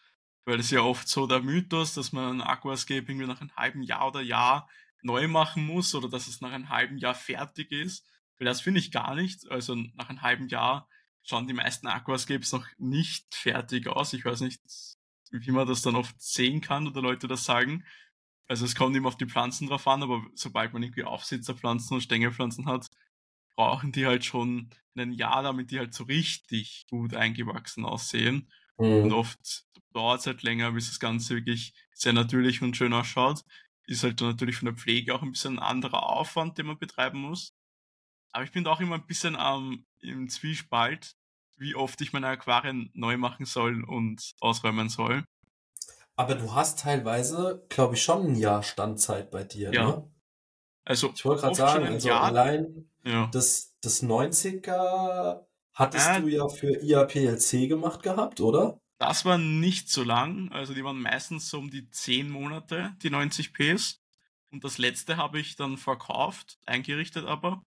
Weil 0.47 0.61
es 0.61 0.71
ja 0.71 0.81
oft 0.81 1.09
so 1.09 1.27
der 1.27 1.41
Mythos, 1.41 1.95
dass 1.95 2.13
man 2.13 2.41
ein 2.41 2.47
Aquascaping 2.47 3.19
nach 3.27 3.41
einem 3.41 3.55
halben 3.57 3.83
Jahr 3.83 4.09
oder 4.09 4.21
Jahr 4.21 4.69
neu 5.03 5.29
machen 5.29 5.67
muss 5.67 5.95
oder 5.95 6.09
dass 6.09 6.29
es 6.29 6.41
nach 6.41 6.53
einem 6.53 6.71
halben 6.71 6.99
Jahr 6.99 7.15
fertig 7.15 7.71
ist. 7.73 8.07
Weil 8.39 8.47
das 8.47 8.61
finde 8.61 8.81
ich 8.81 8.91
gar 8.91 9.15
nicht. 9.15 9.51
Also 9.51 9.75
nach 9.75 10.09
einem 10.09 10.23
halben 10.23 10.49
Jahr 10.49 10.89
schauen 11.25 11.47
die 11.49 11.55
meisten 11.55 11.87
Aquascapes 11.87 12.53
noch 12.53 12.67
nicht 12.79 13.35
fertig 13.35 13.89
aus. 13.89 14.13
Ich 14.13 14.25
weiß 14.25 14.43
nicht, 14.43 14.61
wie 15.31 15.51
man 15.51 15.67
das 15.67 15.83
dann 15.83 15.97
oft 15.97 16.21
sehen 16.21 16.61
kann 16.61 16.87
oder 16.87 17.03
Leute 17.03 17.27
das 17.27 17.45
sagen. 17.45 17.85
Also 18.47 18.65
es 18.65 18.75
kommt 18.77 18.95
immer 18.95 19.09
auf 19.09 19.17
die 19.17 19.27
Pflanzen 19.27 19.69
drauf 19.69 19.87
an, 19.89 20.03
aber 20.03 20.23
sobald 20.35 20.73
man 20.73 20.83
irgendwie 20.83 21.05
Aufsitzerpflanzen 21.05 21.95
und 21.95 22.03
Stängelpflanzen 22.03 22.67
hat, 22.67 22.89
brauchen 23.57 23.91
die 23.91 24.07
halt 24.07 24.25
schon 24.25 24.71
ein 24.97 25.13
Jahr, 25.13 25.43
damit 25.43 25.71
die 25.71 25.79
halt 25.79 25.95
so 25.95 26.05
richtig 26.05 26.87
gut 26.91 27.15
eingewachsen 27.15 27.85
aussehen. 27.85 28.51
Mhm. 28.79 29.05
Und 29.05 29.13
oft 29.13 29.65
dauert 29.93 30.21
es 30.21 30.27
halt 30.27 30.43
länger, 30.43 30.73
bis 30.73 30.89
das 30.89 31.01
Ganze 31.01 31.37
wirklich 31.37 31.73
sehr 31.95 32.13
natürlich 32.13 32.61
und 32.61 32.77
schön 32.77 32.93
ausschaut. 32.93 33.43
Ist 33.87 34.03
halt 34.03 34.21
natürlich 34.21 34.57
von 34.57 34.67
der 34.67 34.77
Pflege 34.77 35.15
auch 35.15 35.23
ein 35.23 35.33
bisschen 35.33 35.59
ein 35.59 35.65
anderer 35.65 36.05
Aufwand, 36.05 36.59
den 36.59 36.67
man 36.67 36.79
betreiben 36.79 37.21
muss. 37.21 37.55
Aber 38.35 38.45
ich 38.45 38.51
bin 38.51 38.65
da 38.65 38.73
auch 38.73 38.81
immer 38.81 38.97
ein 38.97 39.07
bisschen 39.07 39.37
ähm, 39.41 39.87
im 40.01 40.29
Zwiespalt, 40.29 41.15
wie 41.57 41.77
oft 41.77 42.01
ich 42.01 42.13
meine 42.13 42.27
Aquarien 42.27 42.91
neu 42.93 43.17
machen 43.17 43.47
soll 43.47 43.85
und 43.85 44.35
ausräumen 44.41 44.89
soll. 44.89 45.25
Aber 46.17 46.35
du 46.35 46.53
hast 46.53 46.81
teilweise, 46.81 47.65
glaube 47.69 47.95
ich, 47.95 48.03
schon 48.03 48.27
ein 48.27 48.35
Jahr 48.35 48.65
Standzeit 48.65 49.31
bei 49.31 49.45
dir, 49.45 49.73
ja. 49.73 49.87
ne? 49.87 50.11
Also, 50.85 51.13
ich 51.15 51.25
wollte 51.25 51.43
gerade 51.43 51.55
sagen, 51.55 51.87
also 51.87 52.09
Jahr, 52.09 52.25
allein 52.25 52.91
ja. 53.05 53.29
das, 53.33 53.75
das 53.81 54.03
90er 54.03 55.47
hattest 55.73 56.09
äh, 56.09 56.21
du 56.21 56.29
ja 56.29 56.49
für 56.49 56.83
IAPLC 56.83 57.69
gemacht 57.69 58.03
gehabt, 58.03 58.41
oder? 58.41 58.79
Das 58.99 59.25
war 59.25 59.39
nicht 59.39 59.91
so 59.91 60.03
lang, 60.03 60.51
also 60.51 60.75
die 60.75 60.85
waren 60.85 61.01
meistens 61.01 61.49
so 61.49 61.59
um 61.59 61.71
die 61.71 61.89
10 61.89 62.31
Monate, 62.31 62.97
die 63.03 63.11
90 63.11 63.53
Ps. 63.53 64.01
Und 64.51 64.65
das 64.65 64.79
letzte 64.79 65.17
habe 65.17 65.39
ich 65.39 65.57
dann 65.57 65.79
verkauft, 65.79 66.59
eingerichtet 66.67 67.27
aber. 67.27 67.63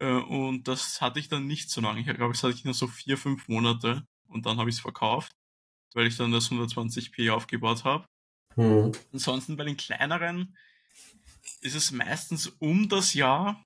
Äh, 0.00 0.06
und 0.06 0.68
das 0.68 1.00
hatte 1.00 1.20
ich 1.20 1.28
dann 1.28 1.46
nicht 1.46 1.70
so 1.70 1.80
lange. 1.80 2.00
Ich 2.00 2.06
glaube, 2.06 2.32
das 2.32 2.42
hatte 2.42 2.54
ich 2.54 2.64
nur 2.64 2.74
so 2.74 2.86
4, 2.86 3.18
5 3.18 3.48
Monate. 3.48 4.04
Und 4.28 4.46
dann 4.46 4.58
habe 4.58 4.68
ich 4.70 4.76
es 4.76 4.80
verkauft 4.80 5.32
weil 5.96 6.06
ich 6.06 6.16
dann 6.16 6.30
das 6.30 6.50
120p 6.50 7.32
aufgebaut 7.32 7.84
habe. 7.84 8.06
Hm. 8.54 8.92
Ansonsten 9.12 9.56
bei 9.56 9.64
den 9.64 9.78
kleineren 9.78 10.56
ist 11.62 11.74
es 11.74 11.90
meistens 11.90 12.48
um 12.58 12.88
das 12.88 13.14
Jahr. 13.14 13.62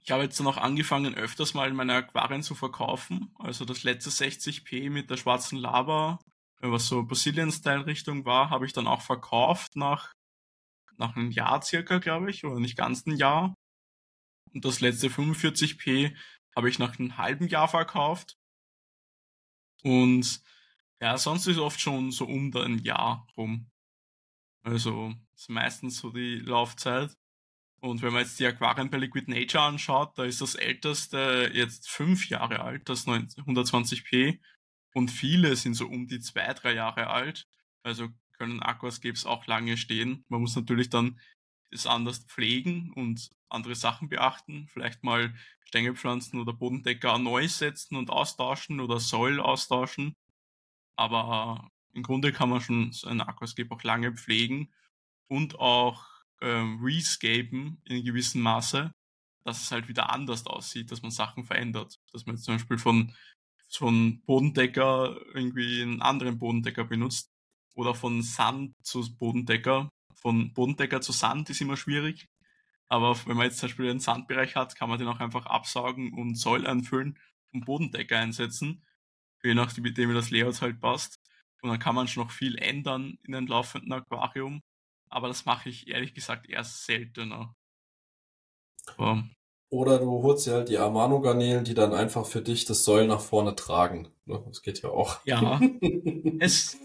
Ich 0.00 0.10
habe 0.10 0.22
jetzt 0.22 0.40
dann 0.40 0.46
auch 0.46 0.56
angefangen, 0.56 1.14
öfters 1.14 1.52
mal 1.52 1.70
meine 1.74 1.96
Aquarien 1.96 2.42
zu 2.42 2.54
verkaufen. 2.54 3.30
Also 3.38 3.66
das 3.66 3.82
letzte 3.82 4.10
60p 4.10 4.88
mit 4.88 5.10
der 5.10 5.18
schwarzen 5.18 5.58
Lava, 5.58 6.18
was 6.60 6.86
so 6.86 7.02
Brazilian-Style-Richtung 7.02 8.24
war, 8.24 8.48
habe 8.48 8.64
ich 8.64 8.72
dann 8.72 8.86
auch 8.86 9.02
verkauft 9.02 9.76
nach, 9.76 10.12
nach 10.96 11.14
einem 11.14 11.30
Jahr 11.30 11.60
circa, 11.60 11.98
glaube 11.98 12.30
ich, 12.30 12.44
oder 12.44 12.58
nicht 12.58 12.76
ganz 12.76 13.04
ein 13.04 13.16
Jahr. 13.16 13.54
Und 14.52 14.64
das 14.64 14.80
letzte 14.80 15.08
45p 15.08 16.14
habe 16.56 16.68
ich 16.68 16.78
nach 16.78 16.98
einem 16.98 17.16
halben 17.16 17.48
Jahr 17.48 17.68
verkauft. 17.68 18.38
Und 19.82 20.42
ja, 21.00 21.16
sonst 21.16 21.46
ist 21.46 21.58
oft 21.58 21.80
schon 21.80 22.10
so 22.10 22.26
um 22.26 22.52
ein 22.56 22.78
Jahr 22.78 23.26
rum. 23.36 23.70
Also 24.62 25.14
ist 25.34 25.48
meistens 25.50 25.98
so 25.98 26.10
die 26.10 26.36
Laufzeit. 26.40 27.16
Und 27.80 28.02
wenn 28.02 28.12
man 28.12 28.22
jetzt 28.22 28.40
die 28.40 28.46
Aquarien 28.46 28.90
bei 28.90 28.98
Liquid 28.98 29.30
Nature 29.30 29.62
anschaut, 29.62 30.18
da 30.18 30.24
ist 30.24 30.40
das 30.40 30.56
älteste 30.56 31.50
jetzt 31.54 31.88
fünf 31.88 32.28
Jahre 32.28 32.60
alt, 32.60 32.88
das 32.88 33.06
120p. 33.06 34.40
Und 34.94 35.10
viele 35.10 35.54
sind 35.54 35.74
so 35.74 35.86
um 35.86 36.08
die 36.08 36.18
zwei, 36.18 36.52
drei 36.54 36.74
Jahre 36.74 37.06
alt. 37.06 37.46
Also 37.84 38.08
können 38.36 38.62
Aquascapes 38.62 39.26
auch 39.26 39.46
lange 39.46 39.76
stehen. 39.76 40.24
Man 40.28 40.40
muss 40.40 40.56
natürlich 40.56 40.90
dann 40.90 41.20
das 41.70 41.86
anders 41.86 42.20
pflegen 42.20 42.92
und 42.94 43.30
andere 43.48 43.74
Sachen 43.74 44.08
beachten. 44.08 44.68
Vielleicht 44.72 45.02
mal 45.02 45.34
Stängelpflanzen 45.64 46.40
oder 46.40 46.52
Bodendecker 46.52 47.18
neu 47.18 47.48
setzen 47.48 47.96
und 47.96 48.10
austauschen 48.10 48.80
oder 48.80 49.00
Säul 49.00 49.40
austauschen. 49.40 50.16
Aber 50.96 51.70
im 51.92 52.02
Grunde 52.02 52.32
kann 52.32 52.48
man 52.48 52.60
schon 52.60 52.92
so 52.92 53.08
ein 53.08 53.20
Aquascape 53.20 53.70
auch 53.70 53.82
lange 53.82 54.12
pflegen 54.12 54.72
und 55.28 55.58
auch 55.58 56.06
ähm, 56.40 56.80
rescapen 56.82 57.80
in 57.84 58.04
gewissem 58.04 58.40
Maße, 58.40 58.92
dass 59.44 59.62
es 59.62 59.70
halt 59.70 59.88
wieder 59.88 60.10
anders 60.10 60.46
aussieht, 60.46 60.90
dass 60.90 61.02
man 61.02 61.10
Sachen 61.10 61.44
verändert. 61.44 61.98
Dass 62.12 62.26
man 62.26 62.36
jetzt 62.36 62.44
zum 62.44 62.54
Beispiel 62.54 62.78
von 62.78 63.14
einem 63.80 64.22
Bodendecker 64.24 65.20
irgendwie 65.34 65.82
einen 65.82 66.02
anderen 66.02 66.38
Bodendecker 66.38 66.84
benutzt 66.84 67.30
oder 67.74 67.94
von 67.94 68.22
Sand 68.22 68.74
zu 68.82 69.04
Bodendecker. 69.16 69.90
Von 70.20 70.52
Bodendecker 70.52 71.00
zu 71.00 71.12
Sand 71.12 71.50
ist 71.50 71.60
immer 71.60 71.76
schwierig. 71.76 72.28
Aber 72.88 73.16
wenn 73.26 73.36
man 73.36 73.46
jetzt 73.46 73.58
zum 73.58 73.68
Beispiel 73.68 73.90
einen 73.90 74.00
Sandbereich 74.00 74.56
hat, 74.56 74.74
kann 74.76 74.88
man 74.88 74.98
den 74.98 75.08
auch 75.08 75.20
einfach 75.20 75.46
absaugen 75.46 76.12
und 76.14 76.36
Säul 76.36 76.66
einfüllen 76.66 77.18
und 77.52 77.66
Bodendecker 77.66 78.18
einsetzen 78.18 78.82
je 79.42 79.54
nachdem, 79.54 79.84
wie 79.84 80.14
das 80.14 80.30
Layout 80.30 80.60
halt 80.60 80.80
passt. 80.80 81.20
Und 81.62 81.70
dann 81.70 81.78
kann 81.78 81.94
man 81.94 82.06
schon 82.06 82.22
noch 82.22 82.30
viel 82.30 82.56
ändern 82.58 83.18
in 83.24 83.34
einem 83.34 83.46
laufenden 83.46 83.92
Aquarium. 83.92 84.62
Aber 85.08 85.28
das 85.28 85.44
mache 85.44 85.68
ich 85.68 85.88
ehrlich 85.88 86.14
gesagt 86.14 86.48
erst 86.48 86.84
seltener. 86.84 87.56
Aber 88.96 89.24
Oder 89.70 89.98
du 89.98 90.22
holst 90.22 90.46
dir 90.46 90.52
halt 90.52 90.68
die 90.68 90.78
Amano-Garnelen, 90.78 91.64
die 91.64 91.74
dann 91.74 91.92
einfach 91.92 92.26
für 92.26 92.42
dich 92.42 92.64
das 92.64 92.84
Säul 92.84 93.06
nach 93.06 93.20
vorne 93.20 93.56
tragen. 93.56 94.08
Ne, 94.24 94.42
das 94.46 94.62
geht 94.62 94.82
ja 94.82 94.90
auch. 94.90 95.18
Ja. 95.24 95.60
es 96.40 96.76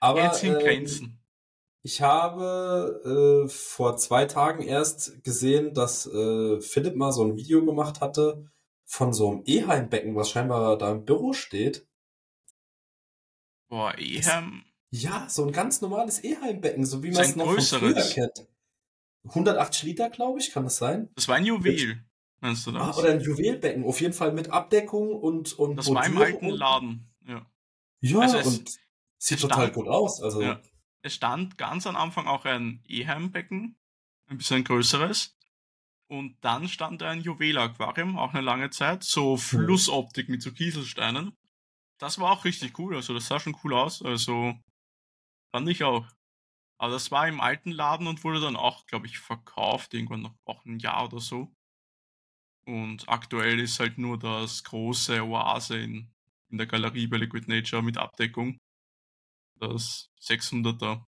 Aber, 0.00 0.22
jetzt 0.22 0.42
in 0.42 0.54
Grenzen. 0.54 1.23
Ich 1.86 2.00
habe 2.00 3.44
äh, 3.44 3.48
vor 3.50 3.98
zwei 3.98 4.24
Tagen 4.24 4.62
erst 4.62 5.22
gesehen, 5.22 5.74
dass 5.74 6.06
äh, 6.06 6.58
Philipp 6.62 6.96
mal 6.96 7.12
so 7.12 7.22
ein 7.22 7.36
Video 7.36 7.62
gemacht 7.62 8.00
hatte, 8.00 8.50
von 8.86 9.12
so 9.12 9.30
einem 9.30 9.42
Eheimbecken, 9.44 10.16
was 10.16 10.30
scheinbar 10.30 10.78
da 10.78 10.92
im 10.92 11.04
Büro 11.04 11.34
steht. 11.34 11.86
Boah, 13.68 13.94
Eheim. 13.98 14.64
Ja, 14.90 15.28
so 15.28 15.44
ein 15.44 15.52
ganz 15.52 15.82
normales 15.82 16.24
Eheimbecken, 16.24 16.86
so 16.86 17.02
wie 17.02 17.10
man 17.10 17.20
es 17.20 17.36
noch 17.36 17.52
von 17.52 17.60
früher 17.60 18.02
kennt. 18.02 18.48
180 19.24 19.82
Liter, 19.82 20.08
glaube 20.08 20.38
ich, 20.38 20.52
kann 20.52 20.64
das 20.64 20.78
sein? 20.78 21.10
Das 21.16 21.28
war 21.28 21.36
ein 21.36 21.44
Juwel, 21.44 22.02
meinst 22.40 22.66
du 22.66 22.72
das? 22.72 22.82
Ah, 22.82 22.98
oder 22.98 23.10
ein 23.10 23.20
Juwelbecken, 23.20 23.84
auf 23.84 24.00
jeden 24.00 24.14
Fall 24.14 24.32
mit 24.32 24.50
Abdeckung 24.50 25.14
und 25.14 25.52
und 25.58 25.76
Das 25.76 25.92
war 25.92 26.06
im 26.06 26.16
alten 26.16 26.48
Laden, 26.48 27.14
ja. 27.26 27.44
Ja, 28.00 28.20
also 28.20 28.38
und 28.38 28.70
sieht 29.18 29.40
total 29.40 29.64
stand, 29.64 29.74
gut 29.74 29.88
aus, 29.88 30.22
also. 30.22 30.40
Ja. 30.40 30.62
Es 31.04 31.16
stand 31.16 31.58
ganz 31.58 31.86
am 31.86 31.96
Anfang 31.96 32.26
auch 32.26 32.46
ein 32.46 32.82
Eheimbecken, 32.88 33.76
ein 34.26 34.38
bisschen 34.38 34.64
größeres. 34.64 35.36
Und 36.08 36.38
dann 36.40 36.66
stand 36.66 37.02
ein 37.02 37.20
Juwel-Aquarium, 37.20 38.16
auch 38.18 38.32
eine 38.32 38.40
lange 38.40 38.70
Zeit, 38.70 39.04
so 39.04 39.36
Flussoptik 39.36 40.30
mit 40.30 40.40
so 40.40 40.50
Kieselsteinen. 40.50 41.36
Das 41.98 42.18
war 42.18 42.32
auch 42.32 42.46
richtig 42.46 42.78
cool, 42.78 42.96
also 42.96 43.12
das 43.12 43.26
sah 43.26 43.38
schon 43.38 43.54
cool 43.62 43.74
aus, 43.74 44.00
also 44.00 44.58
fand 45.52 45.68
ich 45.68 45.84
auch. 45.84 46.06
Aber 46.78 46.92
das 46.92 47.10
war 47.10 47.28
im 47.28 47.40
alten 47.42 47.70
Laden 47.70 48.06
und 48.06 48.24
wurde 48.24 48.40
dann 48.40 48.56
auch, 48.56 48.86
glaube 48.86 49.06
ich, 49.06 49.18
verkauft, 49.18 49.92
irgendwann 49.92 50.22
noch 50.22 50.34
auch 50.46 50.64
ein 50.64 50.78
Jahr 50.78 51.04
oder 51.04 51.20
so. 51.20 51.54
Und 52.64 53.10
aktuell 53.10 53.60
ist 53.60 53.78
halt 53.78 53.98
nur 53.98 54.18
das 54.18 54.64
große 54.64 55.22
Oase 55.22 55.78
in, 55.78 56.10
in 56.48 56.56
der 56.56 56.66
Galerie 56.66 57.08
bei 57.08 57.18
Liquid 57.18 57.46
Nature 57.46 57.82
mit 57.82 57.98
Abdeckung. 57.98 58.56
Das 59.60 60.10
600er. 60.20 61.04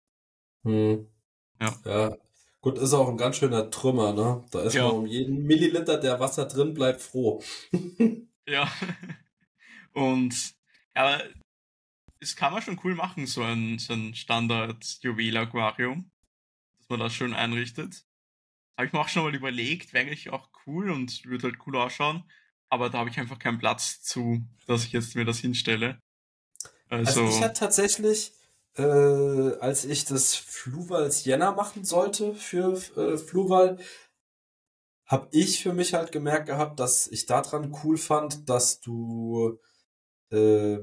Hm. 0.64 1.06
Ja. 1.60 1.76
ja. 1.84 2.16
Gut, 2.60 2.78
ist 2.78 2.94
auch 2.94 3.08
ein 3.08 3.16
ganz 3.16 3.36
schöner 3.36 3.70
Trümmer, 3.70 4.12
ne? 4.12 4.44
Da 4.50 4.62
ist 4.62 4.74
ja. 4.74 4.86
man 4.86 4.96
um 4.96 5.06
jeden 5.06 5.44
Milliliter, 5.44 5.98
der 5.98 6.18
Wasser 6.18 6.46
drin 6.46 6.74
bleibt, 6.74 7.00
froh. 7.00 7.42
Ja. 8.48 8.70
Und 9.92 10.54
ja, 10.94 11.20
das 12.20 12.36
kann 12.36 12.52
man 12.52 12.62
schon 12.62 12.80
cool 12.84 12.94
machen, 12.94 13.26
so 13.26 13.42
ein, 13.42 13.78
so 13.78 13.92
ein 13.92 14.14
Standard-Juwel-Aquarium, 14.14 16.10
dass 16.78 16.88
man 16.88 17.00
das 17.00 17.14
schön 17.14 17.34
einrichtet. 17.34 18.04
Habe 18.76 18.86
ich 18.86 18.92
mir 18.92 19.00
auch 19.00 19.08
schon 19.08 19.24
mal 19.24 19.34
überlegt, 19.34 19.92
wäre 19.92 20.06
eigentlich 20.06 20.30
auch 20.30 20.50
cool 20.66 20.90
und 20.90 21.24
würde 21.24 21.48
halt 21.48 21.66
cool 21.66 21.76
ausschauen, 21.76 22.22
aber 22.68 22.90
da 22.90 22.98
habe 22.98 23.10
ich 23.10 23.18
einfach 23.18 23.38
keinen 23.38 23.58
Platz 23.58 24.02
zu, 24.02 24.46
dass 24.66 24.84
ich 24.84 24.92
jetzt 24.92 25.16
mir 25.16 25.24
das 25.24 25.38
hinstelle. 25.38 26.00
Also, 26.88 27.22
also 27.22 27.36
ich 27.36 27.42
hatte 27.42 27.60
tatsächlich, 27.60 28.32
äh, 28.76 28.82
als 28.82 29.84
ich 29.84 30.04
das 30.04 30.34
Fluwals 30.34 31.24
Jänner 31.24 31.52
machen 31.52 31.84
sollte 31.84 32.34
für 32.34 32.74
äh, 32.96 33.16
Fluwal, 33.16 33.78
habe 35.06 35.28
ich 35.30 35.62
für 35.62 35.72
mich 35.72 35.94
halt 35.94 36.12
gemerkt 36.12 36.46
gehabt, 36.46 36.80
dass 36.80 37.06
ich 37.06 37.26
daran 37.26 37.74
cool 37.84 37.96
fand, 37.96 38.48
dass 38.48 38.80
du 38.80 39.58
äh, 40.30 40.78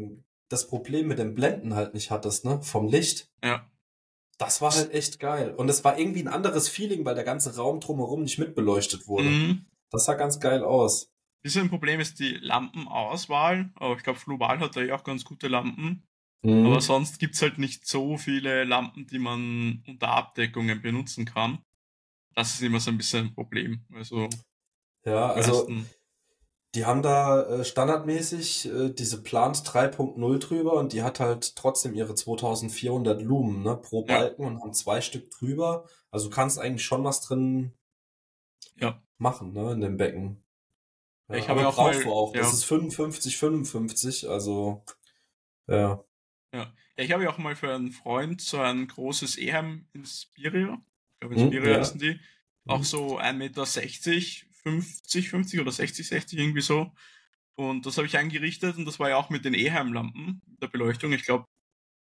das 0.50 0.68
Problem 0.68 1.08
mit 1.08 1.20
dem 1.20 1.36
Blenden 1.36 1.76
halt 1.76 1.94
nicht 1.94 2.12
hattest, 2.12 2.46
ne? 2.46 2.62
Vom 2.62 2.88
Licht. 2.88 3.30
Ja. 3.44 3.70
Das 4.38 4.62
war 4.62 4.74
halt 4.74 4.94
echt 4.94 5.20
geil. 5.20 5.54
Und 5.54 5.70
es 5.70 5.84
war 5.84 5.98
irgendwie 5.98 6.22
ein 6.22 6.28
anderes 6.28 6.68
Feeling, 6.68 7.06
weil 7.06 7.16
der 7.16 7.24
ganze 7.24 7.56
Raum 7.56 7.80
drumherum 7.80 8.24
nicht 8.24 8.40
mitbeleuchtet 8.40 9.08
wurde. 9.08 9.30
Mhm. 9.30 9.66
Das 9.92 10.06
sah 10.06 10.16
ganz 10.16 10.40
geil 10.40 10.64
aus. 10.64 11.13
Bisschen 11.44 11.70
Problem 11.70 12.00
ist 12.00 12.20
die 12.20 12.38
Lampenauswahl. 12.38 13.72
Aber 13.76 13.96
ich 13.96 14.04
glaube, 14.04 14.20
Flubal 14.20 14.60
hat 14.60 14.76
da 14.76 14.82
ja 14.82 14.96
auch 14.96 15.04
ganz 15.04 15.26
gute 15.26 15.50
Lampen. 15.50 16.08
Mhm. 16.42 16.66
Aber 16.66 16.82
sonst 16.82 17.20
gibt's 17.20 17.42
halt 17.42 17.58
nicht 17.58 17.86
so 17.86 18.18
viele 18.18 18.64
Lampen, 18.64 19.06
die 19.08 19.20
man 19.20 19.84
unter 19.88 20.10
Abdeckungen 20.10 20.82
benutzen 20.82 21.26
kann. 21.26 21.60
Das 22.34 22.56
ist 22.56 22.62
immer 22.62 22.80
so 22.80 22.92
ein 22.92 22.98
bisschen 22.98 23.28
ein 23.28 23.36
Problem. 23.36 23.86
Also, 23.94 24.30
ja, 25.06 25.32
also 25.32 25.70
die 26.76 26.86
haben 26.86 27.04
da 27.04 27.44
äh, 27.44 27.64
standardmäßig 27.64 28.66
äh, 28.66 28.90
diese 28.90 29.22
Plant 29.22 29.58
3.0 29.58 30.40
drüber 30.40 30.74
und 30.74 30.94
die 30.94 31.04
hat 31.04 31.20
halt 31.20 31.56
trotzdem 31.56 31.94
ihre 31.94 32.16
2400 32.16 33.22
Lumen 33.22 33.62
ne, 33.62 33.78
pro 33.78 34.04
Balken 34.04 34.42
ja. 34.42 34.48
und 34.48 34.62
haben 34.62 34.74
zwei 34.74 35.02
Stück 35.02 35.30
drüber. 35.30 35.86
Also 36.10 36.30
du 36.30 36.36
kannst 36.36 36.58
eigentlich 36.60 36.84
schon 36.84 37.04
was 37.04 37.22
drin 37.22 37.74
ja. 38.80 39.00
machen 39.18 39.54
ne, 39.54 39.74
in 39.74 39.82
dem 39.82 39.98
Becken. 39.98 40.43
Ja, 41.30 41.36
ich 41.36 41.50
habe 41.50 41.68
auch 41.68 41.78
mal, 41.78 42.06
auch. 42.06 42.34
Das 42.34 42.54
ist 42.54 42.66
55, 42.66 43.38
55, 43.38 44.30
also 44.30 44.84
ja. 45.68 46.04
Ja, 46.54 46.74
ich 46.98 47.12
habe 47.12 47.24
ja 47.24 47.32
auch 47.32 47.38
mal 47.38 47.56
für 47.56 47.74
einen 47.74 47.92
Freund 47.92 48.42
so 48.42 48.60
ein 48.60 48.88
großes 48.88 49.38
Ehem 49.38 49.88
Inspiria, 49.94 50.82
ich 51.14 51.20
glaube 51.20 51.36
Inspiria 51.36 51.62
hm, 51.62 51.72
ja. 51.72 51.80
heißen 51.80 52.00
die, 52.00 52.20
auch 52.68 52.78
hm. 52.78 52.84
so 52.84 53.20
1,60 53.20 53.34
Meter 53.34 53.66
50, 54.64 55.30
50 55.30 55.60
oder 55.60 55.72
60, 55.72 56.08
60 56.08 56.40
irgendwie 56.40 56.62
so. 56.62 56.92
Und 57.56 57.86
das 57.86 57.98
habe 57.98 58.08
ich 58.08 58.18
eingerichtet 58.18 58.78
und 58.78 58.86
das 58.86 59.00
war 59.00 59.10
ja 59.10 59.18
auch 59.18 59.30
mit 59.30 59.46
den 59.46 59.54
Eheim-Lampen 59.54 60.42
der 60.62 60.68
Beleuchtung. 60.68 61.14
Ich 61.14 61.24
glaube, 61.24 61.46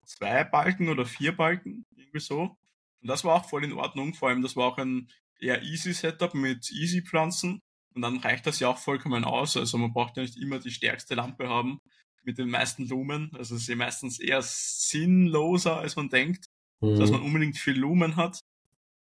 zwei 0.05 0.45
Balken 0.45 0.89
oder 0.89 1.07
vier 1.07 1.35
Balken, 1.37 1.87
irgendwie 1.97 2.21
so. 2.21 2.59
Und 3.01 3.09
das 3.09 3.25
war 3.25 3.37
auch 3.37 3.49
voll 3.49 3.65
in 3.65 3.73
Ordnung. 3.73 4.15
Vor 4.15 4.29
allem, 4.29 4.43
das 4.43 4.57
war 4.57 4.67
auch 4.67 4.79
ein 4.79 5.11
eher 5.39 5.63
easy 5.63 5.95
Setup 5.95 6.35
mit 6.35 6.71
easy 6.71 7.03
Pflanzen. 7.03 7.63
Und 8.01 8.15
dann 8.15 8.17
reicht 8.17 8.47
das 8.47 8.61
ja 8.61 8.69
auch 8.69 8.79
vollkommen 8.79 9.25
aus. 9.25 9.59
Also 9.59 9.77
man 9.77 9.93
braucht 9.93 10.17
ja 10.17 10.23
nicht 10.23 10.39
immer 10.39 10.59
die 10.59 10.71
stärkste 10.71 11.15
Lampe 11.15 11.51
haben 11.51 11.81
mit 12.23 12.39
den 12.39 12.49
meisten 12.49 12.89
Lumen. 12.89 13.31
Also 13.35 13.57
es 13.57 13.63
ist 13.63 13.69
ja 13.69 13.77
meistens 13.77 14.19
eher 14.19 14.41
sinnloser, 14.41 15.77
als 15.77 15.97
man 15.97 16.09
denkt. 16.09 16.47
Mhm. 16.81 16.99
Dass 16.99 17.11
man 17.11 17.21
unbedingt 17.21 17.59
viel 17.59 17.79
Lumen 17.79 18.17
hat. 18.17 18.41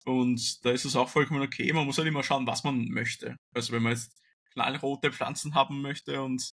Und 0.05 0.65
da 0.65 0.73
ist 0.73 0.85
es 0.85 0.97
auch 0.97 1.09
vollkommen 1.09 1.43
okay. 1.43 1.73
Man 1.73 1.87
muss 1.87 1.97
halt 1.97 2.09
immer 2.09 2.25
schauen, 2.25 2.49
was 2.49 2.65
man 2.65 2.89
möchte. 2.89 3.37
Also 3.55 3.73
wenn 3.73 3.85
man 3.85 3.93
jetzt 3.93 4.21
knallrote 4.53 5.13
Pflanzen 5.13 5.55
haben 5.55 5.81
möchte 5.81 6.21
und 6.21 6.51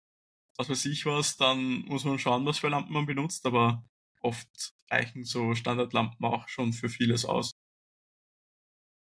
was 0.57 0.67
weiß 0.67 0.85
ich 0.85 1.05
was, 1.05 1.37
dann 1.37 1.85
muss 1.85 2.05
man 2.05 2.17
schauen, 2.17 2.43
was 2.47 2.57
für 2.57 2.69
Lampen 2.69 2.93
man 2.93 3.05
benutzt. 3.05 3.45
Aber 3.45 3.85
oft 4.21 4.49
reichen 4.89 5.25
so 5.25 5.53
Standardlampen 5.53 6.25
auch 6.25 6.47
schon 6.47 6.73
für 6.73 6.89
vieles 6.89 7.23
aus. 7.23 7.51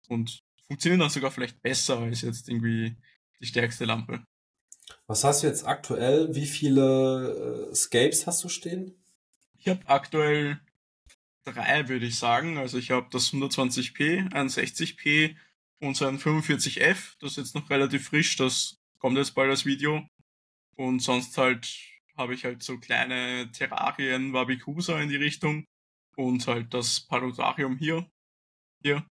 Und 0.08 0.40
funktionieren 0.66 1.00
dann 1.00 1.08
sogar 1.08 1.30
vielleicht 1.30 1.62
besser 1.62 2.00
als 2.00 2.20
jetzt 2.20 2.50
irgendwie 2.50 2.98
die 3.40 3.46
stärkste 3.46 3.84
Lampe. 3.84 4.22
Was 5.06 5.24
hast 5.24 5.42
du 5.42 5.46
jetzt 5.46 5.66
aktuell? 5.66 6.34
Wie 6.34 6.46
viele 6.46 7.70
äh, 7.70 7.74
Scapes 7.74 8.26
hast 8.26 8.44
du 8.44 8.48
stehen? 8.48 8.94
Ich 9.58 9.68
habe 9.68 9.80
aktuell 9.86 10.60
drei, 11.44 11.88
würde 11.88 12.06
ich 12.06 12.18
sagen. 12.18 12.58
Also 12.58 12.78
ich 12.78 12.90
habe 12.90 13.08
das 13.10 13.32
120p, 13.32 14.32
ein 14.32 14.48
60p 14.48 15.36
und 15.80 15.96
so 15.96 16.06
ein 16.06 16.18
45f. 16.18 17.16
Das 17.20 17.32
ist 17.32 17.36
jetzt 17.36 17.54
noch 17.54 17.70
relativ 17.70 18.08
frisch, 18.08 18.36
das 18.36 18.78
kommt 18.98 19.16
jetzt 19.16 19.34
bald 19.34 19.50
als 19.50 19.66
Video. 19.66 20.06
Und 20.76 21.00
sonst 21.00 21.36
halt 21.36 21.68
habe 22.16 22.34
ich 22.34 22.44
halt 22.44 22.62
so 22.62 22.78
kleine 22.78 23.50
Terrarien, 23.52 24.32
Wabikusa 24.32 25.00
in 25.00 25.08
die 25.08 25.16
Richtung. 25.16 25.64
Und 26.16 26.46
halt 26.46 26.74
das 26.74 27.00
Paludarium 27.00 27.78
hier. 27.78 28.06
Hier. 28.82 29.06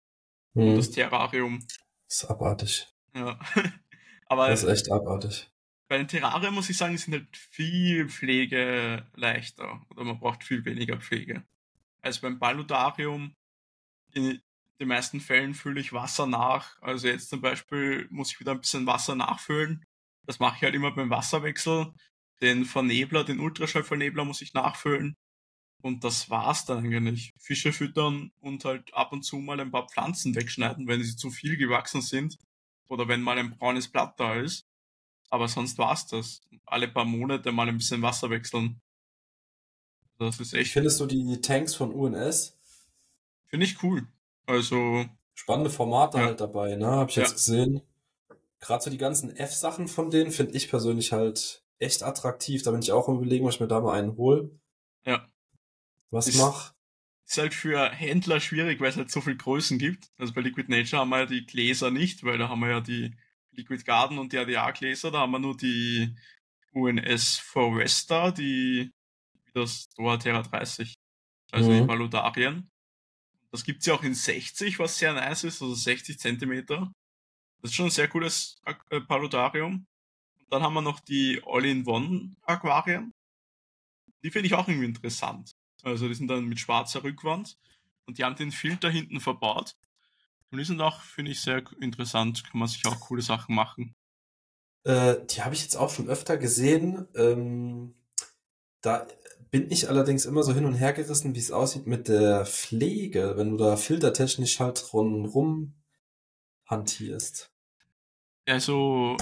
Hm. 0.54 0.68
Und 0.68 0.76
das 0.76 0.90
Terrarium. 0.90 1.60
Das 2.06 2.22
ist 2.22 2.24
abartig. 2.24 2.86
Ja. 3.14 3.38
Aber 4.28 4.48
das 4.48 4.62
ist 4.62 4.68
echt 4.68 4.90
abartig. 4.90 5.50
Bei 5.88 5.96
den 5.96 6.08
Terrarien 6.08 6.52
muss 6.52 6.68
ich 6.68 6.76
sagen, 6.76 6.92
die 6.92 6.98
sind 6.98 7.14
halt 7.14 7.36
viel 7.36 8.08
Pflege 8.08 9.06
leichter. 9.14 9.80
Oder 9.90 10.04
man 10.04 10.18
braucht 10.18 10.44
viel 10.44 10.64
weniger 10.64 10.98
Pflege 10.98 11.44
als 12.02 12.20
beim 12.20 12.38
Paludarium. 12.38 13.34
In 14.12 14.40
den 14.80 14.88
meisten 14.88 15.20
Fällen 15.20 15.54
fülle 15.54 15.80
ich 15.80 15.92
Wasser 15.92 16.26
nach. 16.26 16.80
Also 16.82 17.08
jetzt 17.08 17.30
zum 17.30 17.40
Beispiel 17.40 18.06
muss 18.10 18.32
ich 18.32 18.40
wieder 18.40 18.52
ein 18.52 18.60
bisschen 18.60 18.86
Wasser 18.86 19.14
nachfüllen. 19.14 19.84
Das 20.26 20.38
mache 20.38 20.56
ich 20.56 20.62
halt 20.62 20.74
immer 20.74 20.92
beim 20.92 21.10
Wasserwechsel. 21.10 21.92
Den 22.40 22.64
Vernebler, 22.64 23.24
den 23.24 23.40
Ultraschallvernebler 23.40 24.24
muss 24.24 24.42
ich 24.42 24.54
nachfüllen. 24.54 25.16
Und 25.80 26.04
das 26.04 26.28
war's 26.30 26.64
dann 26.64 26.84
eigentlich. 26.84 27.32
Fische 27.38 27.72
füttern 27.72 28.32
und 28.40 28.64
halt 28.64 28.92
ab 28.94 29.12
und 29.12 29.22
zu 29.22 29.38
mal 29.38 29.60
ein 29.60 29.70
paar 29.70 29.88
Pflanzen 29.88 30.34
wegschneiden, 30.34 30.86
wenn 30.86 31.02
sie 31.02 31.16
zu 31.16 31.30
viel 31.30 31.56
gewachsen 31.56 32.02
sind. 32.02 32.38
Oder 32.88 33.08
wenn 33.08 33.22
mal 33.22 33.38
ein 33.38 33.50
braunes 33.50 33.88
Blatt 33.88 34.18
da 34.18 34.34
ist. 34.34 34.66
Aber 35.30 35.48
sonst 35.48 35.78
war's 35.78 36.06
das. 36.06 36.40
Alle 36.64 36.88
paar 36.88 37.04
Monate 37.04 37.52
mal 37.52 37.68
ein 37.68 37.76
bisschen 37.76 38.02
Wasser 38.02 38.30
wechseln. 38.30 38.80
Das 40.18 40.40
ist 40.40 40.54
echt. 40.54 40.72
Findest 40.72 41.00
du 41.00 41.06
die 41.06 41.40
Tanks 41.40 41.74
von 41.74 41.92
UNS? 41.92 42.56
Finde 43.46 43.66
ich 43.66 43.82
cool. 43.82 44.06
Also. 44.46 45.04
Spannende 45.34 45.70
Formate 45.70 46.18
ja. 46.18 46.24
halt 46.24 46.40
dabei, 46.40 46.74
ne? 46.74 46.88
Hab 46.88 47.10
ich 47.10 47.16
ja. 47.16 47.22
jetzt 47.22 47.34
gesehen. 47.34 47.82
Gerade 48.60 48.82
so 48.82 48.90
die 48.90 48.98
ganzen 48.98 49.36
F-Sachen 49.36 49.86
von 49.86 50.10
denen 50.10 50.32
finde 50.32 50.54
ich 50.54 50.68
persönlich 50.68 51.12
halt 51.12 51.62
echt 51.78 52.02
attraktiv. 52.02 52.62
Da 52.62 52.72
bin 52.72 52.80
ich 52.80 52.90
auch 52.90 53.08
im 53.08 53.16
Überlegen, 53.16 53.44
ob 53.44 53.52
ich 53.52 53.60
mir 53.60 53.68
da 53.68 53.80
mal 53.80 53.96
einen 53.96 54.16
hole. 54.16 54.50
Ja. 55.04 55.28
Was 56.10 56.26
ist, 56.26 56.38
mach? 56.38 56.74
Ist 57.28 57.36
halt 57.36 57.52
für 57.52 57.90
Händler 57.90 58.40
schwierig, 58.40 58.80
weil 58.80 58.88
es 58.88 58.96
halt 58.96 59.10
so 59.10 59.20
viel 59.20 59.36
Größen 59.36 59.78
gibt. 59.78 60.10
Also 60.16 60.32
bei 60.32 60.40
Liquid 60.40 60.70
Nature 60.70 61.02
haben 61.02 61.10
wir 61.10 61.18
ja 61.18 61.26
die 61.26 61.44
Gläser 61.44 61.90
nicht, 61.90 62.24
weil 62.24 62.38
da 62.38 62.48
haben 62.48 62.60
wir 62.60 62.70
ja 62.70 62.80
die 62.80 63.14
Liquid 63.52 63.84
Garden 63.84 64.18
und 64.18 64.32
die 64.32 64.38
ADA-Gläser, 64.38 65.10
da 65.10 65.20
haben 65.20 65.32
wir 65.32 65.38
nur 65.38 65.54
die 65.54 66.14
UNS 66.72 67.36
Foresta, 67.38 68.30
die 68.30 68.90
das 69.52 69.88
Terra 69.90 70.42
30. 70.42 70.94
Also 71.50 71.70
mhm. 71.70 71.76
in 71.78 71.86
Paludarien. 71.86 72.70
Das 73.50 73.62
gibt's 73.64 73.84
ja 73.84 73.94
auch 73.94 74.02
in 74.02 74.14
60, 74.14 74.78
was 74.78 74.98
sehr 74.98 75.12
nice 75.12 75.44
ist, 75.44 75.60
also 75.60 75.74
60 75.74 76.18
Zentimeter. 76.18 76.90
Das 77.60 77.72
ist 77.72 77.74
schon 77.74 77.86
ein 77.86 77.90
sehr 77.90 78.08
cooles 78.08 78.56
äh, 78.64 79.00
Paludarium. 79.00 79.86
Und 80.38 80.52
dann 80.52 80.62
haben 80.62 80.74
wir 80.74 80.82
noch 80.82 81.00
die 81.00 81.42
All-in-One-Aquarien. 81.44 83.12
Die 84.22 84.30
finde 84.30 84.46
ich 84.46 84.54
auch 84.54 84.68
irgendwie 84.68 84.86
interessant. 84.86 85.52
Also 85.88 86.08
die 86.08 86.14
sind 86.14 86.28
dann 86.28 86.44
mit 86.44 86.60
schwarzer 86.60 87.02
Rückwand 87.02 87.58
und 88.06 88.18
die 88.18 88.24
haben 88.24 88.36
den 88.36 88.52
Filter 88.52 88.90
hinten 88.90 89.20
verbaut. 89.20 89.76
Und 90.50 90.58
die 90.58 90.64
sind 90.64 90.80
auch, 90.80 91.02
finde 91.02 91.30
ich, 91.32 91.40
sehr 91.40 91.62
interessant. 91.80 92.42
Kann 92.50 92.58
man 92.58 92.68
sich 92.68 92.86
auch 92.86 93.00
coole 93.00 93.22
Sachen 93.22 93.54
machen. 93.54 93.94
Äh, 94.84 95.16
die 95.26 95.42
habe 95.42 95.54
ich 95.54 95.62
jetzt 95.62 95.76
auch 95.76 95.90
schon 95.90 96.08
öfter 96.08 96.38
gesehen. 96.38 97.06
Ähm, 97.14 97.94
da 98.80 99.06
bin 99.50 99.70
ich 99.70 99.88
allerdings 99.88 100.24
immer 100.24 100.42
so 100.42 100.54
hin 100.54 100.64
und 100.64 100.74
her 100.74 100.92
gerissen, 100.92 101.34
wie 101.34 101.38
es 101.38 101.52
aussieht 101.52 101.86
mit 101.86 102.08
der 102.08 102.46
Pflege, 102.46 103.34
wenn 103.36 103.50
du 103.50 103.56
da 103.56 103.76
filtertechnisch 103.76 104.60
halt 104.60 104.92
rundrum 104.92 105.74
hantierst. 106.66 107.52
Also, 108.46 109.16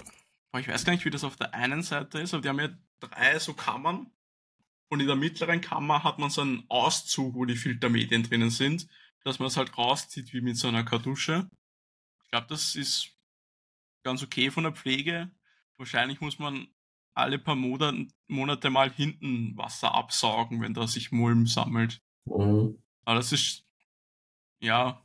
ich 0.56 0.68
weiß 0.68 0.84
gar 0.84 0.92
nicht, 0.92 1.04
wie 1.04 1.10
das 1.10 1.24
auf 1.24 1.36
der 1.36 1.54
einen 1.54 1.82
Seite 1.82 2.20
ist, 2.20 2.34
aber 2.34 2.42
die 2.42 2.48
haben 2.48 2.60
ja 2.60 2.68
drei 3.00 3.38
so 3.38 3.54
Kammern. 3.54 4.10
Und 4.88 5.00
in 5.00 5.06
der 5.06 5.16
mittleren 5.16 5.60
Kammer 5.60 6.04
hat 6.04 6.18
man 6.18 6.30
so 6.30 6.42
einen 6.42 6.64
Auszug, 6.68 7.34
wo 7.34 7.44
die 7.44 7.56
Filtermedien 7.56 8.22
drinnen 8.22 8.50
sind, 8.50 8.86
dass 9.24 9.38
man 9.38 9.48
es 9.48 9.56
halt 9.56 9.76
rauszieht 9.76 10.32
wie 10.32 10.40
mit 10.40 10.56
so 10.56 10.68
einer 10.68 10.84
Kartusche. 10.84 11.50
Ich 12.22 12.30
glaube, 12.30 12.46
das 12.48 12.76
ist 12.76 13.16
ganz 14.04 14.22
okay 14.22 14.50
von 14.50 14.64
der 14.64 14.72
Pflege. 14.72 15.30
Wahrscheinlich 15.76 16.20
muss 16.20 16.38
man 16.38 16.68
alle 17.14 17.38
paar 17.38 17.56
Monate, 17.56 18.06
Monate 18.28 18.70
mal 18.70 18.90
hinten 18.90 19.56
Wasser 19.56 19.94
absaugen, 19.94 20.60
wenn 20.60 20.74
da 20.74 20.86
sich 20.86 21.10
Mulm 21.10 21.46
sammelt. 21.46 22.00
Mhm. 22.24 22.80
Aber 23.04 23.16
das 23.16 23.32
ist, 23.32 23.64
ja, 24.60 25.02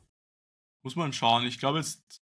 muss 0.82 0.94
man 0.94 1.12
schauen. 1.12 1.46
Ich 1.46 1.58
glaube 1.58 1.78
jetzt, 1.78 2.22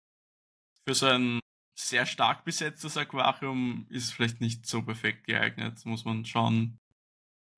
für 0.87 0.95
so 0.95 1.07
ein 1.07 1.41
sehr 1.75 2.07
stark 2.07 2.45
besetztes 2.45 2.97
Aquarium 2.97 3.87
ist 3.89 4.13
vielleicht 4.13 4.41
nicht 4.41 4.67
so 4.67 4.83
perfekt 4.83 5.27
geeignet. 5.27 5.85
Muss 5.85 6.05
man 6.05 6.25
schauen, 6.25 6.79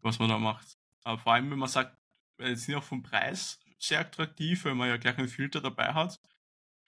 was 0.03 0.19
man 0.19 0.29
da 0.29 0.39
macht. 0.39 0.79
Aber 1.05 1.19
vor 1.19 1.33
allem, 1.33 1.51
wenn 1.51 1.59
man 1.59 1.69
sagt, 1.69 1.97
jetzt 2.39 2.63
sind 2.63 2.75
auch 2.75 2.85
vom 2.85 3.03
Preis 3.03 3.59
sehr 3.79 4.01
attraktiv, 4.01 4.65
weil 4.65 4.75
man 4.75 4.89
ja 4.89 4.97
gleich 4.97 5.19
einen 5.19 5.29
Filter 5.29 5.61
dabei 5.61 5.95
hat. 5.95 6.21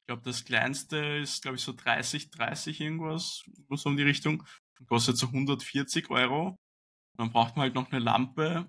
Ich 0.00 0.06
glaube, 0.06 0.22
das 0.22 0.44
kleinste 0.44 0.96
ist, 0.96 1.42
glaube 1.42 1.56
ich, 1.56 1.62
so 1.62 1.72
30, 1.72 2.30
30 2.30 2.80
irgendwas, 2.80 3.44
so 3.70 3.88
um 3.88 3.96
die 3.96 4.02
Richtung. 4.02 4.42
Kostet 4.88 5.16
so 5.16 5.28
140 5.28 6.10
Euro. 6.10 6.56
Dann 7.16 7.30
braucht 7.30 7.56
man 7.56 7.64
halt 7.64 7.74
noch 7.74 7.92
eine 7.92 8.00
Lampe, 8.00 8.68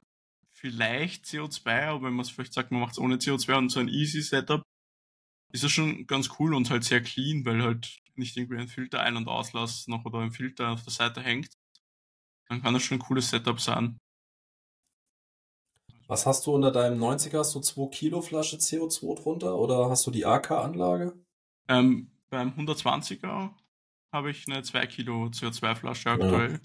vielleicht 0.52 1.26
CO2, 1.26 1.88
aber 1.88 2.08
wenn 2.08 2.14
man 2.14 2.26
es 2.26 2.30
vielleicht 2.30 2.54
sagt, 2.54 2.72
man 2.72 2.82
macht 2.82 2.94
es 2.94 3.00
ohne 3.00 3.16
CO2 3.16 3.58
und 3.58 3.70
so 3.70 3.80
ein 3.80 3.88
easy 3.88 4.22
Setup, 4.22 4.62
ist 5.52 5.64
das 5.64 5.72
schon 5.72 6.08
ganz 6.08 6.30
cool 6.40 6.54
und 6.54 6.70
halt 6.70 6.84
sehr 6.84 7.02
clean, 7.02 7.46
weil 7.46 7.62
halt 7.62 8.00
nicht 8.16 8.38
irgendwie 8.38 8.58
ein 8.58 8.68
Filter 8.68 9.02
ein- 9.02 9.18
und 9.18 9.28
auslass 9.28 9.88
noch 9.88 10.06
oder 10.06 10.20
ein 10.20 10.32
Filter 10.32 10.72
auf 10.72 10.84
der 10.84 10.94
Seite 10.94 11.22
hängt. 11.22 11.50
Dann 12.48 12.62
kann 12.62 12.74
das 12.74 12.84
schon 12.84 12.98
ein 12.98 13.02
cooles 13.02 13.30
Setup 13.30 13.60
sein. 13.60 13.98
Was 16.08 16.26
hast 16.26 16.46
du 16.46 16.54
unter 16.54 16.72
deinem 16.72 17.02
90er? 17.02 17.40
Hast 17.40 17.56
du 17.56 17.60
2 17.60 17.88
Kilo 17.90 18.22
Flasche 18.22 18.58
CO2 18.58 19.22
drunter 19.22 19.56
oder 19.58 19.90
hast 19.90 20.06
du 20.06 20.12
die 20.12 20.26
AK-Anlage? 20.26 21.14
Ähm, 21.68 22.12
beim 22.30 22.50
120er 22.50 23.52
habe 24.12 24.32
ich 24.32 24.48
eine 24.48 24.64
2 24.64 24.86
Kilo 24.88 25.26
CO2-Flasche 25.26 26.12
aktuell. 26.12 26.60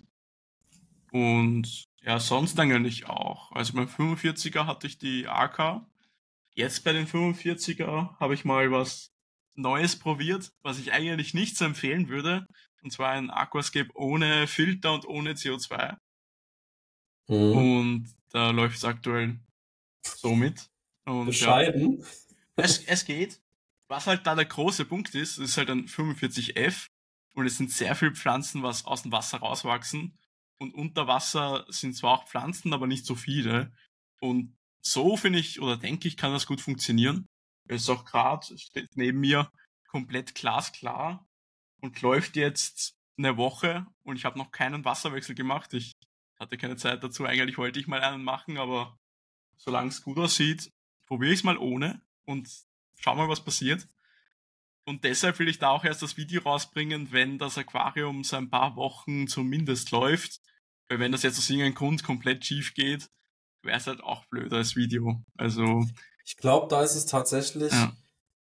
Ja. 1.12 1.20
Und 1.20 1.88
ja, 2.02 2.20
sonst 2.20 2.58
eigentlich 2.58 3.06
auch. 3.08 3.52
Also 3.52 3.74
beim 3.74 3.86
45er 3.86 4.66
hatte 4.66 4.86
ich 4.86 4.98
die 4.98 5.26
AK. 5.26 5.82
Jetzt 6.54 6.84
bei 6.84 6.92
den 6.92 7.06
45er 7.06 8.18
habe 8.18 8.34
ich 8.34 8.44
mal 8.44 8.70
was 8.70 9.12
Neues 9.54 9.98
probiert, 9.98 10.52
was 10.62 10.78
ich 10.78 10.92
eigentlich 10.92 11.34
nicht 11.34 11.56
so 11.56 11.64
empfehlen 11.64 12.08
würde. 12.08 12.46
Und 12.82 12.92
zwar 12.92 13.10
ein 13.10 13.30
Aquascape 13.30 13.90
ohne 13.94 14.46
Filter 14.46 14.94
und 14.94 15.06
ohne 15.06 15.32
CO2. 15.32 15.96
Mhm. 17.28 17.56
Und 17.56 18.17
da 18.30 18.50
läuft 18.50 18.76
es 18.76 18.84
aktuell 18.84 19.38
so 20.04 20.34
mit. 20.34 20.70
Und, 21.04 21.26
Bescheiden. 21.26 21.98
Ja, 21.98 22.64
es, 22.64 22.84
es 22.84 23.04
geht. 23.04 23.40
Was 23.88 24.06
halt 24.06 24.26
da 24.26 24.34
der 24.34 24.44
große 24.44 24.84
Punkt 24.84 25.14
ist, 25.14 25.38
ist 25.38 25.56
halt 25.56 25.70
ein 25.70 25.86
45F 25.86 26.88
und 27.34 27.46
es 27.46 27.56
sind 27.56 27.70
sehr 27.70 27.94
viele 27.94 28.14
Pflanzen, 28.14 28.62
was 28.62 28.84
aus 28.84 29.02
dem 29.02 29.12
Wasser 29.12 29.38
rauswachsen. 29.38 30.18
Und 30.58 30.74
unter 30.74 31.06
Wasser 31.06 31.64
sind 31.68 31.94
zwar 31.96 32.12
auch 32.12 32.26
Pflanzen, 32.26 32.72
aber 32.72 32.86
nicht 32.86 33.06
so 33.06 33.14
viele. 33.14 33.72
Und 34.20 34.56
so 34.80 35.16
finde 35.16 35.38
ich 35.38 35.60
oder 35.60 35.76
denke 35.76 36.08
ich, 36.08 36.16
kann 36.16 36.32
das 36.32 36.46
gut 36.46 36.60
funktionieren. 36.60 37.28
Es 37.66 37.82
ist 37.82 37.90
auch 37.90 38.04
gerade, 38.04 38.58
steht 38.58 38.96
neben 38.96 39.20
mir 39.20 39.50
komplett 39.86 40.34
glasklar 40.34 41.26
und 41.80 42.00
läuft 42.02 42.36
jetzt 42.36 42.96
eine 43.16 43.36
Woche 43.36 43.86
und 44.02 44.16
ich 44.16 44.24
habe 44.24 44.38
noch 44.38 44.50
keinen 44.50 44.84
Wasserwechsel 44.84 45.34
gemacht. 45.34 45.74
Ich 45.74 45.92
hatte 46.38 46.56
keine 46.56 46.76
Zeit 46.76 47.02
dazu. 47.02 47.24
Eigentlich 47.24 47.58
wollte 47.58 47.80
ich 47.80 47.86
mal 47.86 48.00
einen 48.00 48.24
machen, 48.24 48.58
aber 48.58 48.98
solange 49.56 49.88
es 49.88 50.02
gut 50.02 50.18
aussieht, 50.18 50.72
probiere 51.06 51.32
ich 51.32 51.40
es 51.40 51.44
mal 51.44 51.58
ohne 51.58 52.00
und 52.24 52.48
schau 52.96 53.14
mal, 53.14 53.28
was 53.28 53.44
passiert. 53.44 53.88
Und 54.84 55.04
deshalb 55.04 55.38
will 55.38 55.48
ich 55.48 55.58
da 55.58 55.68
auch 55.68 55.84
erst 55.84 56.02
das 56.02 56.16
Video 56.16 56.40
rausbringen, 56.42 57.12
wenn 57.12 57.38
das 57.38 57.58
Aquarium 57.58 58.24
so 58.24 58.36
ein 58.36 58.48
paar 58.48 58.76
Wochen 58.76 59.26
zumindest 59.26 59.90
läuft. 59.90 60.40
Weil 60.88 60.98
wenn 60.98 61.12
das 61.12 61.22
jetzt 61.22 61.38
aus 61.38 61.50
irgendeinem 61.50 61.74
Grund 61.74 62.02
komplett 62.02 62.44
schief 62.46 62.72
geht, 62.72 63.10
wäre 63.62 63.76
es 63.76 63.86
halt 63.86 64.02
auch 64.02 64.24
blöd 64.26 64.52
als 64.52 64.76
Video. 64.76 65.22
Also. 65.36 65.84
Ich 66.24 66.36
glaube, 66.36 66.68
da 66.68 66.82
ist 66.82 66.94
es 66.94 67.04
tatsächlich 67.04 67.72
ja. 67.72 67.92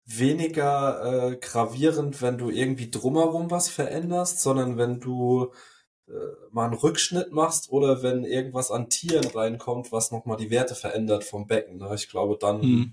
weniger 0.05 1.33
äh, 1.33 1.37
gravierend, 1.37 2.23
wenn 2.23 2.39
du 2.39 2.51
irgendwie 2.51 2.91
drumherum 2.91 3.51
was 3.51 3.69
veränderst, 3.69 4.41
sondern 4.41 4.77
wenn 4.77 5.01
du 5.01 5.53
mal 6.53 6.67
einen 6.67 6.75
Rückschnitt 6.75 7.33
machst 7.33 7.71
oder 7.71 8.03
wenn 8.03 8.25
irgendwas 8.25 8.71
an 8.71 8.89
Tieren 8.89 9.27
reinkommt, 9.27 9.93
was 9.93 10.13
nochmal 10.13 10.37
die 10.37 10.51
Werte 10.51 10.75
verändert 10.75 11.25
vom 11.25 11.47
Becken. 11.47 11.79
Ne? 11.79 11.93
Ich 11.95 12.09
glaube, 12.09 12.39
dann, 12.41 12.63
hm. 12.63 12.93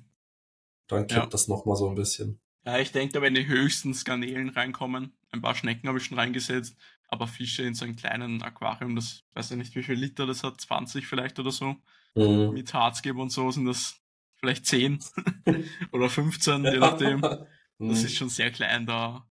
dann 0.87 1.07
kippt 1.07 1.23
ja. 1.23 1.25
das 1.27 1.47
nochmal 1.47 1.75
so 1.75 1.87
ein 1.87 1.95
bisschen. 1.95 2.39
Ja, 2.65 2.79
ich 2.79 2.91
denke, 2.91 3.13
da 3.13 3.21
werden 3.21 3.35
die 3.35 3.47
höchsten 3.47 3.93
Skanelen 3.93 4.49
reinkommen. 4.49 5.13
Ein 5.31 5.41
paar 5.41 5.55
Schnecken 5.55 5.87
habe 5.87 5.97
ich 5.97 6.05
schon 6.05 6.17
reingesetzt, 6.17 6.75
aber 7.07 7.27
Fische 7.27 7.63
in 7.63 7.75
so 7.75 7.85
einem 7.85 7.95
kleinen 7.95 8.41
Aquarium, 8.41 8.95
das 8.95 9.23
weiß 9.33 9.51
ich 9.51 9.57
nicht, 9.57 9.75
wie 9.75 9.83
viel 9.83 9.95
Liter 9.95 10.25
das 10.25 10.43
hat, 10.43 10.59
20 10.61 11.05
vielleicht 11.05 11.39
oder 11.39 11.51
so. 11.51 11.75
Mhm. 12.15 12.51
Mit 12.53 12.73
Harzgeber 12.73 13.21
und 13.21 13.31
so 13.31 13.51
sind 13.51 13.65
das 13.65 13.99
vielleicht 14.35 14.65
10 14.65 14.99
oder 15.91 16.09
15, 16.09 16.63
je 16.63 16.77
nachdem. 16.77 17.21
Das 17.21 17.47
mhm. 17.77 17.91
ist 17.91 18.15
schon 18.15 18.29
sehr 18.29 18.51
klein, 18.51 18.85
da 18.85 19.27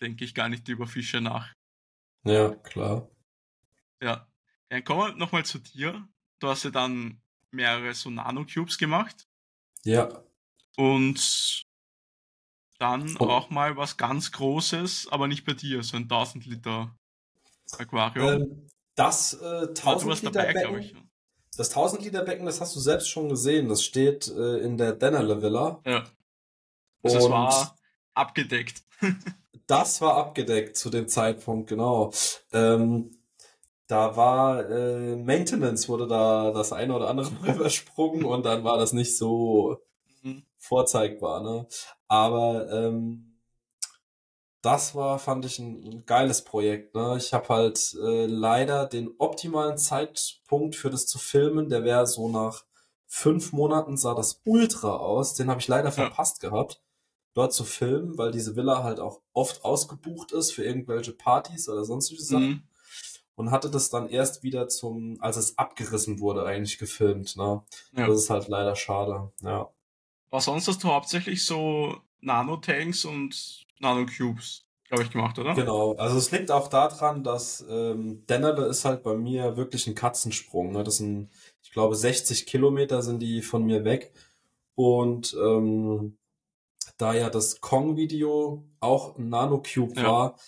denke 0.00 0.24
ich 0.24 0.34
gar 0.34 0.48
nicht 0.48 0.68
über 0.68 0.86
Fische 0.86 1.20
nach. 1.20 1.52
Ja, 2.24 2.50
klar. 2.50 3.08
Ja. 4.00 4.26
Dann 4.68 4.84
kommen 4.84 5.00
wir 5.00 5.16
nochmal 5.16 5.44
zu 5.44 5.58
dir. 5.58 6.06
Du 6.38 6.48
hast 6.48 6.64
ja 6.64 6.70
dann 6.70 7.20
mehrere 7.50 7.94
so 7.94 8.10
Nano-Cubes 8.10 8.78
gemacht. 8.78 9.26
Ja. 9.84 10.22
Und 10.76 11.64
dann 12.78 13.16
oh. 13.18 13.26
auch 13.26 13.50
mal 13.50 13.76
was 13.76 13.96
ganz 13.96 14.32
Großes, 14.32 15.08
aber 15.10 15.28
nicht 15.28 15.44
bei 15.46 15.54
dir, 15.54 15.82
so 15.82 15.96
ein 15.96 16.04
1000 16.04 16.46
Liter 16.46 16.94
Aquarium. 17.78 18.42
Ähm, 18.42 18.68
das 18.94 19.34
äh, 19.34 19.68
1000 19.68 20.22
Liter 20.22 20.30
dabei, 20.30 20.52
Becken, 20.52 20.78
ich. 20.78 20.94
Das 21.56 21.68
1000 21.70 22.02
Liter 22.04 22.22
Becken, 22.22 22.46
das 22.46 22.60
hast 22.60 22.76
du 22.76 22.80
selbst 22.80 23.08
schon 23.08 23.28
gesehen. 23.28 23.68
Das 23.68 23.82
steht 23.82 24.28
äh, 24.28 24.58
in 24.58 24.76
der 24.76 24.92
Dennerle 24.92 25.40
Villa. 25.40 25.80
Ja. 25.86 26.04
Also 27.02 27.18
das 27.18 27.30
war 27.30 27.76
abgedeckt. 28.14 28.82
das 29.66 30.00
war 30.00 30.16
abgedeckt 30.16 30.76
zu 30.76 30.90
dem 30.90 31.08
Zeitpunkt, 31.08 31.68
genau. 31.68 32.12
Ähm, 32.52 33.15
da 33.86 34.16
war 34.16 34.68
äh, 34.68 35.16
Maintenance, 35.16 35.88
wurde 35.88 36.06
da 36.06 36.50
das 36.50 36.72
eine 36.72 36.94
oder 36.94 37.08
andere 37.08 37.30
Mal 37.30 37.50
übersprungen 37.56 38.24
und 38.24 38.44
dann 38.44 38.64
war 38.64 38.78
das 38.78 38.92
nicht 38.92 39.16
so 39.16 39.78
mhm. 40.22 40.42
vorzeigbar. 40.58 41.42
Ne? 41.42 41.66
Aber 42.08 42.70
ähm, 42.70 43.38
das 44.62 44.96
war, 44.96 45.18
fand 45.20 45.44
ich, 45.44 45.60
ein, 45.60 45.84
ein 45.84 46.06
geiles 46.06 46.42
Projekt. 46.42 46.94
Ne? 46.96 47.14
Ich 47.16 47.32
habe 47.32 47.48
halt 47.48 47.96
äh, 48.02 48.26
leider 48.26 48.86
den 48.86 49.14
optimalen 49.18 49.78
Zeitpunkt 49.78 50.74
für 50.74 50.90
das 50.90 51.06
zu 51.06 51.18
filmen, 51.18 51.68
der 51.68 51.84
wäre 51.84 52.06
so 52.06 52.28
nach 52.28 52.64
fünf 53.06 53.52
Monaten 53.52 53.96
sah 53.96 54.14
das 54.14 54.40
ultra 54.44 54.96
aus. 54.96 55.34
Den 55.34 55.48
habe 55.48 55.60
ich 55.60 55.68
leider 55.68 55.92
verpasst 55.92 56.40
gehabt, 56.40 56.82
dort 57.34 57.52
zu 57.52 57.62
filmen, 57.62 58.18
weil 58.18 58.32
diese 58.32 58.56
Villa 58.56 58.82
halt 58.82 58.98
auch 58.98 59.20
oft 59.32 59.64
ausgebucht 59.64 60.32
ist 60.32 60.50
für 60.50 60.64
irgendwelche 60.64 61.12
Partys 61.12 61.68
oder 61.68 61.84
sonstige 61.84 62.22
Sachen. 62.22 62.48
Mhm 62.48 62.62
und 63.36 63.50
hatte 63.50 63.70
das 63.70 63.90
dann 63.90 64.08
erst 64.08 64.42
wieder 64.42 64.68
zum, 64.68 65.18
als 65.20 65.36
es 65.36 65.56
abgerissen 65.58 66.20
wurde, 66.20 66.44
eigentlich 66.44 66.78
gefilmt. 66.78 67.36
Ne? 67.36 67.62
Ja. 67.96 68.06
Das 68.06 68.16
ist 68.16 68.30
halt 68.30 68.48
leider 68.48 68.74
schade. 68.74 69.30
Ja. 69.42 69.70
Aber 70.30 70.40
sonst 70.40 70.66
hast 70.66 70.82
du 70.82 70.88
hauptsächlich 70.88 71.44
so 71.44 71.96
Nanotanks 72.20 73.04
und 73.04 73.66
Nanocubes, 73.78 74.64
glaube 74.88 75.04
ich, 75.04 75.10
gemacht, 75.10 75.38
oder? 75.38 75.54
Genau. 75.54 75.94
Also 75.96 76.16
es 76.16 76.30
liegt 76.30 76.50
auch 76.50 76.68
daran, 76.68 77.22
dass 77.22 77.64
ähm, 77.68 78.24
Dennerle 78.26 78.66
ist 78.66 78.84
halt 78.84 79.02
bei 79.02 79.14
mir 79.14 79.56
wirklich 79.56 79.86
ein 79.86 79.94
Katzensprung. 79.94 80.72
Ne? 80.72 80.82
Das 80.82 80.96
sind, 80.96 81.30
ich 81.62 81.72
glaube, 81.72 81.94
60 81.94 82.46
Kilometer 82.46 83.02
sind 83.02 83.20
die 83.20 83.42
von 83.42 83.64
mir 83.64 83.84
weg. 83.84 84.12
Und 84.74 85.36
ähm, 85.42 86.16
da 86.96 87.14
ja 87.14 87.28
das 87.28 87.60
Kong-Video 87.60 88.64
auch 88.80 89.16
ein 89.16 89.28
Nanocube 89.28 90.00
ja. 90.00 90.06
war, 90.06 90.38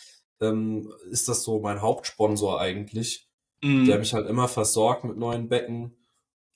ähm, 0.41 0.93
ist 1.11 1.28
das 1.28 1.43
so 1.43 1.61
mein 1.61 1.82
Hauptsponsor 1.82 2.61
eigentlich, 2.61 3.28
mhm. 3.62 3.86
der 3.86 3.99
mich 3.99 4.14
halt 4.14 4.26
immer 4.28 4.49
versorgt 4.49 5.05
mit 5.05 5.16
neuen 5.16 5.49
Becken. 5.49 5.97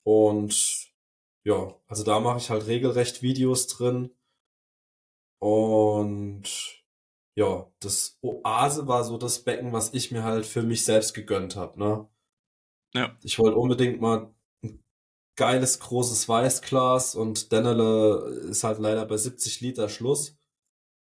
Und 0.03 0.91
ja, 1.43 1.75
also 1.87 2.03
da 2.03 2.19
mache 2.19 2.37
ich 2.37 2.49
halt 2.49 2.67
regelrecht 2.67 3.21
Videos 3.21 3.67
drin. 3.67 4.11
Und 5.39 6.43
ja, 7.35 7.69
das 7.79 8.17
Oase 8.21 8.87
war 8.87 9.03
so 9.03 9.17
das 9.17 9.43
Becken, 9.43 9.73
was 9.73 9.93
ich 9.93 10.11
mir 10.11 10.23
halt 10.23 10.45
für 10.45 10.63
mich 10.63 10.85
selbst 10.85 11.13
gegönnt 11.13 11.55
habe. 11.55 11.79
Ne? 11.79 12.07
Ja. 12.93 13.17
Ich 13.23 13.39
wollte 13.39 13.57
unbedingt 13.57 13.99
mal 13.99 14.33
ein 14.63 14.83
geiles, 15.35 15.79
großes 15.79 16.29
Weißglas 16.29 17.15
und 17.15 17.51
Dennerle 17.51 18.47
ist 18.49 18.63
halt 18.63 18.79
leider 18.79 19.05
bei 19.05 19.17
70 19.17 19.61
Liter 19.61 19.89
Schluss. 19.89 20.37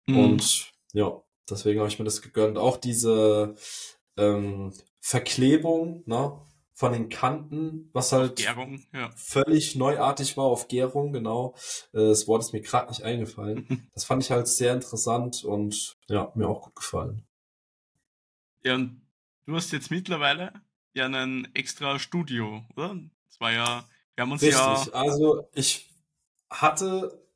Mhm. 0.06 0.18
Und 0.18 0.72
ja, 0.92 1.22
Deswegen 1.50 1.80
habe 1.80 1.88
ich 1.88 1.98
mir 1.98 2.04
das 2.04 2.22
gegönnt. 2.22 2.58
Auch 2.58 2.76
diese 2.76 3.54
ähm, 4.16 4.72
Verklebung 5.00 6.02
ne, 6.06 6.40
von 6.72 6.92
den 6.92 7.08
Kanten, 7.08 7.90
was 7.92 8.12
halt 8.12 8.36
Gärung, 8.36 8.86
ja. 8.94 9.10
völlig 9.14 9.76
neuartig 9.76 10.36
war 10.36 10.44
auf 10.44 10.68
Gärung, 10.68 11.12
genau. 11.12 11.54
Äh, 11.92 12.08
das 12.08 12.26
Wort 12.26 12.42
ist 12.42 12.52
mir 12.52 12.62
gerade 12.62 12.88
nicht 12.88 13.02
eingefallen. 13.02 13.88
das 13.94 14.04
fand 14.04 14.22
ich 14.22 14.30
halt 14.30 14.48
sehr 14.48 14.72
interessant 14.72 15.44
und 15.44 15.96
ja, 16.08 16.32
mir 16.34 16.48
auch 16.48 16.62
gut 16.62 16.76
gefallen. 16.76 17.26
Ja, 18.62 18.74
und 18.74 19.02
du 19.46 19.56
hast 19.56 19.72
jetzt 19.72 19.90
mittlerweile 19.90 20.52
ja 20.94 21.06
ein 21.06 21.48
extra 21.54 21.98
Studio, 21.98 22.64
oder? 22.76 22.96
Das 23.28 23.40
war 23.40 23.52
ja, 23.52 23.84
wir 24.14 24.22
haben 24.22 24.32
uns 24.32 24.42
Richtig. 24.42 24.58
ja. 24.58 24.86
Also 24.92 25.48
ich 25.52 25.90
hatte 26.50 27.26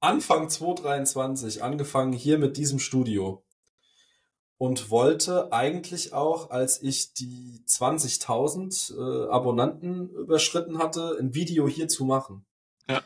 Anfang 0.00 0.48
2023 0.48 1.62
angefangen 1.62 2.12
hier 2.12 2.38
mit 2.38 2.56
diesem 2.56 2.78
Studio. 2.78 3.44
Und 4.60 4.90
wollte 4.90 5.54
eigentlich 5.54 6.12
auch, 6.12 6.50
als 6.50 6.82
ich 6.82 7.14
die 7.14 7.64
20.000 7.66 8.92
äh, 8.94 9.30
Abonnenten 9.30 10.10
überschritten 10.10 10.76
hatte, 10.76 11.16
ein 11.18 11.34
Video 11.34 11.66
hierzu 11.66 12.04
machen. 12.04 12.44
Ja. 12.86 13.02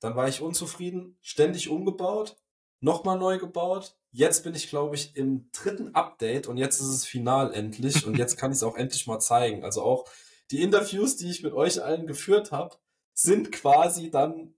Dann 0.00 0.16
war 0.16 0.28
ich 0.28 0.40
unzufrieden, 0.40 1.18
ständig 1.20 1.68
umgebaut, 1.68 2.36
nochmal 2.80 3.18
neu 3.18 3.36
gebaut. 3.36 3.98
Jetzt 4.12 4.44
bin 4.44 4.54
ich, 4.54 4.70
glaube 4.70 4.94
ich, 4.94 5.14
im 5.14 5.50
dritten 5.52 5.94
Update 5.94 6.46
und 6.46 6.56
jetzt 6.56 6.80
ist 6.80 6.88
es 6.88 7.04
final 7.04 7.52
endlich 7.52 8.06
und 8.06 8.16
jetzt 8.16 8.36
kann 8.38 8.50
ich 8.50 8.56
es 8.56 8.62
auch 8.62 8.76
endlich 8.76 9.06
mal 9.06 9.20
zeigen. 9.20 9.62
Also 9.62 9.82
auch 9.82 10.06
die 10.50 10.62
Interviews, 10.62 11.16
die 11.16 11.28
ich 11.28 11.42
mit 11.42 11.52
euch 11.52 11.82
allen 11.82 12.06
geführt 12.06 12.50
habe, 12.50 12.76
sind 13.12 13.52
quasi 13.52 14.10
dann 14.10 14.54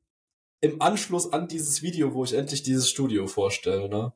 im 0.61 0.81
Anschluss 0.81 1.33
an 1.33 1.49
dieses 1.49 1.83
Video, 1.83 2.15
wo 2.15 2.23
ich 2.23 2.35
endlich 2.35 2.63
dieses 2.63 2.89
Studio 2.89 3.27
vorstelle. 3.27 3.89
Ne? 3.89 4.13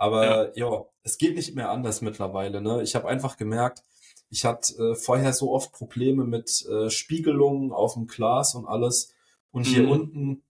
Aber 0.00 0.56
ja. 0.56 0.70
ja, 0.70 0.84
es 1.02 1.18
geht 1.18 1.34
nicht 1.34 1.54
mehr 1.54 1.68
anders 1.68 2.00
mittlerweile. 2.00 2.62
Ne? 2.62 2.82
Ich 2.82 2.94
habe 2.94 3.06
einfach 3.06 3.36
gemerkt, 3.36 3.84
ich 4.30 4.46
hatte 4.46 4.72
äh, 4.82 4.94
vorher 4.94 5.34
so 5.34 5.52
oft 5.52 5.72
Probleme 5.72 6.24
mit 6.24 6.64
äh, 6.66 6.88
Spiegelungen 6.88 7.70
auf 7.70 7.94
dem 7.94 8.06
Glas 8.06 8.54
und 8.54 8.66
alles. 8.66 9.12
Und 9.50 9.66
mhm. 9.66 9.70
hier 9.70 9.88
unten 9.90 10.42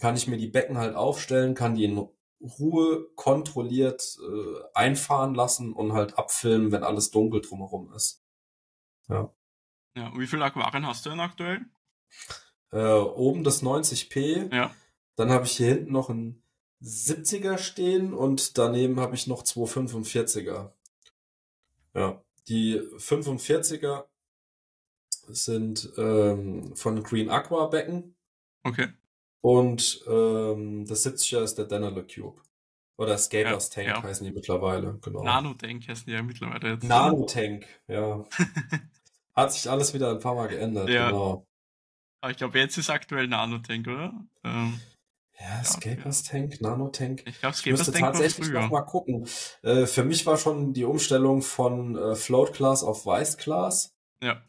kann 0.00 0.16
ich 0.16 0.26
mir 0.26 0.36
die 0.36 0.48
Becken 0.48 0.78
halt 0.78 0.96
aufstellen, 0.96 1.54
kann 1.54 1.76
die 1.76 1.84
in 1.84 2.08
Ruhe 2.40 3.06
kontrolliert 3.14 4.18
äh, 4.20 4.60
einfahren 4.74 5.36
lassen 5.36 5.72
und 5.72 5.92
halt 5.92 6.18
abfilmen, 6.18 6.72
wenn 6.72 6.82
alles 6.82 7.12
dunkel 7.12 7.42
drumherum 7.42 7.92
ist. 7.92 8.24
Ja. 9.08 9.32
Ja, 9.94 10.08
und 10.08 10.18
wie 10.18 10.26
viele 10.26 10.44
Aquarien 10.44 10.88
hast 10.88 11.06
du 11.06 11.10
denn 11.10 11.20
aktuell? 11.20 11.60
Äh, 12.72 12.82
oben 12.84 13.44
das 13.44 13.62
90p. 13.62 14.52
Ja. 14.52 14.74
Dann 15.14 15.30
habe 15.30 15.46
ich 15.46 15.52
hier 15.52 15.68
hinten 15.68 15.92
noch 15.92 16.10
ein 16.10 16.42
70er 16.86 17.58
stehen 17.58 18.14
und 18.14 18.58
daneben 18.58 19.00
habe 19.00 19.16
ich 19.16 19.26
noch 19.26 19.42
zwei 19.42 19.64
45er. 19.64 20.70
Ja, 21.94 22.22
die 22.48 22.80
45er 22.80 24.04
sind 25.28 25.92
ähm, 25.96 26.76
von 26.76 27.02
Green 27.02 27.28
Aqua 27.28 27.66
Becken. 27.66 28.14
Okay. 28.62 28.88
Und 29.40 30.02
ähm, 30.06 30.86
das 30.86 31.06
70er 31.06 31.42
ist 31.42 31.56
der 31.56 31.66
Danilo 31.66 32.02
Cube. 32.02 32.40
Oder 32.98 33.18
Scapers 33.18 33.74
ja, 33.74 33.82
Tank 33.82 33.96
ja. 33.96 34.02
heißen 34.02 34.24
die 34.24 34.32
mittlerweile, 34.32 34.98
genau. 35.02 35.22
Nanotank 35.22 35.86
heißen 35.86 36.06
die 36.06 36.12
ja 36.12 36.22
mittlerweile 36.22 36.70
jetzt. 36.72 36.84
Nanotank, 36.84 37.66
ja. 37.88 38.24
Hat 39.34 39.52
sich 39.52 39.68
alles 39.68 39.92
wieder 39.92 40.10
ein 40.12 40.18
paar 40.18 40.34
Mal 40.34 40.48
geändert, 40.48 40.88
ja. 40.88 41.10
genau. 41.10 41.46
Aber 42.22 42.30
ich 42.30 42.38
glaube, 42.38 42.58
jetzt 42.58 42.78
ist 42.78 42.88
aktuell 42.88 43.28
Nanotank, 43.28 43.86
oder? 43.86 44.14
Ähm. 44.44 44.80
Ja, 45.38 45.62
Scapers 45.64 46.22
Tank, 46.22 46.60
Nanotank. 46.60 47.22
Ich 47.26 47.40
glaube, 47.40 47.54
Scapers 47.54 47.90
Tank 47.90 47.98
tatsächlich 47.98 48.48
noch 48.50 48.70
mal 48.70 48.82
gucken. 48.82 49.28
Äh, 49.62 49.86
für 49.86 50.04
mich 50.04 50.24
war 50.24 50.38
schon 50.38 50.72
die 50.72 50.84
Umstellung 50.84 51.42
von 51.42 51.96
äh, 51.96 52.14
Float 52.14 52.54
Class 52.54 52.82
auf 52.82 53.04
Vice 53.04 53.36
Class. 53.36 53.94
Ja. 54.22 54.42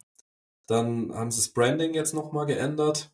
Dann 0.66 1.14
haben 1.14 1.32
sie 1.32 1.42
das 1.42 1.50
Branding 1.50 1.94
jetzt 1.94 2.14
noch 2.14 2.32
mal 2.32 2.46
geändert 2.46 3.12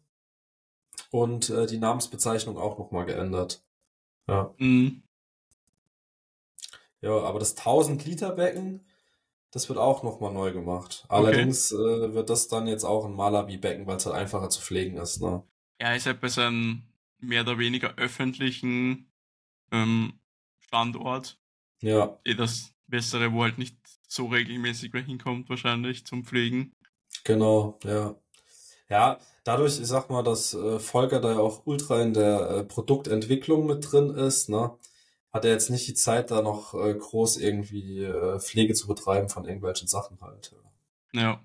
und 1.09 1.49
äh, 1.49 1.65
die 1.65 1.79
Namensbezeichnung 1.79 2.57
auch 2.57 2.77
noch 2.77 2.91
mal 2.91 3.05
geändert. 3.05 3.63
Ja. 4.27 4.53
Mhm. 4.57 5.03
Ja, 7.01 7.17
aber 7.19 7.39
das 7.39 7.57
1000 7.57 8.05
Liter 8.05 8.31
Becken, 8.31 8.87
das 9.51 9.67
wird 9.67 9.77
auch 9.77 10.03
noch 10.03 10.19
mal 10.19 10.31
neu 10.31 10.53
gemacht. 10.53 11.05
Allerdings 11.09 11.73
okay. 11.73 12.05
äh, 12.05 12.13
wird 12.13 12.29
das 12.29 12.47
dann 12.47 12.67
jetzt 12.67 12.85
auch 12.85 13.05
ein 13.05 13.13
Malawi 13.13 13.57
Becken, 13.57 13.87
weil 13.87 13.97
es 13.97 14.05
halt 14.05 14.15
einfacher 14.15 14.49
zu 14.49 14.61
pflegen 14.61 14.97
ist. 14.97 15.21
Ne? 15.21 15.43
Ja, 15.81 15.93
ist 15.93 16.05
halt 16.05 16.21
bei 16.21 16.29
so 16.29 16.41
einem 16.41 16.83
mehr 17.23 17.41
oder 17.41 17.57
weniger 17.57 17.95
öffentlichen 17.97 19.11
ähm, 19.71 20.19
Standort. 20.59 21.39
Ja. 21.81 22.19
Eh 22.23 22.35
das 22.35 22.73
Bessere, 22.87 23.33
wo 23.33 23.43
halt 23.43 23.57
nicht 23.57 23.77
so 24.07 24.27
regelmäßig 24.27 24.93
wer 24.93 25.01
hinkommt, 25.01 25.49
wahrscheinlich 25.49 26.05
zum 26.05 26.23
Pflegen. 26.23 26.73
Genau, 27.23 27.79
ja. 27.83 28.15
Ja, 28.89 29.19
dadurch, 29.43 29.79
ich 29.79 29.87
sag 29.87 30.09
mal, 30.09 30.23
dass 30.23 30.53
äh, 30.53 30.79
Volker 30.79 31.19
da 31.19 31.31
ja 31.31 31.39
auch 31.39 31.65
ultra 31.65 32.01
in 32.01 32.13
der 32.13 32.49
äh, 32.49 32.63
Produktentwicklung 32.63 33.65
mit 33.65 33.91
drin 33.91 34.11
ist, 34.11 34.49
ne, 34.49 34.77
hat 35.31 35.45
er 35.45 35.51
jetzt 35.51 35.69
nicht 35.69 35.87
die 35.87 35.95
Zeit, 35.95 36.29
da 36.29 36.41
noch 36.41 36.73
äh, 36.75 36.93
groß 36.93 37.37
irgendwie 37.37 38.03
äh, 38.03 38.39
Pflege 38.39 38.75
zu 38.75 38.87
betreiben 38.87 39.29
von 39.29 39.45
irgendwelchen 39.45 39.87
Sachen 39.87 40.21
halt. 40.21 40.53
Ja. 41.13 41.43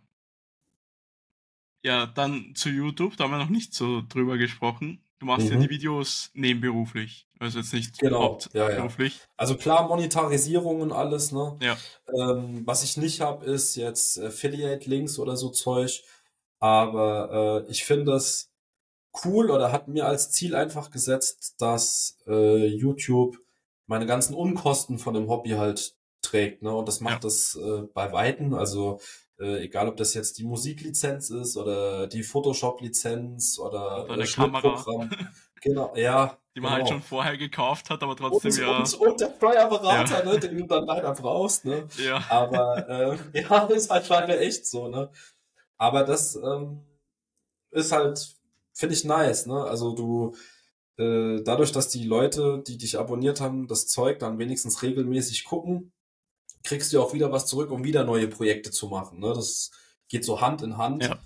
Ja, 1.83 2.07
dann 2.07 2.55
zu 2.55 2.68
YouTube, 2.68 3.16
da 3.16 3.24
haben 3.24 3.31
wir 3.31 3.39
noch 3.39 3.49
nicht 3.49 3.72
so 3.72 4.03
drüber 4.09 4.37
gesprochen. 4.37 5.03
Du 5.19 5.27
machst 5.27 5.47
mhm. 5.47 5.55
ja 5.55 5.59
die 5.59 5.71
Videos 5.71 6.31
nebenberuflich, 6.35 7.27
also 7.41 7.59
jetzt 7.59 7.73
nicht 7.73 7.99
genau. 7.99 8.23
hauptberuflich. 8.23 9.14
Ja, 9.14 9.21
ja. 9.21 9.29
Also 9.37 9.57
klar, 9.57 9.89
Monetarisierung 9.89 10.81
und 10.81 10.93
alles, 10.93 11.33
ne? 11.33 11.59
Ja. 11.61 11.77
Ähm, 12.16 12.62
was 12.64 12.85
ich 12.85 12.97
nicht 12.97 13.21
habe, 13.21 13.45
ist 13.45 13.75
jetzt 13.75 14.21
Affiliate-Links 14.21 15.19
oder 15.19 15.37
so 15.37 15.51
Zeug. 15.51 16.05
Aber 16.61 17.64
äh, 17.66 17.71
ich 17.71 17.85
finde 17.85 18.12
das 18.12 18.53
cool 19.25 19.51
oder 19.51 19.73
hat 19.73 19.89
mir 19.89 20.07
als 20.07 20.31
Ziel 20.31 20.55
einfach 20.55 20.91
gesetzt, 20.91 21.57
dass 21.59 22.19
äh, 22.27 22.66
YouTube 22.66 23.39
meine 23.87 24.07
ganzen 24.07 24.35
Unkosten 24.35 24.99
von 24.99 25.14
dem 25.14 25.29
Hobby 25.29 25.51
halt 25.51 25.97
trägt, 26.23 26.62
ne? 26.62 26.75
Und 26.75 26.87
das 26.87 27.01
macht 27.01 27.14
ja. 27.14 27.21
das 27.21 27.57
äh, 27.57 27.83
bei 27.93 28.12
Weitem. 28.12 28.55
Also 28.55 29.01
äh, 29.39 29.64
egal 29.64 29.89
ob 29.89 29.97
das 29.97 30.14
jetzt 30.14 30.39
die 30.39 30.45
Musiklizenz 30.45 31.30
ist 31.30 31.57
oder 31.57 32.07
die 32.07 32.22
Photoshop-Lizenz 32.22 33.59
oder, 33.59 34.05
oder 34.05 34.14
eine 34.14 34.24
Kamera. 34.24 35.09
Genau, 35.61 35.93
ja. 35.97 36.39
Die 36.55 36.61
man 36.61 36.70
halt 36.70 36.80
genau. 36.80 36.91
halt 36.91 37.03
schon 37.03 37.03
vorher 37.03 37.36
gekauft 37.36 37.91
hat, 37.91 38.01
aber 38.03 38.14
trotzdem 38.16 38.53
und, 38.53 38.59
ja. 38.59 38.78
Und, 38.78 38.95
und 38.95 39.20
der 39.20 39.34
Steuerberater, 39.36 40.24
ja. 40.24 40.32
ne, 40.32 40.39
den 40.39 40.57
du 40.57 40.66
dann 40.66 40.86
leider 40.86 41.12
brauchst, 41.14 41.64
ne? 41.64 41.89
Ja. 41.97 42.24
Aber 42.28 42.89
äh, 42.89 43.16
ja, 43.41 43.64
ist 43.66 43.91
halt 43.91 44.09
leider 44.09 44.41
echt 44.41 44.66
so, 44.68 44.86
ne? 44.86 45.11
Aber 45.76 46.05
das 46.05 46.36
ähm, 46.36 46.84
ist 47.70 47.93
halt, 47.93 48.36
finde 48.72 48.95
ich 48.95 49.05
nice, 49.05 49.47
ne? 49.47 49.64
Also 49.64 49.95
du, 49.95 50.34
äh, 50.97 51.43
dadurch, 51.43 51.72
dass 51.72 51.89
die 51.89 52.05
Leute, 52.05 52.62
die 52.66 52.78
dich 52.78 52.99
abonniert 52.99 53.41
haben, 53.41 53.68
das 53.68 53.86
Zeug 53.89 54.18
dann 54.18 54.39
wenigstens 54.39 54.82
regelmäßig 54.82 55.45
gucken, 55.45 55.93
kriegst 56.64 56.92
du 56.92 57.02
auch 57.02 57.14
wieder 57.14 57.32
was 57.32 57.46
zurück, 57.46 57.70
um 57.70 57.84
wieder 57.84 58.04
neue 58.04 58.28
Projekte 58.28 58.70
zu 58.70 58.88
machen. 58.88 59.20
Ne? 59.20 59.28
Das 59.28 59.70
geht 60.09 60.24
so 60.24 60.40
Hand 60.40 60.62
in 60.62 60.76
Hand. 60.76 61.04
Ja. 61.04 61.18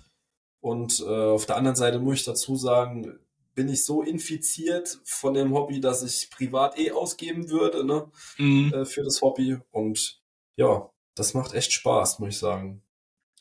Und 0.59 1.01
äh, 1.01 1.31
auf 1.31 1.45
der 1.45 1.57
anderen 1.57 1.75
Seite 1.75 1.99
muss 1.99 2.19
ich 2.19 2.25
dazu 2.25 2.55
sagen, 2.55 3.19
bin 3.55 3.69
ich 3.69 3.85
so 3.85 4.01
infiziert 4.01 4.99
von 5.03 5.33
dem 5.33 5.53
Hobby, 5.53 5.79
dass 5.79 6.03
ich 6.03 6.29
privat 6.31 6.77
eh 6.79 6.91
ausgeben 6.91 7.49
würde 7.49 7.85
ne? 7.85 8.09
Mhm. 8.37 8.73
Äh, 8.73 8.85
für 8.85 9.03
das 9.03 9.21
Hobby. 9.21 9.57
Und 9.71 10.21
ja, 10.55 10.89
das 11.15 11.33
macht 11.33 11.53
echt 11.53 11.71
Spaß, 11.71 12.19
muss 12.19 12.29
ich 12.29 12.39
sagen. 12.39 12.81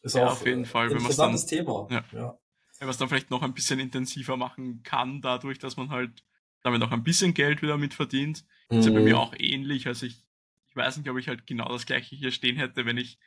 Ist 0.02 0.16
ja, 0.16 0.26
auch 0.26 0.32
auf 0.32 0.46
jeden 0.46 0.64
Fall, 0.64 0.90
ein 0.90 0.96
interessantes 0.96 1.46
Thema. 1.46 1.86
Ja. 1.90 2.04
ja. 2.12 2.38
Wenn 2.78 2.86
man 2.86 2.90
es 2.90 2.98
dann 2.98 3.08
vielleicht 3.08 3.30
noch 3.30 3.42
ein 3.42 3.54
bisschen 3.54 3.78
intensiver 3.78 4.36
machen 4.36 4.82
kann, 4.82 5.22
dadurch, 5.22 5.58
dass 5.58 5.76
man 5.76 5.90
halt 5.90 6.24
damit 6.62 6.82
auch 6.82 6.90
ein 6.90 7.04
bisschen 7.04 7.34
Geld 7.34 7.62
wieder 7.62 7.78
mit 7.78 7.94
verdient. 7.94 8.44
Mhm. 8.68 8.78
Ist 8.78 8.86
ja 8.86 8.92
bei 8.92 9.00
mir 9.00 9.14
mhm. 9.14 9.20
auch 9.20 9.34
ähnlich. 9.38 9.86
Also 9.86 10.06
ich 10.06 10.24
ich 10.72 10.76
weiß 10.76 10.96
nicht, 10.96 11.10
ob 11.10 11.18
ich 11.18 11.28
halt 11.28 11.46
genau 11.46 11.68
das 11.68 11.84
gleiche 11.84 12.16
hier 12.16 12.32
stehen 12.32 12.56
hätte, 12.56 12.86
wenn 12.86 12.96
ich 12.96 13.18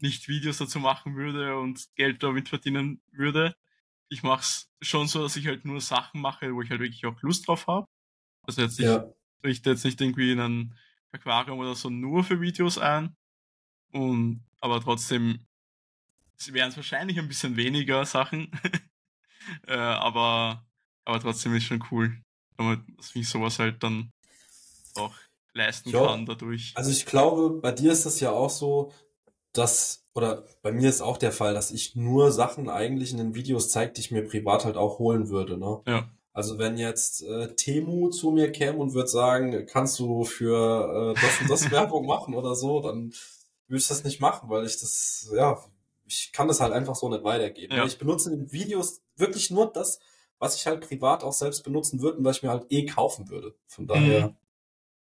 nicht 0.00 0.28
Videos 0.28 0.58
dazu 0.58 0.80
machen 0.80 1.16
würde 1.16 1.56
und 1.58 1.88
Geld 1.94 2.22
damit 2.22 2.50
verdienen 2.50 3.00
würde. 3.10 3.56
Ich 4.10 4.22
mache 4.22 4.42
es 4.42 4.70
schon 4.82 5.08
so, 5.08 5.22
dass 5.22 5.36
ich 5.36 5.46
halt 5.46 5.64
nur 5.64 5.80
Sachen 5.80 6.20
mache, 6.20 6.54
wo 6.54 6.60
ich 6.60 6.68
halt 6.68 6.80
wirklich 6.80 7.06
auch 7.06 7.22
Lust 7.22 7.48
drauf 7.48 7.66
habe. 7.68 7.86
Also 8.42 8.60
jetzt 8.60 8.78
ja. 8.78 9.10
richte 9.42 9.70
jetzt 9.70 9.84
nicht 9.86 9.98
irgendwie 9.98 10.32
in 10.32 10.40
ein 10.40 10.78
Aquarium 11.12 11.58
oder 11.58 11.74
so 11.74 11.88
nur 11.88 12.22
für 12.22 12.42
Videos 12.42 12.76
ein. 12.76 13.16
Und 13.92 14.44
aber 14.60 14.82
trotzdem 14.82 15.46
wären 16.48 16.68
es 16.68 16.76
wahrscheinlich 16.76 17.18
ein 17.18 17.28
bisschen 17.28 17.56
weniger 17.56 18.04
Sachen. 18.04 18.50
äh, 19.66 19.72
aber, 19.72 20.66
aber 21.06 21.20
trotzdem 21.20 21.54
ist 21.54 21.64
schon 21.64 21.82
cool, 21.90 22.20
damit 22.58 22.80
ich 23.14 23.26
sowas 23.26 23.58
halt 23.58 23.82
dann 23.82 24.12
auch 24.96 25.16
leisten 25.54 25.90
ja, 25.90 26.06
kann 26.06 26.26
dadurch. 26.26 26.72
Also 26.74 26.90
ich 26.90 27.06
glaube, 27.06 27.50
bei 27.60 27.72
dir 27.72 27.92
ist 27.92 28.06
das 28.06 28.20
ja 28.20 28.30
auch 28.32 28.50
so, 28.50 28.92
dass, 29.52 30.06
oder 30.14 30.44
bei 30.62 30.72
mir 30.72 30.88
ist 30.88 31.00
auch 31.00 31.16
der 31.16 31.32
Fall, 31.32 31.54
dass 31.54 31.70
ich 31.70 31.96
nur 31.96 32.32
Sachen 32.32 32.68
eigentlich 32.68 33.12
in 33.12 33.18
den 33.18 33.34
Videos 33.34 33.70
zeige, 33.70 33.92
die 33.92 34.00
ich 34.00 34.10
mir 34.10 34.26
privat 34.26 34.64
halt 34.64 34.76
auch 34.76 34.98
holen 34.98 35.28
würde. 35.28 35.58
Ne? 35.58 35.80
Ja. 35.86 36.10
Also 36.32 36.58
wenn 36.58 36.78
jetzt 36.78 37.22
äh, 37.22 37.54
Temu 37.54 38.08
zu 38.10 38.30
mir 38.30 38.52
käme 38.52 38.78
und 38.78 38.94
würde 38.94 39.08
sagen, 39.08 39.66
kannst 39.66 39.98
du 39.98 40.24
für 40.24 41.14
äh, 41.16 41.20
das 41.20 41.40
und 41.40 41.50
das 41.50 41.70
Werbung 41.70 42.06
machen 42.06 42.34
oder 42.34 42.54
so, 42.54 42.80
dann 42.80 43.12
würde 43.66 43.80
ich 43.80 43.88
das 43.88 44.04
nicht 44.04 44.20
machen, 44.20 44.48
weil 44.48 44.64
ich 44.64 44.78
das, 44.78 45.30
ja, 45.34 45.58
ich 46.06 46.32
kann 46.32 46.48
das 46.48 46.60
halt 46.60 46.72
einfach 46.72 46.94
so 46.94 47.08
nicht 47.08 47.24
weitergeben. 47.24 47.76
Ja. 47.76 47.84
Ich 47.84 47.98
benutze 47.98 48.32
in 48.32 48.38
den 48.38 48.52
Videos 48.52 49.02
wirklich 49.16 49.50
nur 49.50 49.66
das, 49.72 50.00
was 50.38 50.56
ich 50.56 50.66
halt 50.66 50.86
privat 50.86 51.22
auch 51.22 51.32
selbst 51.32 51.62
benutzen 51.62 52.00
würde 52.00 52.18
und 52.18 52.24
was 52.24 52.38
ich 52.38 52.42
mir 52.42 52.50
halt 52.50 52.66
eh 52.70 52.86
kaufen 52.86 53.28
würde. 53.28 53.54
Von 53.66 53.86
daher. 53.86 54.28
Mhm. 54.28 54.36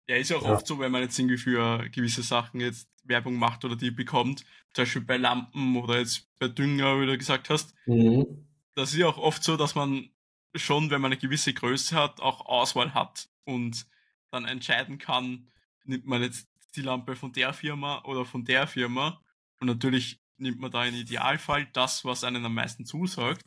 Ja, 0.08 0.16
ist 0.16 0.30
ja 0.30 0.36
auch 0.36 0.44
ja. 0.44 0.52
oft 0.52 0.66
so, 0.66 0.78
wenn 0.78 0.92
man 0.92 1.02
jetzt 1.02 1.18
irgendwie 1.18 1.38
für 1.38 1.88
gewisse 1.90 2.22
Sachen 2.22 2.60
jetzt 2.60 2.88
Werbung 3.04 3.36
macht 3.36 3.64
oder 3.64 3.76
die 3.76 3.90
bekommt, 3.90 4.40
zum 4.72 4.82
Beispiel 4.82 5.02
bei 5.02 5.16
Lampen 5.16 5.76
oder 5.76 5.98
jetzt 5.98 6.28
bei 6.38 6.48
Dünger, 6.48 7.00
wie 7.00 7.06
du 7.06 7.18
gesagt 7.18 7.50
hast. 7.50 7.74
Mhm. 7.86 8.46
Das 8.74 8.92
ist 8.92 8.98
ja 8.98 9.06
auch 9.06 9.18
oft 9.18 9.42
so, 9.42 9.56
dass 9.56 9.74
man 9.74 10.10
schon, 10.54 10.90
wenn 10.90 11.00
man 11.00 11.12
eine 11.12 11.20
gewisse 11.20 11.52
Größe 11.52 11.96
hat, 11.96 12.20
auch 12.20 12.46
Auswahl 12.46 12.94
hat 12.94 13.28
und 13.44 13.86
dann 14.30 14.44
entscheiden 14.44 14.98
kann, 14.98 15.48
nimmt 15.84 16.06
man 16.06 16.22
jetzt 16.22 16.48
die 16.74 16.82
Lampe 16.82 17.16
von 17.16 17.32
der 17.32 17.52
Firma 17.52 18.02
oder 18.04 18.24
von 18.24 18.44
der 18.44 18.66
Firma. 18.66 19.22
Und 19.60 19.68
natürlich 19.68 20.20
nimmt 20.36 20.60
man 20.60 20.70
da 20.70 20.84
im 20.84 20.94
Idealfall 20.94 21.66
das, 21.72 22.04
was 22.04 22.24
einen 22.24 22.44
am 22.44 22.54
meisten 22.54 22.84
zusagt. 22.84 23.44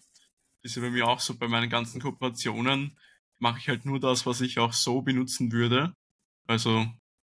Das 0.62 0.72
ist 0.72 0.76
ja 0.76 0.82
bei 0.82 0.90
mir 0.90 1.08
auch 1.08 1.20
so 1.20 1.38
bei 1.38 1.48
meinen 1.48 1.70
ganzen 1.70 2.02
Kooperationen. 2.02 2.98
Mache 3.38 3.60
ich 3.60 3.70
halt 3.70 3.86
nur 3.86 4.00
das, 4.00 4.26
was 4.26 4.42
ich 4.42 4.60
auch 4.60 4.74
so 4.74 5.02
benutzen 5.02 5.52
würde. 5.52 5.94
Also, 6.50 6.84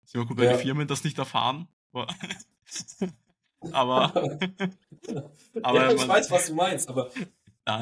ist 0.03 0.13
immer 0.13 0.27
gut, 0.27 0.37
wenn 0.37 0.51
ja. 0.51 0.57
die 0.57 0.61
Firmen 0.61 0.87
das 0.87 1.03
nicht 1.03 1.17
erfahren. 1.17 1.67
Aber, 1.91 2.07
aber, 3.71 4.15
aber 5.63 5.81
ja, 5.81 5.91
ich 5.91 6.01
man, 6.01 6.09
weiß, 6.09 6.29
was 6.29 6.45
du 6.45 6.53
meinst, 6.53 6.87
aber 6.87 7.09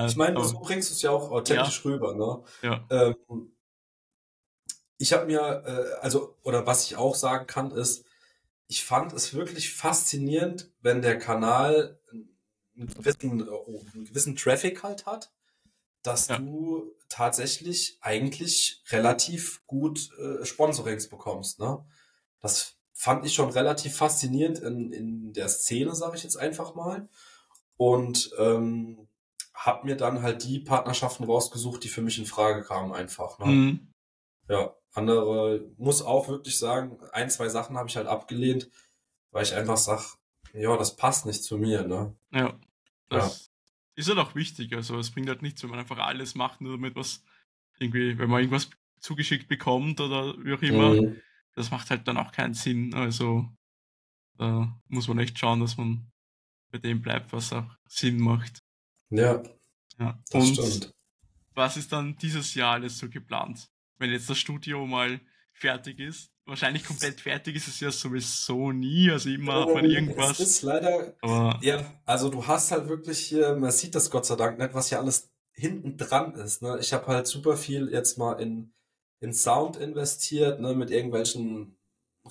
ich 0.07 0.15
meine, 0.15 0.41
so 0.45 0.59
bringst 0.61 0.89
du 0.89 0.93
es 0.93 1.01
ja 1.01 1.11
auch 1.11 1.31
authentisch 1.31 1.83
ja. 1.83 1.91
rüber, 1.91 2.15
ne? 2.15 2.43
Ja. 2.61 2.85
Ähm, 2.89 3.51
ich 4.97 5.11
habe 5.11 5.25
mir, 5.25 5.63
äh, 5.65 5.99
also, 6.01 6.37
oder 6.43 6.65
was 6.65 6.85
ich 6.85 6.95
auch 6.95 7.15
sagen 7.15 7.47
kann, 7.47 7.71
ist, 7.71 8.05
ich 8.67 8.85
fand 8.85 9.11
es 9.11 9.33
wirklich 9.33 9.73
faszinierend, 9.73 10.71
wenn 10.79 11.01
der 11.01 11.19
Kanal 11.19 11.99
einen 12.77 12.87
gewissen, 12.87 13.49
oh, 13.49 13.83
einen 13.93 14.05
gewissen 14.05 14.37
Traffic 14.37 14.83
halt 14.83 15.05
hat, 15.05 15.33
dass 16.05 16.27
ja. 16.27 16.37
du 16.37 16.91
tatsächlich 17.09 17.97
eigentlich 18.01 18.83
relativ 18.89 19.65
gut 19.67 20.09
äh, 20.19 20.45
Sponsorings 20.45 21.09
bekommst. 21.09 21.59
Ne? 21.59 21.85
Das 22.41 22.75
fand 22.93 23.25
ich 23.25 23.33
schon 23.33 23.49
relativ 23.49 23.95
faszinierend 23.95 24.59
in, 24.59 24.91
in 24.91 25.33
der 25.33 25.49
Szene, 25.49 25.95
sage 25.95 26.17
ich 26.17 26.23
jetzt 26.23 26.37
einfach 26.37 26.75
mal. 26.75 27.07
Und 27.77 28.31
ähm, 28.37 29.07
habe 29.53 29.85
mir 29.85 29.97
dann 29.97 30.21
halt 30.21 30.43
die 30.43 30.59
Partnerschaften 30.59 31.23
rausgesucht, 31.23 31.83
die 31.83 31.89
für 31.89 32.01
mich 32.01 32.17
in 32.17 32.25
Frage 32.25 32.63
kamen 32.63 32.93
einfach. 32.93 33.39
Ne? 33.39 33.45
Mhm. 33.45 33.93
Ja, 34.47 34.75
andere, 34.93 35.65
muss 35.77 36.01
auch 36.01 36.27
wirklich 36.27 36.57
sagen, 36.57 36.99
ein, 37.11 37.29
zwei 37.29 37.49
Sachen 37.49 37.77
habe 37.77 37.89
ich 37.89 37.97
halt 37.97 38.07
abgelehnt, 38.07 38.69
weil 39.31 39.43
ich 39.43 39.53
einfach 39.53 39.77
sag, 39.77 40.15
ja, 40.53 40.77
das 40.77 40.95
passt 40.95 41.25
nicht 41.25 41.43
zu 41.43 41.57
mir, 41.57 41.85
ne? 41.85 42.15
Ja. 42.31 42.57
Das 43.09 43.49
ja. 43.49 43.54
Ist 43.95 44.09
halt 44.09 44.19
auch 44.19 44.35
wichtig. 44.35 44.73
Also 44.73 44.97
es 44.99 45.11
bringt 45.11 45.29
halt 45.29 45.41
nichts, 45.41 45.63
wenn 45.63 45.69
man 45.69 45.79
einfach 45.79 45.97
alles 45.97 46.35
macht, 46.35 46.61
nur 46.61 46.73
damit 46.73 46.95
was 46.95 47.23
irgendwie, 47.79 48.17
wenn 48.17 48.29
man 48.29 48.39
irgendwas 48.41 48.69
zugeschickt 48.99 49.47
bekommt 49.47 49.99
oder 50.01 50.35
wie 50.43 50.53
auch 50.53 50.61
immer. 50.61 50.93
Mhm. 51.01 51.21
Das 51.53 51.71
macht 51.71 51.89
halt 51.89 52.07
dann 52.07 52.17
auch 52.17 52.31
keinen 52.31 52.53
Sinn. 52.53 52.93
Also 52.93 53.49
da 54.37 54.79
muss 54.87 55.07
man 55.07 55.19
echt 55.19 55.39
schauen, 55.39 55.61
dass 55.61 55.77
man 55.77 56.11
bei 56.71 56.77
dem 56.77 57.01
bleibt, 57.01 57.31
was 57.31 57.53
auch 57.53 57.69
Sinn 57.87 58.19
macht. 58.19 58.61
Ja. 59.09 59.41
ja. 59.97 60.19
Das 60.29 60.49
Und 60.49 60.55
stimmt. 60.55 60.93
was 61.53 61.77
ist 61.77 61.91
dann 61.91 62.17
dieses 62.17 62.53
Jahr 62.55 62.73
alles 62.73 62.97
so 62.97 63.09
geplant? 63.09 63.69
wenn 63.97 64.11
jetzt 64.11 64.29
das 64.29 64.37
Studio 64.37 64.85
mal 64.85 65.19
fertig 65.53 65.99
ist. 65.99 66.31
Wahrscheinlich 66.47 66.83
komplett 66.83 67.21
fertig 67.21 67.55
ist 67.55 67.67
es 67.67 67.79
ja 67.79 67.89
sowieso 67.89 68.71
nie, 68.71 69.09
also 69.09 69.29
immer 69.29 69.61
hat 69.61 69.73
man 69.73 69.85
irgendwas. 69.85 70.39
Es 70.39 70.47
ist 70.47 70.61
leider, 70.61 71.15
aber 71.21 71.59
ja, 71.63 71.83
also 72.05 72.29
du 72.29 72.45
hast 72.45 72.71
halt 72.71 72.87
wirklich 72.87 73.19
hier, 73.19 73.55
man 73.55 73.71
sieht 73.71 73.95
das 73.95 74.11
Gott 74.11 74.27
sei 74.27 74.35
Dank 74.35 74.59
nicht, 74.59 74.75
was 74.75 74.89
hier 74.89 74.99
alles 74.99 75.31
hinten 75.53 75.97
dran 75.97 76.35
ist. 76.35 76.61
Ne? 76.61 76.77
Ich 76.79 76.93
habe 76.93 77.07
halt 77.07 77.25
super 77.25 77.57
viel 77.57 77.89
jetzt 77.91 78.19
mal 78.19 78.33
in, 78.39 78.73
in 79.21 79.33
Sound 79.33 79.77
investiert, 79.77 80.59
ne, 80.59 80.75
mit 80.75 80.91
irgendwelchen 80.91 81.77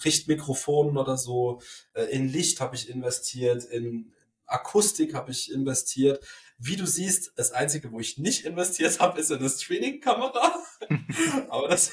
Richtmikrofonen 0.05 0.97
oder 0.97 1.17
so. 1.17 1.61
Äh, 1.95 2.05
in 2.05 2.29
Licht 2.29 2.61
habe 2.61 2.77
ich 2.77 2.89
investiert, 2.89 3.65
in 3.65 4.13
Akustik 4.47 5.15
habe 5.15 5.33
ich 5.33 5.51
investiert. 5.51 6.25
Wie 6.59 6.77
du 6.77 6.87
siehst, 6.87 7.33
das 7.37 7.53
Einzige, 7.53 7.91
wo 7.91 7.99
ich 7.99 8.19
nicht 8.19 8.45
investiert 8.45 9.01
habe, 9.01 9.19
ist 9.19 9.31
in 9.31 9.39
eine 9.39 9.51
Streaming-Kamera. 9.51 10.63
Aber 11.49 11.69
das 11.69 11.93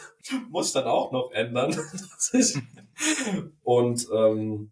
muss 0.49 0.67
ich 0.67 0.73
dann 0.73 0.85
auch 0.85 1.11
noch 1.11 1.31
ändern. 1.31 1.75
Und 3.63 4.07
ähm, 4.13 4.71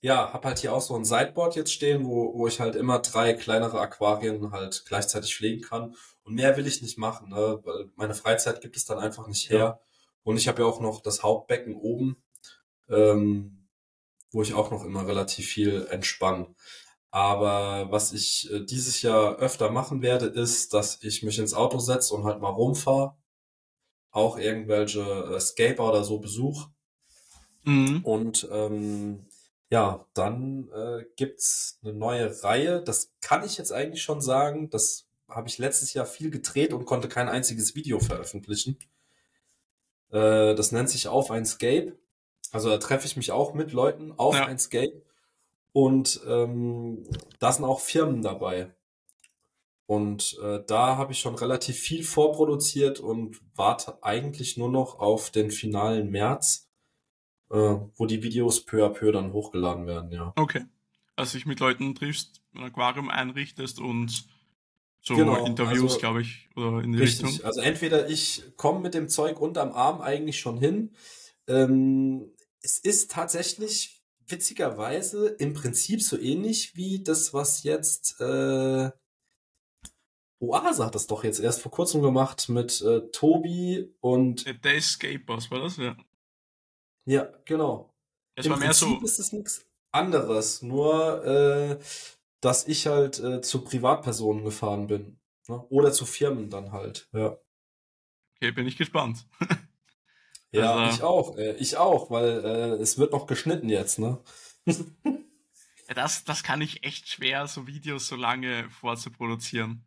ja, 0.00 0.32
habe 0.32 0.48
halt 0.48 0.58
hier 0.58 0.72
auch 0.72 0.80
so 0.80 0.94
ein 0.94 1.04
Sideboard 1.04 1.56
jetzt 1.56 1.72
stehen, 1.72 2.06
wo, 2.06 2.34
wo 2.34 2.46
ich 2.46 2.60
halt 2.60 2.76
immer 2.76 3.00
drei 3.00 3.32
kleinere 3.34 3.80
Aquarien 3.80 4.52
halt 4.52 4.84
gleichzeitig 4.86 5.34
pflegen 5.34 5.62
kann. 5.62 5.94
Und 6.22 6.34
mehr 6.34 6.56
will 6.56 6.66
ich 6.66 6.82
nicht 6.82 6.98
machen, 6.98 7.30
ne? 7.30 7.60
weil 7.64 7.90
meine 7.96 8.14
Freizeit 8.14 8.60
gibt 8.60 8.76
es 8.76 8.84
dann 8.84 8.98
einfach 8.98 9.26
nicht 9.26 9.50
her. 9.50 9.58
Ja. 9.58 9.80
Und 10.22 10.36
ich 10.36 10.48
habe 10.48 10.62
ja 10.62 10.68
auch 10.68 10.80
noch 10.80 11.00
das 11.00 11.22
Hauptbecken 11.22 11.74
oben, 11.76 12.22
ähm, 12.88 13.68
wo 14.32 14.42
ich 14.42 14.54
auch 14.54 14.70
noch 14.70 14.84
immer 14.84 15.06
relativ 15.06 15.46
viel 15.46 15.86
entspanne. 15.90 16.54
Aber 17.10 17.90
was 17.90 18.12
ich 18.12 18.50
äh, 18.52 18.64
dieses 18.64 19.02
Jahr 19.02 19.36
öfter 19.36 19.70
machen 19.70 20.02
werde, 20.02 20.26
ist, 20.26 20.74
dass 20.74 21.02
ich 21.02 21.22
mich 21.22 21.38
ins 21.38 21.54
Auto 21.54 21.78
setze 21.78 22.14
und 22.14 22.24
halt 22.24 22.40
mal 22.40 22.50
rumfahre. 22.50 23.16
Auch 24.16 24.38
irgendwelche 24.38 25.02
äh, 25.02 25.38
Scaper 25.38 25.90
oder 25.90 26.02
so 26.02 26.18
besuche. 26.18 26.70
Mhm. 27.64 28.00
Und 28.02 28.48
ähm, 28.50 29.26
ja, 29.68 30.06
dann 30.14 30.70
äh, 30.74 31.04
gibt's 31.16 31.78
eine 31.82 31.92
neue 31.92 32.42
Reihe. 32.42 32.80
Das 32.82 33.12
kann 33.20 33.44
ich 33.44 33.58
jetzt 33.58 33.72
eigentlich 33.72 34.02
schon 34.02 34.22
sagen. 34.22 34.70
Das 34.70 35.06
habe 35.28 35.48
ich 35.48 35.58
letztes 35.58 35.92
Jahr 35.92 36.06
viel 36.06 36.30
gedreht 36.30 36.72
und 36.72 36.86
konnte 36.86 37.08
kein 37.08 37.28
einziges 37.28 37.74
Video 37.74 38.00
veröffentlichen. 38.00 38.78
Äh, 40.08 40.54
das 40.54 40.72
nennt 40.72 40.88
sich 40.88 41.08
Auf 41.08 41.30
ein 41.30 41.44
Scape. 41.44 41.92
Also 42.52 42.70
da 42.70 42.78
treffe 42.78 43.06
ich 43.06 43.18
mich 43.18 43.32
auch 43.32 43.52
mit 43.52 43.72
Leuten 43.72 44.12
auf 44.12 44.34
ja. 44.34 44.46
ein 44.46 44.58
Scape. 44.58 45.02
Und 45.72 46.22
ähm, 46.26 47.06
da 47.38 47.52
sind 47.52 47.66
auch 47.66 47.80
Firmen 47.80 48.22
dabei. 48.22 48.74
Und 49.86 50.36
äh, 50.42 50.62
da 50.66 50.96
habe 50.96 51.12
ich 51.12 51.20
schon 51.20 51.36
relativ 51.36 51.78
viel 51.78 52.02
vorproduziert 52.02 52.98
und 52.98 53.40
warte 53.54 54.02
eigentlich 54.02 54.56
nur 54.56 54.68
noch 54.68 54.98
auf 54.98 55.30
den 55.30 55.52
finalen 55.52 56.10
März, 56.10 56.68
äh, 57.50 57.76
wo 57.94 58.06
die 58.06 58.22
Videos 58.22 58.64
peu 58.64 58.84
à 58.84 58.88
peu 58.88 59.12
dann 59.12 59.32
hochgeladen 59.32 59.86
werden, 59.86 60.10
ja. 60.10 60.32
Okay. 60.36 60.64
Also 61.14 61.38
dich 61.38 61.46
mit 61.46 61.60
Leuten 61.60 61.94
triffst, 61.94 62.42
ein 62.54 62.64
Aquarium 62.64 63.08
einrichtest 63.08 63.78
und 63.78 64.26
so 65.00 65.14
genau, 65.14 65.46
Interviews, 65.46 65.92
also, 65.92 65.98
glaube 65.98 66.22
ich, 66.22 66.48
oder 66.56 66.82
in 66.82 66.92
die 66.92 66.98
richtig. 66.98 67.26
Richtung. 67.26 67.46
Also 67.46 67.60
entweder 67.60 68.08
ich 68.10 68.42
komme 68.56 68.80
mit 68.80 68.92
dem 68.92 69.08
Zeug 69.08 69.40
unterm 69.40 69.70
Arm 69.70 70.00
eigentlich 70.00 70.40
schon 70.40 70.58
hin. 70.58 70.96
Ähm, 71.46 72.32
es 72.60 72.78
ist 72.78 73.12
tatsächlich 73.12 74.02
witzigerweise 74.26 75.28
im 75.28 75.54
Prinzip 75.54 76.02
so 76.02 76.18
ähnlich 76.18 76.74
wie 76.74 77.04
das, 77.04 77.32
was 77.32 77.62
jetzt 77.62 78.20
äh, 78.20 78.90
Oase 80.38 80.84
hat 80.84 80.94
das 80.94 81.06
doch 81.06 81.24
jetzt 81.24 81.40
erst 81.40 81.62
vor 81.62 81.72
kurzem 81.72 82.02
gemacht 82.02 82.48
mit 82.48 82.82
äh, 82.82 83.10
Tobi 83.10 83.94
und. 84.00 84.46
Der 84.64 84.76
Escapers 84.76 85.50
war 85.50 85.60
das, 85.60 85.76
ja. 85.78 85.96
Ja, 87.06 87.28
genau. 87.44 87.94
Es 88.34 88.46
Im 88.46 88.52
war 88.52 88.58
mehr 88.58 88.68
Prinzip 88.68 88.98
so. 89.00 89.04
ist 89.04 89.18
es 89.18 89.32
nichts 89.32 89.66
anderes, 89.92 90.62
nur 90.62 91.24
äh, 91.24 91.78
dass 92.40 92.68
ich 92.68 92.86
halt 92.86 93.18
äh, 93.18 93.40
zu 93.40 93.64
Privatpersonen 93.64 94.44
gefahren 94.44 94.88
bin. 94.88 95.18
Ne? 95.48 95.64
Oder 95.70 95.92
zu 95.92 96.04
Firmen 96.04 96.50
dann 96.50 96.72
halt, 96.72 97.08
ja. 97.12 97.38
Okay, 98.36 98.52
bin 98.52 98.66
ich 98.66 98.76
gespannt. 98.76 99.26
Ja, 100.52 100.74
also, 100.74 100.96
ich 100.96 101.02
auch. 101.02 101.36
Äh, 101.36 101.52
ich 101.56 101.76
auch, 101.76 102.10
weil 102.10 102.44
äh, 102.44 102.82
es 102.82 102.98
wird 102.98 103.12
noch 103.12 103.26
geschnitten 103.26 103.68
jetzt, 103.68 103.98
ne? 103.98 104.18
ja, 104.66 105.94
das, 105.94 106.24
das 106.24 106.42
kann 106.42 106.62
ich 106.62 106.84
echt 106.84 107.08
schwer, 107.08 107.46
so 107.46 107.66
Videos 107.66 108.06
so 108.06 108.16
lange 108.16 108.70
vorzuproduzieren. 108.70 109.84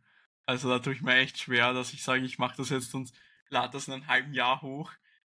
Also 0.49 0.67
da 0.67 0.79
tue 0.79 0.93
ich 0.93 1.03
mir 1.03 1.13
echt 1.13 1.37
schwer, 1.37 1.73
dass 1.73 1.93
ich 1.93 2.03
sage, 2.03 2.25
ich 2.25 2.39
mache 2.39 2.57
das 2.57 2.69
jetzt 2.69 2.95
und 2.95 3.11
lade 3.49 3.73
das 3.73 3.87
in 3.87 3.93
einem 3.93 4.07
halben 4.07 4.33
Jahr 4.33 4.63
hoch. 4.63 4.91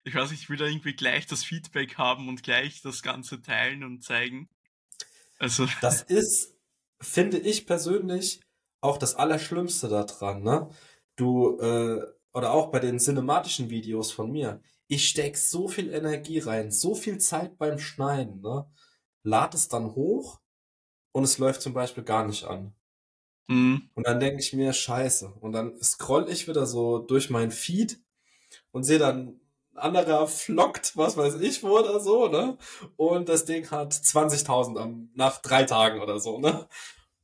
Ich 0.03 0.15
weiß, 0.15 0.31
ich 0.31 0.49
will 0.49 0.55
da 0.55 0.65
irgendwie 0.65 0.95
gleich 0.95 1.27
das 1.27 1.43
Feedback 1.43 1.97
haben 1.97 2.29
und 2.29 2.43
gleich 2.43 2.81
das 2.81 3.03
Ganze 3.03 3.41
teilen 3.41 3.83
und 3.83 4.01
zeigen. 4.01 4.47
Also. 5.37 5.67
Das 5.81 6.01
ist, 6.01 6.55
finde 7.01 7.39
ich 7.39 7.67
persönlich, 7.67 8.39
auch 8.79 8.97
das 8.97 9.15
Allerschlimmste 9.15 9.89
daran, 9.89 10.43
ne? 10.43 10.69
Du, 11.17 11.59
äh, 11.59 12.01
oder 12.31 12.53
auch 12.53 12.71
bei 12.71 12.79
den 12.79 12.97
cinematischen 12.97 13.69
Videos 13.69 14.13
von 14.13 14.31
mir 14.31 14.61
ich 14.87 15.07
steck 15.07 15.37
so 15.37 15.69
viel 15.69 15.93
Energie 15.93 16.39
rein, 16.39 16.71
so 16.71 16.95
viel 16.95 17.17
Zeit 17.17 17.57
beim 17.57 17.79
Schneiden, 17.79 18.41
ne? 18.41 18.65
Lad 19.23 19.55
es 19.55 19.67
dann 19.67 19.93
hoch 19.93 20.39
und 21.13 21.25
es 21.25 21.37
läuft 21.37 21.61
zum 21.61 21.73
Beispiel 21.73 22.03
gar 22.03 22.25
nicht 22.25 22.45
an. 22.45 22.73
Mhm. 23.47 23.89
Und 23.93 24.07
dann 24.07 24.19
denke 24.19 24.39
ich 24.39 24.53
mir, 24.53 24.73
scheiße. 24.73 25.33
Und 25.39 25.51
dann 25.53 25.81
scroll 25.81 26.27
ich 26.29 26.47
wieder 26.47 26.65
so 26.65 26.99
durch 26.99 27.29
mein 27.29 27.51
Feed 27.51 27.99
und 28.71 28.83
sehe 28.83 28.99
dann, 28.99 29.39
ein 29.73 29.77
anderer 29.77 30.27
flockt, 30.27 30.97
was 30.97 31.15
weiß 31.15 31.35
ich 31.35 31.63
wo 31.63 31.79
oder 31.79 32.01
so, 32.01 32.27
ne? 32.27 32.57
Und 32.97 33.29
das 33.29 33.45
Ding 33.45 33.71
hat 33.71 33.93
20.000 33.93 35.07
nach 35.15 35.41
drei 35.41 35.63
Tagen 35.63 36.01
oder 36.01 36.19
so, 36.19 36.39
ne? 36.39 36.67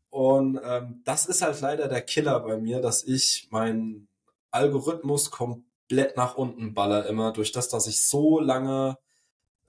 Und 0.09 0.59
ähm, 0.63 1.01
das 1.03 1.25
ist 1.25 1.41
halt 1.41 1.59
leider 1.59 1.89
der 1.89 2.01
Killer 2.01 2.39
bei 2.39 2.57
mir, 2.57 2.79
dass 2.79 3.03
ich 3.03 3.49
meinen 3.51 4.07
Algorithmus 4.51 5.29
komplett 5.29 5.67
komplett 5.87 6.17
nach 6.17 6.35
unten 6.35 6.73
baller 6.73 7.05
immer, 7.07 7.31
durch 7.31 7.51
das, 7.51 7.69
dass 7.69 7.87
ich 7.87 8.07
so 8.07 8.39
lange 8.39 8.97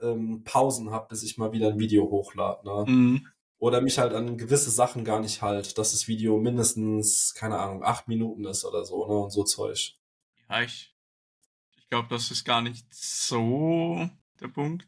ähm, 0.00 0.42
Pausen 0.44 0.90
habe, 0.90 1.08
bis 1.08 1.22
ich 1.22 1.38
mal 1.38 1.52
wieder 1.52 1.68
ein 1.68 1.78
Video 1.78 2.10
hochlade. 2.10 2.66
Ne? 2.66 2.84
Mhm. 2.86 3.26
Oder 3.58 3.80
mich 3.80 3.98
halt 3.98 4.12
an 4.12 4.38
gewisse 4.38 4.70
Sachen 4.70 5.04
gar 5.04 5.20
nicht 5.20 5.42
halt, 5.42 5.78
dass 5.78 5.90
das 5.90 6.06
Video 6.06 6.38
mindestens, 6.38 7.34
keine 7.34 7.58
Ahnung, 7.58 7.82
acht 7.82 8.06
Minuten 8.06 8.44
ist 8.44 8.64
oder 8.64 8.84
so, 8.84 9.06
ne? 9.06 9.18
Und 9.18 9.30
so 9.30 9.42
Zeug. 9.42 9.96
Ja, 10.48 10.62
ich, 10.62 10.94
ich 11.76 11.88
glaube, 11.88 12.08
das 12.08 12.30
ist 12.30 12.44
gar 12.44 12.62
nicht 12.62 12.86
so 12.94 14.08
der 14.40 14.48
Punkt. 14.48 14.86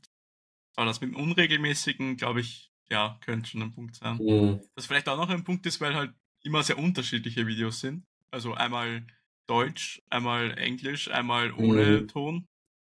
Aber 0.77 0.87
das 0.87 1.01
mit 1.01 1.11
dem 1.11 1.17
Unregelmäßigen, 1.17 2.17
glaube 2.17 2.41
ich, 2.41 2.71
ja, 2.89 3.19
könnte 3.25 3.51
schon 3.51 3.63
ein 3.63 3.73
Punkt 3.73 3.97
sein. 3.97 4.17
Mhm. 4.17 4.61
Was 4.75 4.87
vielleicht 4.87 5.09
auch 5.09 5.17
noch 5.17 5.31
ein 5.31 5.45
Punkt 5.45 5.67
ist, 5.67 5.81
weil 5.81 5.95
halt 5.95 6.13
immer 6.43 6.63
sehr 6.63 6.79
unterschiedliche 6.79 7.47
Videos 7.47 7.81
sind. 7.81 8.07
Also 8.31 8.55
einmal 8.55 9.07
Deutsch, 9.47 10.01
einmal 10.11 10.57
Englisch, 10.59 11.11
einmal 11.11 11.53
ohne 11.53 12.03
mhm. 12.03 12.09
Ton. 12.09 12.49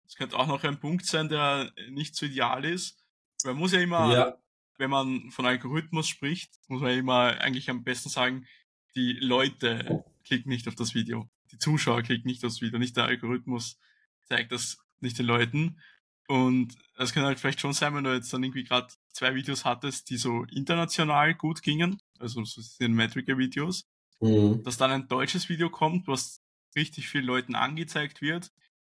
Das 0.03 0.15
könnte 0.15 0.37
auch 0.37 0.47
noch 0.47 0.63
ein 0.63 0.79
Punkt 0.79 1.05
sein, 1.05 1.29
der 1.29 1.71
nicht 1.89 2.15
so 2.15 2.27
ideal 2.27 2.63
ist. 2.63 3.03
Man 3.43 3.57
muss 3.57 3.71
ja 3.71 3.81
immer, 3.81 4.13
ja. 4.13 4.37
Wenn 4.77 4.89
man 4.89 5.31
von 5.31 5.45
Algorithmus 5.45 6.07
spricht, 6.07 6.51
muss 6.67 6.81
man 6.81 6.97
immer 6.97 7.39
eigentlich 7.41 7.69
am 7.69 7.83
besten 7.83 8.09
sagen, 8.09 8.47
die 8.95 9.13
Leute 9.13 10.03
klicken 10.23 10.49
nicht 10.49 10.67
auf 10.67 10.75
das 10.75 10.93
Video. 10.93 11.29
Die 11.51 11.57
Zuschauer 11.57 12.01
klicken 12.01 12.27
nicht 12.27 12.43
aufs 12.45 12.61
Video, 12.61 12.79
nicht 12.79 12.97
der 12.97 13.05
Algorithmus 13.05 13.77
zeigt 14.25 14.51
das 14.51 14.77
nicht 14.99 15.19
den 15.19 15.25
Leuten. 15.25 15.79
Und 16.27 16.75
es 16.97 17.13
kann 17.13 17.23
halt 17.25 17.39
vielleicht 17.39 17.59
schon 17.59 17.73
sein, 17.73 17.93
wenn 17.95 18.03
du 18.03 18.13
jetzt 18.13 18.31
dann 18.33 18.43
irgendwie 18.43 18.63
gerade 18.63 18.87
zwei 19.11 19.35
Videos 19.35 19.65
hattest, 19.65 20.09
die 20.09 20.17
so 20.17 20.45
international 20.45 21.35
gut 21.35 21.61
gingen, 21.61 22.01
also 22.17 22.43
so 22.43 22.61
cinematic 22.61 23.27
Videos, 23.37 23.87
mhm. 24.19 24.63
dass 24.63 24.77
dann 24.77 24.91
ein 24.91 25.07
deutsches 25.07 25.49
Video 25.49 25.69
kommt, 25.69 26.07
was 26.07 26.41
richtig 26.75 27.09
vielen 27.09 27.25
Leuten 27.25 27.55
angezeigt 27.55 28.21
wird, 28.21 28.51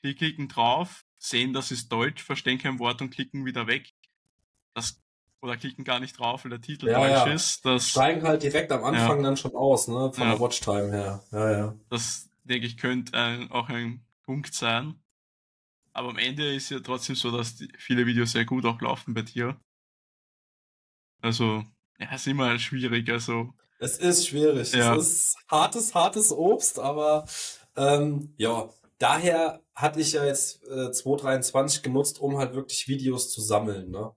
die 0.04 0.16
klicken 0.16 0.48
drauf, 0.50 1.06
sehen, 1.18 1.54
das 1.54 1.72
ist 1.72 1.92
Deutsch, 1.92 2.22
verstehen 2.22 2.60
kein 2.60 2.80
Wort 2.80 3.02
und 3.02 3.10
klicken 3.10 3.46
wieder 3.46 3.68
weg. 3.68 3.94
Das, 4.74 5.02
oder 5.44 5.58
klicken 5.58 5.84
gar 5.84 6.00
nicht 6.00 6.18
drauf, 6.18 6.46
weil 6.46 6.52
der 6.52 6.62
Titel 6.62 6.88
ja, 6.88 7.06
ja. 7.06 7.26
ist. 7.26 7.66
Das 7.66 7.90
steigen 7.90 8.24
halt 8.24 8.44
direkt 8.44 8.72
am 8.72 8.86
Anfang 8.86 9.18
ja. 9.18 9.24
dann 9.24 9.38
schon 9.38 9.54
aus, 9.56 9.90
ne, 9.90 10.12
von 10.14 10.30
der 10.30 10.40
Watchtime 10.40 10.90
her. 10.90 11.22
Ja, 11.32 11.52
ja. 11.52 11.76
Das, 11.90 12.30
denke 12.46 12.66
ich, 12.66 12.78
könnte 12.78 13.18
ein, 13.18 13.52
auch 13.52 13.68
ein 13.68 14.06
Punkt 14.24 14.54
sein. 14.54 14.96
Aber 15.92 16.10
am 16.10 16.18
Ende 16.18 16.56
ist 16.56 16.70
ja 16.70 16.80
trotzdem 16.80 17.16
so, 17.16 17.30
dass 17.30 17.58
die, 17.58 17.68
viele 17.78 18.06
Videos 18.06 18.32
sehr 18.32 18.46
gut 18.46 18.66
auch 18.66 18.80
laufen 18.80 19.14
bei 19.14 19.22
dir. 19.22 19.60
Also, 21.22 21.66
ja, 22.00 22.16
ist 22.16 22.26
immer 22.26 22.58
schwierig, 22.58 23.10
also. 23.10 23.54
Es 23.80 23.98
ist 23.98 24.26
schwierig. 24.26 24.72
Ja. 24.72 24.96
Es 24.96 25.08
ist 25.08 25.38
hartes, 25.50 25.94
hartes 25.94 26.32
Obst, 26.32 26.80
aber 26.80 27.26
ähm, 27.76 28.34
ja, 28.38 28.70
daher 28.98 29.62
hatte 29.76 30.00
ich 30.00 30.14
ja 30.14 30.24
jetzt 30.24 30.64
äh, 30.64 30.90
2023 30.90 31.84
genutzt, 31.84 32.22
um 32.22 32.38
halt 32.38 32.56
wirklich 32.56 32.88
Videos 32.88 33.30
zu 33.30 33.42
sammeln, 33.42 33.92
ne? 33.92 34.16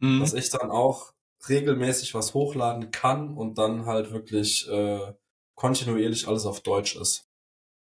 Mhm. 0.00 0.20
Dass 0.20 0.34
ich 0.34 0.50
dann 0.50 0.70
auch 0.70 1.12
regelmäßig 1.48 2.14
was 2.14 2.34
hochladen 2.34 2.90
kann 2.90 3.36
und 3.36 3.56
dann 3.56 3.86
halt 3.86 4.12
wirklich 4.12 4.68
äh, 4.68 5.12
kontinuierlich 5.54 6.28
alles 6.28 6.44
auf 6.44 6.60
Deutsch 6.60 6.96
ist. 6.96 7.26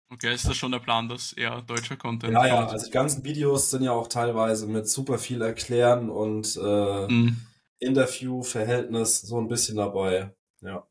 Okay, 0.08 0.32
ist 0.32 0.48
das 0.48 0.56
schon 0.56 0.70
der 0.70 0.78
Plan, 0.78 1.08
dass 1.08 1.32
eher 1.32 1.62
deutscher 1.62 1.96
Content 1.96 2.32
Ja, 2.32 2.46
ja, 2.46 2.66
also 2.66 2.86
die 2.86 2.92
ganzen 2.92 3.24
Videos 3.24 3.70
sind 3.70 3.82
ja 3.82 3.90
auch 3.90 4.06
teilweise 4.06 4.68
mit 4.68 4.88
super 4.88 5.18
viel 5.18 5.42
Erklären 5.42 6.10
und 6.10 6.56
äh, 6.56 7.08
mhm. 7.08 7.44
Interview-Verhältnis 7.80 9.20
so 9.22 9.40
ein 9.40 9.48
bisschen 9.48 9.76
dabei. 9.76 10.32
Ja. 10.60 10.86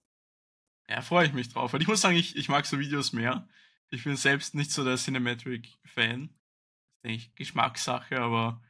Ja, 0.90 1.02
freue 1.02 1.26
ich 1.26 1.34
mich 1.34 1.50
drauf. 1.50 1.74
Weil 1.74 1.82
ich 1.82 1.88
muss 1.88 2.02
sagen, 2.02 2.18
ich, 2.18 2.36
ich 2.36 2.50
mag 2.50 2.66
so 2.66 2.78
Videos 2.78 3.14
mehr. 3.14 3.48
Ich 3.90 4.04
bin 4.04 4.18
selbst 4.18 4.54
nicht 4.54 4.72
so 4.72 4.84
der 4.84 4.98
Cinematic-Fan. 4.98 6.30
Das 6.30 6.92
ist, 6.92 7.04
denke 7.04 7.18
ich, 7.18 7.36
Geschmackssache, 7.36 8.20
aber 8.20 8.62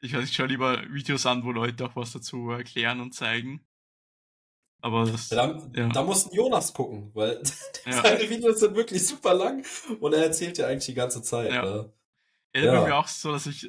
ich 0.00 0.14
weiß, 0.14 0.28
ich 0.28 0.34
schaue 0.34 0.46
lieber 0.46 0.82
Videos 0.90 1.26
an, 1.26 1.44
wo 1.44 1.52
Leute 1.52 1.84
auch 1.86 1.96
was 1.96 2.12
dazu 2.12 2.50
erklären 2.50 3.00
und 3.00 3.14
zeigen. 3.14 3.64
Aber 4.80 5.04
das. 5.04 5.28
Da, 5.28 5.58
ja. 5.74 5.88
da 5.88 6.02
mussten 6.02 6.34
Jonas 6.34 6.72
gucken, 6.72 7.10
weil 7.14 7.42
ja. 7.86 8.02
seine 8.02 8.30
Videos 8.30 8.60
sind 8.60 8.76
wirklich 8.76 9.06
super 9.06 9.34
lang 9.34 9.64
und 10.00 10.12
er 10.12 10.24
erzählt 10.24 10.58
ja 10.58 10.68
eigentlich 10.68 10.86
die 10.86 10.94
ganze 10.94 11.22
Zeit. 11.22 11.52
Ja. 11.52 11.64
Ne? 11.64 11.92
Ja, 12.54 12.64
ja. 12.64 12.84
mir 12.84 12.96
auch 12.96 13.08
so, 13.08 13.32
dass 13.32 13.46
ich 13.46 13.68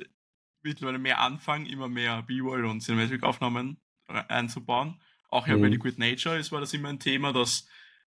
mittlerweile 0.62 1.00
mehr 1.00 1.20
anfange, 1.20 1.70
immer 1.70 1.88
mehr 1.88 2.22
B-Roll 2.24 2.66
und 2.66 2.82
Cinematic-Aufnahmen 2.82 3.82
einzubauen. 4.08 5.02
Auch 5.30 5.48
ja 5.48 5.58
mhm. 5.58 5.62
bei 5.62 5.68
Liquid 5.70 6.00
Nature 6.00 6.38
ist, 6.38 6.52
war 6.52 6.60
das 6.60 6.74
immer 6.74 6.90
ein 6.90 7.00
Thema, 7.00 7.34
dass, 7.34 7.68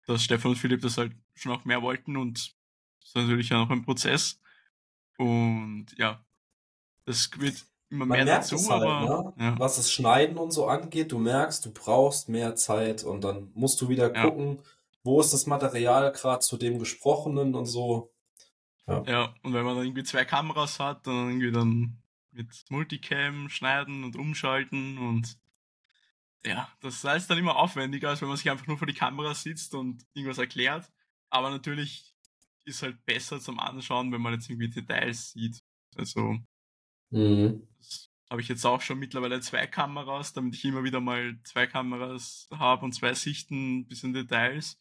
dass 0.05 0.23
Stefan 0.23 0.51
und 0.51 0.57
Philipp 0.57 0.81
das 0.81 0.97
halt 0.97 1.13
schon 1.35 1.51
auch 1.51 1.65
mehr 1.65 1.81
wollten 1.81 2.17
und 2.17 2.55
das 3.01 3.09
ist 3.09 3.15
natürlich 3.15 3.49
ja 3.49 3.57
noch 3.57 3.69
ein 3.69 3.83
Prozess. 3.83 4.39
Und 5.17 5.87
ja, 5.97 6.25
das 7.05 7.29
wird 7.39 7.65
immer 7.89 8.05
Man 8.05 8.17
mehr 8.17 8.25
merkt 8.25 8.51
dazu, 8.51 8.69
halt, 8.69 8.83
aber 8.83 9.33
ne? 9.37 9.43
ja. 9.43 9.59
was 9.59 9.77
das 9.77 9.91
Schneiden 9.91 10.37
und 10.37 10.51
so 10.51 10.67
angeht, 10.67 11.11
du 11.11 11.19
merkst, 11.19 11.65
du 11.65 11.71
brauchst 11.71 12.29
mehr 12.29 12.55
Zeit 12.55 13.03
und 13.03 13.23
dann 13.23 13.51
musst 13.53 13.79
du 13.81 13.89
wieder 13.89 14.09
gucken, 14.09 14.57
ja. 14.57 14.63
wo 15.03 15.21
ist 15.21 15.33
das 15.33 15.45
Material 15.45 16.11
gerade 16.11 16.39
zu 16.39 16.57
dem 16.57 16.79
Gesprochenen 16.79 17.55
und 17.55 17.65
so. 17.65 18.11
Ja. 18.87 19.03
ja, 19.05 19.35
und 19.43 19.53
wenn 19.53 19.65
man 19.65 19.75
dann 19.75 19.85
irgendwie 19.85 20.03
zwei 20.03 20.25
Kameras 20.25 20.79
hat, 20.79 21.07
dann 21.07 21.29
irgendwie 21.29 21.51
dann 21.51 22.01
mit 22.31 22.65
Multicam 22.69 23.49
schneiden 23.49 24.03
und 24.03 24.15
umschalten 24.15 24.97
und 24.97 25.37
ja, 26.45 26.69
das 26.81 27.03
heißt 27.03 27.29
dann 27.29 27.39
immer 27.39 27.57
aufwendiger, 27.57 28.09
als 28.09 28.21
wenn 28.21 28.29
man 28.29 28.37
sich 28.37 28.49
einfach 28.49 28.67
nur 28.67 28.77
vor 28.77 28.87
die 28.87 28.93
Kamera 28.93 29.33
sitzt 29.33 29.73
und 29.73 30.05
irgendwas 30.13 30.37
erklärt. 30.37 30.89
Aber 31.29 31.49
natürlich 31.49 32.15
ist 32.63 32.83
halt 32.83 33.03
besser 33.05 33.41
zum 33.41 33.59
Anschauen, 33.59 34.11
wenn 34.13 34.21
man 34.21 34.33
jetzt 34.33 34.49
irgendwie 34.49 34.69
Details 34.69 35.31
sieht. 35.31 35.61
Also 35.97 36.37
Mhm. 37.11 37.67
Habe 38.29 38.41
ich 38.41 38.47
jetzt 38.49 38.65
auch 38.65 38.81
schon 38.81 38.99
mittlerweile 38.99 39.39
zwei 39.39 39.67
Kameras, 39.67 40.33
damit 40.33 40.55
ich 40.55 40.65
immer 40.65 40.83
wieder 40.83 40.99
mal 40.99 41.39
zwei 41.43 41.65
Kameras 41.65 42.49
habe 42.53 42.85
und 42.85 42.93
zwei 42.93 43.13
Sichten 43.13 43.87
bis 43.87 44.03
in 44.03 44.13
Details. 44.13 44.77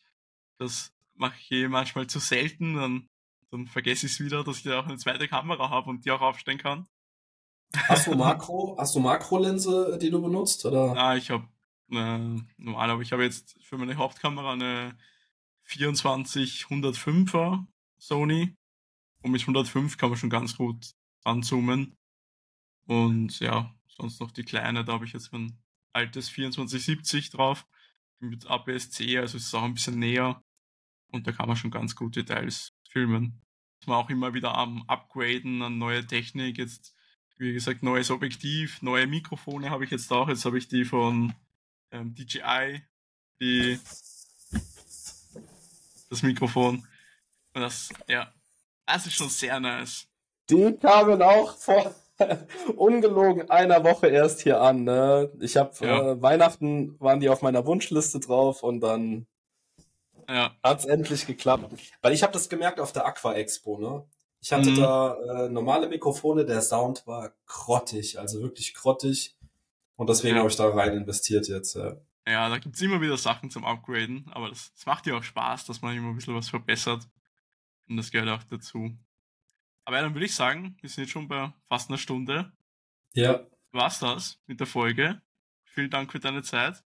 Das 0.58 0.92
mache 1.14 1.36
ich 1.40 1.50
eh 1.52 1.68
manchmal 1.68 2.06
zu 2.06 2.18
selten, 2.18 2.74
dann, 2.74 3.08
dann 3.50 3.66
vergesse 3.66 4.06
ich 4.06 4.12
es 4.12 4.20
wieder, 4.20 4.42
dass 4.42 4.58
ich 4.58 4.64
da 4.64 4.80
auch 4.80 4.86
eine 4.86 4.98
zweite 4.98 5.28
Kamera 5.28 5.70
habe 5.70 5.90
und 5.90 6.04
die 6.04 6.10
auch 6.10 6.20
aufstellen 6.20 6.58
kann. 6.58 6.88
Hast 7.74 8.06
du 8.06 8.14
Makro, 8.16 8.76
hast 8.78 8.94
du 8.94 9.00
Makrolinse, 9.00 9.98
die 10.00 10.10
du 10.10 10.20
benutzt, 10.20 10.64
oder? 10.64 10.96
Ah, 10.96 11.16
ich 11.16 11.30
habe 11.30 11.48
eine 11.90 12.44
normale, 12.56 12.92
aber 12.92 13.02
ich 13.02 13.12
habe 13.12 13.24
jetzt 13.24 13.56
für 13.62 13.78
meine 13.78 13.96
Hauptkamera 13.96 14.52
eine 14.52 14.96
24 15.62 16.66
105er 16.68 17.64
Sony 17.98 18.56
und 19.22 19.30
mit 19.30 19.42
105 19.42 19.96
kann 19.96 20.10
man 20.10 20.18
schon 20.18 20.30
ganz 20.30 20.56
gut 20.56 20.94
anzoomen. 21.24 21.96
Und 22.86 23.38
ja, 23.40 23.74
sonst 23.88 24.20
noch 24.20 24.30
die 24.30 24.44
kleine, 24.44 24.84
da 24.84 24.94
habe 24.94 25.04
ich 25.04 25.12
jetzt 25.12 25.32
mein 25.32 25.58
altes 25.92 26.26
2470 26.26 27.30
drauf. 27.30 27.66
Mit 28.18 28.46
APS-C, 28.46 29.18
also 29.18 29.36
ist 29.36 29.46
es 29.46 29.54
auch 29.54 29.62
ein 29.62 29.74
bisschen 29.74 29.98
näher. 29.98 30.42
Und 31.12 31.26
da 31.26 31.32
kann 31.32 31.48
man 31.48 31.56
schon 31.56 31.70
ganz 31.70 31.94
gute 31.94 32.24
Details 32.24 32.72
filmen. 32.90 33.42
Ist 33.80 33.88
man 33.88 33.98
auch 33.98 34.10
immer 34.10 34.32
wieder 34.34 34.54
am 34.54 34.82
Upgraden 34.88 35.62
an 35.62 35.78
neue 35.78 36.06
Technik, 36.06 36.58
jetzt 36.58 36.94
wie 37.38 37.52
gesagt 37.52 37.82
neues 37.82 38.10
Objektiv, 38.10 38.80
neue 38.80 39.06
Mikrofone 39.06 39.68
habe 39.68 39.84
ich 39.84 39.90
jetzt 39.90 40.10
auch, 40.10 40.28
jetzt 40.28 40.46
habe 40.46 40.56
ich 40.56 40.68
die 40.68 40.86
von 40.86 41.34
ähm, 41.90 42.14
DJI, 42.14 42.82
die 43.40 43.78
das 46.08 46.22
Mikrofon. 46.22 46.86
Und 47.52 47.60
das, 47.60 47.90
ja, 48.08 48.32
das 48.86 49.06
ist 49.06 49.14
schon 49.14 49.28
sehr 49.28 49.60
nice. 49.60 50.08
Die 50.48 50.76
kamen 50.80 51.20
auch 51.20 51.56
vor 51.56 51.94
ungelogen 52.76 53.50
einer 53.50 53.84
Woche 53.84 54.08
erst 54.08 54.40
hier 54.42 54.60
an. 54.60 54.84
Ne? 54.84 55.30
Ich 55.40 55.56
habe 55.56 55.72
ja. 55.80 56.12
äh, 56.12 56.22
Weihnachten 56.22 56.98
waren 57.00 57.20
die 57.20 57.28
auf 57.28 57.42
meiner 57.42 57.66
Wunschliste 57.66 58.20
drauf 58.20 58.62
und 58.62 58.80
dann 58.80 59.26
ja. 60.28 60.54
hat's 60.62 60.84
endlich 60.84 61.26
geklappt. 61.26 61.72
Weil 62.02 62.12
ich 62.12 62.22
habe 62.22 62.32
das 62.32 62.48
gemerkt 62.48 62.80
auf 62.80 62.92
der 62.92 63.06
Aqua 63.06 63.34
Expo. 63.34 63.78
Ne? 63.78 64.04
Ich 64.40 64.52
hatte 64.52 64.70
mhm. 64.70 64.76
da 64.76 65.16
äh, 65.16 65.48
normale 65.48 65.88
Mikrofone, 65.88 66.44
der 66.44 66.62
Sound 66.62 67.06
war 67.06 67.32
grottig, 67.46 68.18
also 68.18 68.40
wirklich 68.40 68.74
grottig. 68.74 69.36
Und 69.96 70.08
deswegen 70.08 70.36
ja. 70.36 70.40
habe 70.40 70.50
ich 70.50 70.56
da 70.56 70.68
rein 70.68 70.96
investiert 70.96 71.48
jetzt. 71.48 71.74
Ja, 71.74 71.96
ja 72.26 72.48
da 72.48 72.58
gibt's 72.58 72.80
immer 72.80 73.00
wieder 73.00 73.16
Sachen 73.16 73.50
zum 73.50 73.64
Upgraden, 73.64 74.26
aber 74.32 74.48
das, 74.48 74.72
das 74.74 74.86
macht 74.86 75.06
ja 75.06 75.16
auch 75.16 75.22
Spaß, 75.22 75.66
dass 75.66 75.82
man 75.82 75.96
immer 75.96 76.10
ein 76.10 76.16
bisschen 76.16 76.34
was 76.34 76.48
verbessert. 76.48 77.08
Und 77.88 77.96
das 77.96 78.10
gehört 78.10 78.28
auch 78.28 78.42
dazu. 78.44 78.96
Aber 79.86 80.00
dann 80.00 80.14
würde 80.14 80.26
ich 80.26 80.34
sagen, 80.34 80.76
wir 80.80 80.90
sind 80.90 81.04
jetzt 81.04 81.12
schon 81.12 81.28
bei 81.28 81.52
fast 81.68 81.88
einer 81.88 81.98
Stunde. 81.98 82.52
Ja. 83.14 83.46
War's 83.70 84.00
das 84.00 84.38
mit 84.46 84.58
der 84.58 84.66
Folge. 84.66 85.22
Vielen 85.64 85.90
Dank 85.90 86.10
für 86.10 86.18
deine 86.18 86.42
Zeit. 86.42 86.82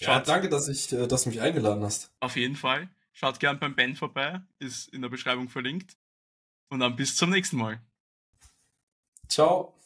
Schaut, 0.00 0.08
ja, 0.08 0.20
danke, 0.20 0.48
dass, 0.48 0.66
ich, 0.66 0.92
äh, 0.92 1.06
dass 1.06 1.24
du 1.24 1.30
mich 1.30 1.40
eingeladen 1.40 1.82
hast. 1.84 2.12
Auf 2.20 2.36
jeden 2.36 2.56
Fall. 2.56 2.90
Schaut 3.12 3.38
gern 3.38 3.60
beim 3.60 3.76
Ben 3.76 3.94
vorbei, 3.94 4.40
ist 4.58 4.88
in 4.88 5.02
der 5.02 5.10
Beschreibung 5.10 5.48
verlinkt. 5.48 5.96
Und 6.70 6.80
dann 6.80 6.96
bis 6.96 7.16
zum 7.16 7.30
nächsten 7.30 7.56
Mal. 7.56 7.80
Ciao. 9.28 9.79